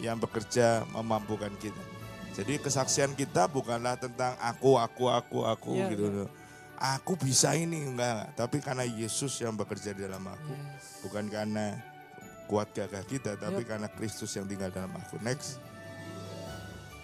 yang 0.00 0.16
bekerja 0.16 0.88
memampukan 0.96 1.52
kita. 1.60 1.84
Jadi 2.32 2.56
kesaksian 2.56 3.12
kita 3.12 3.44
bukanlah 3.52 4.00
tentang 4.00 4.32
aku, 4.40 4.80
aku, 4.80 5.12
aku, 5.12 5.44
aku 5.44 5.72
Iya, 5.76 5.92
gitu 5.92 6.08
loh. 6.08 6.28
Aku 6.80 7.20
bisa 7.20 7.52
ini 7.52 7.84
enggak, 7.84 8.32
tapi 8.32 8.64
karena 8.64 8.88
Yesus 8.88 9.36
yang 9.44 9.52
bekerja 9.52 9.92
di 9.92 10.08
dalam 10.08 10.24
aku. 10.24 10.56
Yes. 10.56 11.04
Bukan 11.04 11.28
karena 11.28 11.76
kuat 12.48 12.72
gagah 12.72 13.04
kita, 13.04 13.36
tapi 13.36 13.60
Yep. 13.60 13.68
karena 13.68 13.88
Kristus 13.92 14.32
yang 14.32 14.48
tinggal 14.48 14.72
dalam 14.72 14.88
aku. 14.96 15.20
Next. 15.20 15.60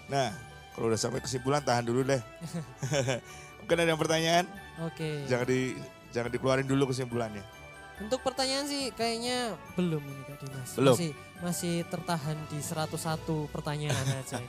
Nah, 0.09 0.33
kalau 0.73 0.89
udah 0.89 0.97
sampai 0.97 1.21
kesimpulan 1.21 1.61
tahan 1.61 1.85
dulu 1.85 2.01
deh. 2.01 2.21
Mungkin 3.61 3.77
ada 3.77 3.89
yang 3.93 4.01
pertanyaan? 4.01 4.45
Oke. 4.81 5.29
Jangan 5.29 5.45
di 5.45 5.77
jangan 6.09 6.29
dikeluarin 6.29 6.65
dulu 6.65 6.89
kesimpulannya. 6.89 7.41
Untuk 7.99 8.23
pertanyaan 8.23 8.63
sih 8.63 8.95
kayaknya 8.95 9.59
belum 9.75 9.99
ini 9.99 10.21
Kak 10.23 10.37
Dimas. 10.39 10.69
Belum? 10.73 10.95
Masih 10.95 11.11
masih 11.39 11.75
tertahan 11.87 12.37
di 12.47 12.59
101 12.59 12.95
pertanyaan 13.51 14.05
aja. 14.15 14.39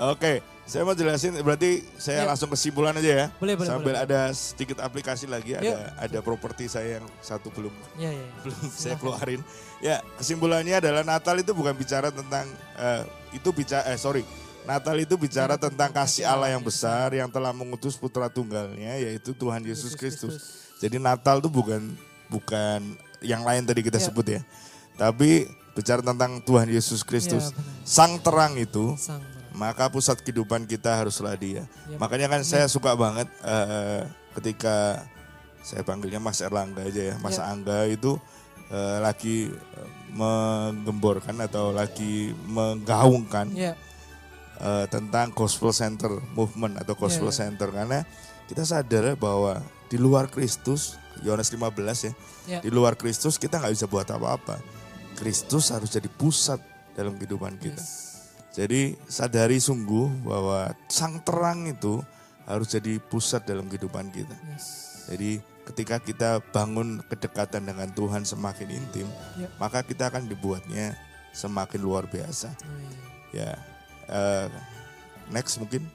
Oke, 0.00 0.40
saya 0.64 0.80
mau 0.80 0.96
jelasin 0.96 1.36
berarti 1.44 1.84
saya 2.00 2.24
Yuk. 2.24 2.28
langsung 2.32 2.48
kesimpulan 2.48 2.96
aja 2.96 3.10
ya. 3.10 3.26
Boleh, 3.36 3.52
boleh, 3.58 3.68
Sambil 3.68 3.92
boleh. 3.92 4.04
ada 4.06 4.20
sedikit 4.32 4.80
aplikasi 4.80 5.28
lagi, 5.28 5.52
Yuk. 5.52 5.60
ada 5.60 5.92
ada 5.98 6.18
properti 6.20 6.72
saya 6.72 7.00
yang 7.00 7.06
satu 7.20 7.52
belum 7.52 7.74
Iya, 8.00 8.16
iya. 8.16 8.26
belum 8.40 8.56
Silakan. 8.64 8.80
saya 8.80 8.94
keluarin. 8.96 9.40
Ya, 9.80 10.00
kesimpulannya 10.16 10.76
adalah 10.76 11.04
Natal 11.04 11.36
itu 11.36 11.52
bukan 11.52 11.72
bicara 11.72 12.08
tentang 12.08 12.48
eh, 12.76 13.02
itu 13.32 13.48
bicara 13.50 13.84
eh 13.88 13.96
sorry. 13.96 14.24
Natal 14.62 14.96
itu 14.96 15.16
bicara 15.16 15.56
tentang 15.56 15.90
kasih 15.90 16.24
Allah 16.24 16.52
yang 16.52 16.60
besar 16.60 17.10
yang 17.10 17.26
telah 17.26 17.50
mengutus 17.50 17.96
putra 17.96 18.28
tunggalnya 18.28 19.00
yaitu 19.00 19.32
Tuhan 19.32 19.64
Yesus 19.64 19.94
Kristus. 19.94 20.66
Jadi 20.78 20.96
Natal 20.96 21.40
itu 21.40 21.48
bukan 21.48 21.80
bukan 22.28 22.80
yang 23.20 23.42
lain 23.42 23.64
tadi 23.64 23.80
kita 23.80 23.98
Ya. 23.98 24.04
sebut 24.06 24.26
ya. 24.28 24.40
Tapi 24.94 25.48
bicara 25.72 26.00
tentang 26.00 26.40
Tuhan 26.40 26.68
Yesus 26.68 27.00
Kristus. 27.00 27.50
Ya, 27.50 27.56
benar. 27.56 27.84
Sang 27.84 28.12
terang 28.20 28.52
itu 28.56 28.94
Sang 28.96 29.18
terang. 29.18 29.52
maka 29.52 29.88
pusat 29.88 30.20
kehidupan 30.20 30.64
kita 30.64 30.92
haruslah 30.94 31.34
dia. 31.34 31.64
Yep. 31.88 31.98
Makanya 31.98 32.26
kan 32.28 32.40
saya 32.44 32.68
suka 32.68 32.92
banget 32.94 33.26
eh, 33.42 34.04
ketika 34.36 35.04
saya 35.60 35.84
panggilnya 35.84 36.16
Mas 36.16 36.40
Erlangga 36.40 36.84
aja 36.84 37.12
ya, 37.12 37.14
Mas 37.18 37.36
Yep. 37.36 37.44
Angga 37.44 37.78
itu 37.88 38.12
eh, 38.68 38.98
lagi 39.00 39.36
eh, 39.50 39.88
menggemborkan 40.12 41.36
atau 41.40 41.72
lagi 41.72 42.32
menggaungkan 42.46 43.50
Iya. 43.52 43.74
Eh, 44.60 44.86
tentang 44.92 45.32
gospel 45.32 45.72
center 45.72 46.12
movement 46.36 46.76
atau 46.78 46.94
gospel 46.94 47.32
iya. 47.32 47.38
center 47.46 47.68
karena 47.72 48.04
kita 48.46 48.62
sadar 48.66 49.14
bahwa 49.16 49.62
di 49.90 49.98
luar 49.98 50.30
Kristus 50.30 50.98
Yohanes 51.26 51.50
15 51.52 52.06
ya, 52.06 52.12
Iya. 52.46 52.58
di 52.64 52.70
luar 52.70 52.94
Kristus 52.94 53.36
kita 53.36 53.58
nggak 53.58 53.74
bisa 53.74 53.86
buat 53.90 54.08
apa-apa. 54.08 54.58
Kristus 55.18 55.68
harus 55.74 55.90
jadi 55.92 56.08
pusat 56.08 56.62
dalam 56.96 57.18
kehidupan 57.20 57.60
kita. 57.60 57.76
Yes. 57.76 58.08
Jadi 58.50 58.98
sadari 59.06 59.62
sungguh 59.62 60.26
bahwa 60.26 60.74
sang 60.90 61.22
terang 61.22 61.68
itu 61.70 62.02
harus 62.48 62.66
jadi 62.72 62.98
pusat 62.98 63.46
dalam 63.46 63.68
kehidupan 63.70 64.10
kita. 64.10 64.34
Yes. 64.50 64.64
Jadi 65.06 65.38
ketika 65.70 66.02
kita 66.02 66.30
bangun 66.50 66.98
kedekatan 67.06 67.62
dengan 67.62 67.90
Tuhan 67.94 68.26
semakin 68.26 68.68
intim, 68.74 69.06
Ya. 69.38 69.46
maka 69.60 69.86
kita 69.86 70.10
akan 70.10 70.26
dibuatnya 70.26 70.98
semakin 71.30 71.78
luar 71.78 72.10
biasa. 72.10 72.50
Oh, 72.50 72.78
iya. 72.80 72.98
Ya, 73.30 73.50
eh, 74.10 74.46
next 75.30 75.56
mungkin. 75.62 75.86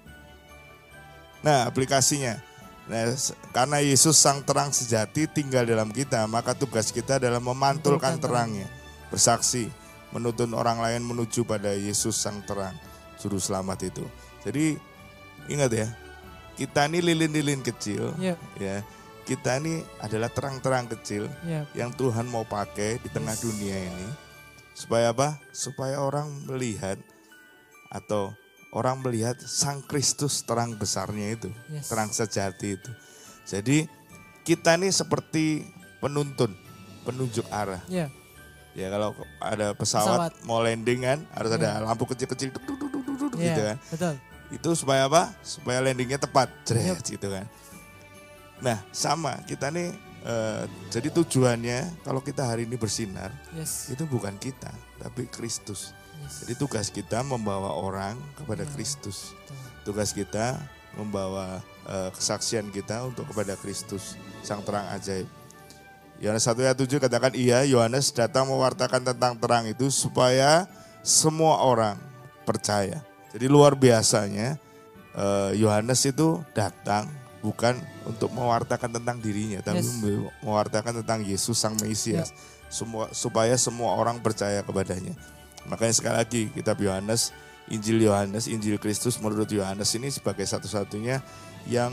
Nah 1.46 1.70
aplikasinya, 1.70 2.42
nah, 2.90 3.14
karena 3.54 3.78
Yesus 3.84 4.18
sang 4.18 4.42
terang 4.42 4.74
sejati 4.74 5.30
tinggal 5.30 5.62
dalam 5.68 5.94
kita, 5.94 6.26
maka 6.26 6.58
tugas 6.58 6.90
kita 6.90 7.22
adalah 7.22 7.38
memantulkan 7.38 8.18
terangnya, 8.18 8.66
bersaksi, 9.14 9.70
menuntun 10.10 10.58
orang 10.58 10.82
lain 10.82 11.06
menuju 11.06 11.46
pada 11.46 11.76
Yesus 11.78 12.18
sang 12.18 12.42
terang, 12.50 12.74
juru 13.22 13.38
selamat 13.38 13.94
itu. 13.94 14.06
Jadi 14.42 14.80
ingat 15.46 15.70
ya, 15.70 15.88
kita 16.58 16.90
ini 16.90 17.04
lilin-lilin 17.04 17.62
kecil, 17.62 18.16
Iya. 18.18 18.36
ya. 18.58 18.82
Kita 19.26 19.58
ini 19.58 19.82
adalah 20.02 20.30
terang-terang 20.30 20.86
kecil 20.86 21.26
Iya. 21.46 21.66
yang 21.74 21.90
Tuhan 21.94 22.30
mau 22.30 22.46
pakai 22.46 23.02
di 23.02 23.10
tengah 23.10 23.34
Yes. 23.34 23.42
dunia 23.42 23.78
ini. 23.90 24.08
Supaya 24.78 25.10
apa? 25.14 25.42
Supaya 25.50 25.98
orang 25.98 26.30
melihat 26.46 26.98
atau 27.96 28.36
orang 28.76 29.00
melihat 29.00 29.40
Sang 29.40 29.80
Kristus 29.80 30.44
terang 30.44 30.76
besarnya 30.76 31.32
itu, 31.32 31.48
Yes. 31.72 31.88
terang 31.88 32.12
sejati 32.12 32.76
itu. 32.76 32.92
Jadi 33.48 33.88
kita 34.44 34.76
ini 34.76 34.92
seperti 34.92 35.64
penuntun, 36.04 36.52
penunjuk 37.08 37.48
arah. 37.48 37.80
Iya. 37.88 38.12
Ya 38.76 38.92
kalau 38.92 39.16
ada 39.40 39.72
pesawat, 39.72 40.36
Pesawat. 40.36 40.44
mau 40.44 40.60
landing 40.60 41.08
kan 41.08 41.20
harus 41.32 41.56
ada 41.56 41.80
Iya. 41.80 41.88
lampu 41.88 42.04
kecil-kecil 42.04 42.52
Iya. 42.52 43.56
gitu 43.56 43.62
kan. 43.64 43.78
Betul. 43.96 44.16
Itu 44.52 44.70
supaya 44.76 45.08
apa? 45.08 45.32
Supaya 45.40 45.80
landingnya 45.80 46.20
tepat, 46.20 46.52
jret 46.68 47.00
Yep. 47.00 47.16
gitu 47.16 47.28
kan. 47.32 47.48
Nah 48.60 48.84
sama 48.92 49.40
kita 49.48 49.72
nih, 49.72 49.96
eh, 50.22 50.64
jadi 50.92 51.08
tujuannya 51.12 52.04
kalau 52.04 52.20
kita 52.20 52.44
hari 52.44 52.68
ini 52.68 52.76
bersinar, 52.76 53.32
Yes. 53.56 53.88
itu 53.88 54.04
bukan 54.04 54.36
kita, 54.36 54.76
tapi 55.00 55.32
Kristus. 55.32 55.96
Yes. 56.24 56.46
Jadi 56.46 56.54
tugas 56.56 56.88
kita 56.90 57.22
membawa 57.22 57.74
orang 57.74 58.16
kepada 58.38 58.64
Ya. 58.64 58.72
Kristus. 58.72 59.34
Betul. 59.34 59.58
Tugas 59.86 60.10
kita 60.12 60.58
membawa 60.96 61.60
eh, 61.86 62.10
kesaksian 62.16 62.72
kita 62.72 63.04
untuk 63.06 63.28
kepada 63.30 63.54
Kristus, 63.60 64.16
sang 64.42 64.64
terang 64.64 64.88
ajaib. 64.96 65.28
Yohanes 66.24 66.48
1 66.48 66.56
ayat 66.64 66.80
7 66.80 66.96
katakan 67.04 67.36
iya, 67.36 67.68
Yohanes 67.68 68.16
datang 68.16 68.48
mewartakan 68.48 69.04
tentang 69.04 69.36
terang 69.36 69.68
itu 69.68 69.92
supaya 69.92 70.64
semua 71.04 71.60
orang 71.60 72.00
percaya. 72.48 73.04
Jadi 73.36 73.46
luar 73.52 73.76
biasanya 73.76 74.56
eh, 75.12 75.52
Yohanes 75.60 76.00
itu 76.08 76.40
datang 76.56 77.12
bukan 77.44 77.78
untuk 78.08 78.34
mewartakan 78.34 78.90
tentang 78.90 79.22
dirinya, 79.22 79.62
tapi 79.62 79.84
Yes. 79.84 80.02
mewartakan 80.42 81.04
tentang 81.06 81.22
Yesus 81.22 81.60
sang 81.60 81.76
Mesias. 81.78 82.34
Semua 82.72 83.14
supaya 83.14 83.54
semua 83.60 83.94
orang 83.94 84.18
percaya 84.18 84.66
kepadanya. 84.66 85.14
Makanya 85.70 85.94
sekali 85.94 86.16
lagi 86.16 86.42
kitab 86.54 86.78
Yohanes, 86.78 87.34
Injil 87.70 88.06
Yohanes, 88.06 88.46
Injil 88.46 88.78
Kristus 88.78 89.18
menurut 89.18 89.50
Yohanes 89.50 89.90
ini 89.98 90.14
sebagai 90.14 90.46
satu-satunya 90.46 91.22
yang 91.66 91.92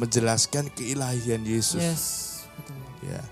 menjelaskan 0.00 0.72
keilahian 0.72 1.44
Yesus. 1.44 1.80
Yes. 1.82 2.04
Betul. 2.56 2.76
Ya. 3.04 3.22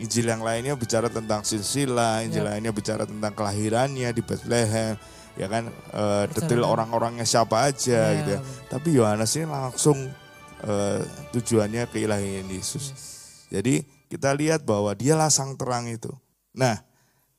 Injil 0.00 0.26
yang 0.26 0.42
lainnya 0.42 0.74
bicara 0.74 1.06
tentang 1.12 1.44
silsilah, 1.46 2.24
Injil 2.26 2.42
Ya. 2.42 2.56
lainnya 2.56 2.72
bicara 2.74 3.04
tentang 3.06 3.30
kelahirannya 3.36 4.08
di 4.10 4.22
Bethlehem, 4.24 4.96
ya 5.38 5.46
kan 5.46 5.68
eh, 5.70 6.24
detail 6.32 6.66
orang-orangnya 6.66 7.22
siapa 7.28 7.70
aja 7.70 8.10
Ya, 8.10 8.16
gitu 8.18 8.30
ya. 8.34 8.40
Tapi 8.72 8.88
Yohanes 8.98 9.30
ini 9.38 9.46
langsung 9.46 9.98
eh, 10.64 11.00
tujuannya 11.36 11.86
keilahian 11.92 12.48
Yesus. 12.50 12.84
Yes. 12.90 13.04
Jadi 13.52 13.84
kita 14.08 14.32
lihat 14.32 14.64
bahwa 14.64 14.96
dialah 14.96 15.28
sang 15.28 15.54
terang 15.60 15.86
itu. 15.86 16.10
Nah, 16.56 16.80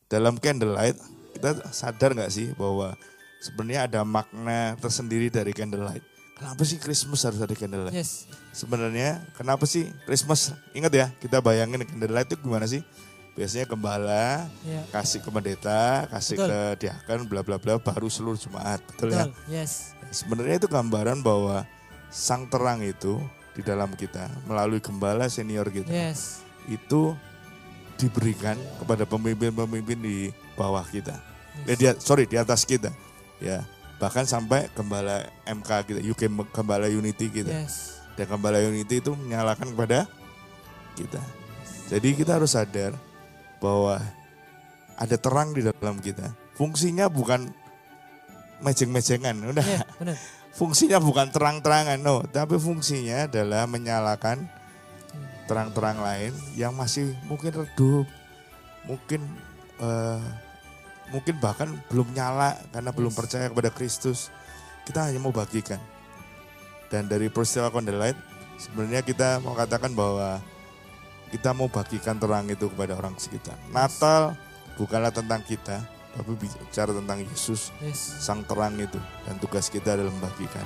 dalam 0.08 0.38
candlelight 0.38 0.96
kita 1.44 1.60
sadar 1.76 2.16
nggak 2.16 2.32
sih 2.32 2.56
bahwa 2.56 2.96
sebenarnya 3.44 3.92
ada 3.92 4.08
makna 4.08 4.80
tersendiri 4.80 5.28
dari 5.28 5.52
candlelight. 5.52 6.00
Kenapa 6.40 6.64
sih 6.64 6.80
Christmas 6.80 7.20
harus 7.28 7.44
ada 7.44 7.52
candlelight? 7.52 7.92
Yes. 7.92 8.32
Sebenarnya 8.56 9.20
kenapa 9.36 9.68
sih 9.68 9.92
Christmas? 10.08 10.56
Ingat 10.72 10.92
ya, 10.96 11.08
kita 11.20 11.44
bayangin 11.44 11.84
candlelight 11.84 12.32
itu 12.32 12.40
gimana 12.40 12.64
sih? 12.64 12.80
Biasanya 13.36 13.68
gembala 13.68 14.48
Ya. 14.64 14.88
kasih 14.96 15.20
ke 15.20 15.28
pendeta, 15.28 16.08
kasih 16.08 16.40
Betul. 16.40 16.48
ke 16.48 16.60
diakan, 16.88 17.18
bla 17.28 17.42
bla 17.44 17.58
bla, 17.60 17.76
baru 17.76 18.08
seluruh 18.08 18.40
jemaat, 18.40 18.80
betul, 18.88 19.12
ya? 19.12 19.28
Betul. 19.28 19.52
Yes. 19.52 19.92
Sebenarnya 20.16 20.64
itu 20.64 20.70
gambaran 20.72 21.20
bahwa 21.20 21.68
sang 22.08 22.48
terang 22.48 22.80
itu 22.80 23.20
di 23.52 23.66
dalam 23.68 23.92
kita 24.00 24.32
melalui 24.48 24.80
gembala 24.80 25.28
senior 25.28 25.68
kita 25.68 25.92
Yes. 25.92 26.40
itu 26.72 27.18
diberikan 28.00 28.56
kepada 28.80 29.04
pemimpin-pemimpin 29.04 30.00
di 30.00 30.18
bawah 30.56 30.86
kita. 30.88 31.33
Eh, 31.64 31.78
Yes. 31.78 31.78
di, 31.80 31.86
sorry 32.02 32.26
di 32.26 32.36
atas 32.36 32.66
kita, 32.66 32.90
ya 33.38 33.62
bahkan 34.02 34.28
sampai 34.28 34.68
gembala 34.76 35.24
MK 35.48 35.70
kita, 35.88 36.00
UK 36.04 36.28
gembala 36.52 36.92
Unity 36.92 37.30
kita. 37.32 37.54
Yes. 37.54 38.04
Dan 38.20 38.30
gembala 38.30 38.60
Unity 38.60 39.00
itu 39.00 39.16
menyalakan 39.16 39.72
kepada 39.74 40.06
kita. 40.98 41.22
Jadi 41.88 42.10
kita 42.18 42.36
harus 42.36 42.54
sadar 42.54 42.94
bahwa 43.64 44.02
ada 45.00 45.16
terang 45.18 45.56
di 45.56 45.64
dalam 45.64 45.98
kita. 46.04 46.36
Fungsinya 46.54 47.10
bukan 47.10 47.50
mejeng-mejengan, 48.62 49.36
udah. 49.50 49.66
Iya, 49.66 49.84
benar. 49.98 50.18
Fungsinya 50.60 51.02
bukan 51.02 51.34
terang-terangan, 51.34 51.98
no. 51.98 52.22
Tapi 52.30 52.62
fungsinya 52.62 53.26
adalah 53.26 53.66
menyalakan 53.66 54.46
terang-terang 55.50 55.98
lain 55.98 56.30
yang 56.54 56.78
masih 56.78 57.18
mungkin 57.26 57.66
redup, 57.66 58.06
mungkin 58.86 59.26
eh, 59.82 60.22
mungkin 61.14 61.38
bahkan 61.38 61.70
belum 61.94 62.10
nyala 62.18 62.58
karena 62.74 62.90
belum 62.90 63.14
Yes. 63.14 63.20
percaya 63.22 63.46
kepada 63.54 63.70
Kristus. 63.70 64.34
Kita 64.84 65.06
hanya 65.08 65.22
mau 65.22 65.32
bagikan. 65.32 65.80
Dan 66.90 67.08
dari 67.08 67.30
peristiwa 67.30 67.70
Candlelight, 67.70 68.18
sebenarnya 68.58 69.06
kita 69.06 69.40
mau 69.40 69.54
katakan 69.54 69.94
bahwa 69.94 70.42
kita 71.32 71.54
mau 71.54 71.70
bagikan 71.70 72.18
terang 72.18 72.50
itu 72.50 72.68
kepada 72.68 72.98
orang 72.98 73.16
sekitar. 73.18 73.56
Natal 73.72 74.36
bukanlah 74.76 75.14
tentang 75.14 75.42
kita, 75.46 75.82
tapi 76.14 76.32
bicara 76.38 76.92
tentang 76.92 77.24
Yesus, 77.26 77.70
Yes. 77.80 77.98
sang 78.22 78.44
terang 78.46 78.76
itu. 78.78 79.00
Dan 79.26 79.38
tugas 79.40 79.70
kita 79.70 79.96
adalah 79.96 80.12
membagikan. 80.12 80.66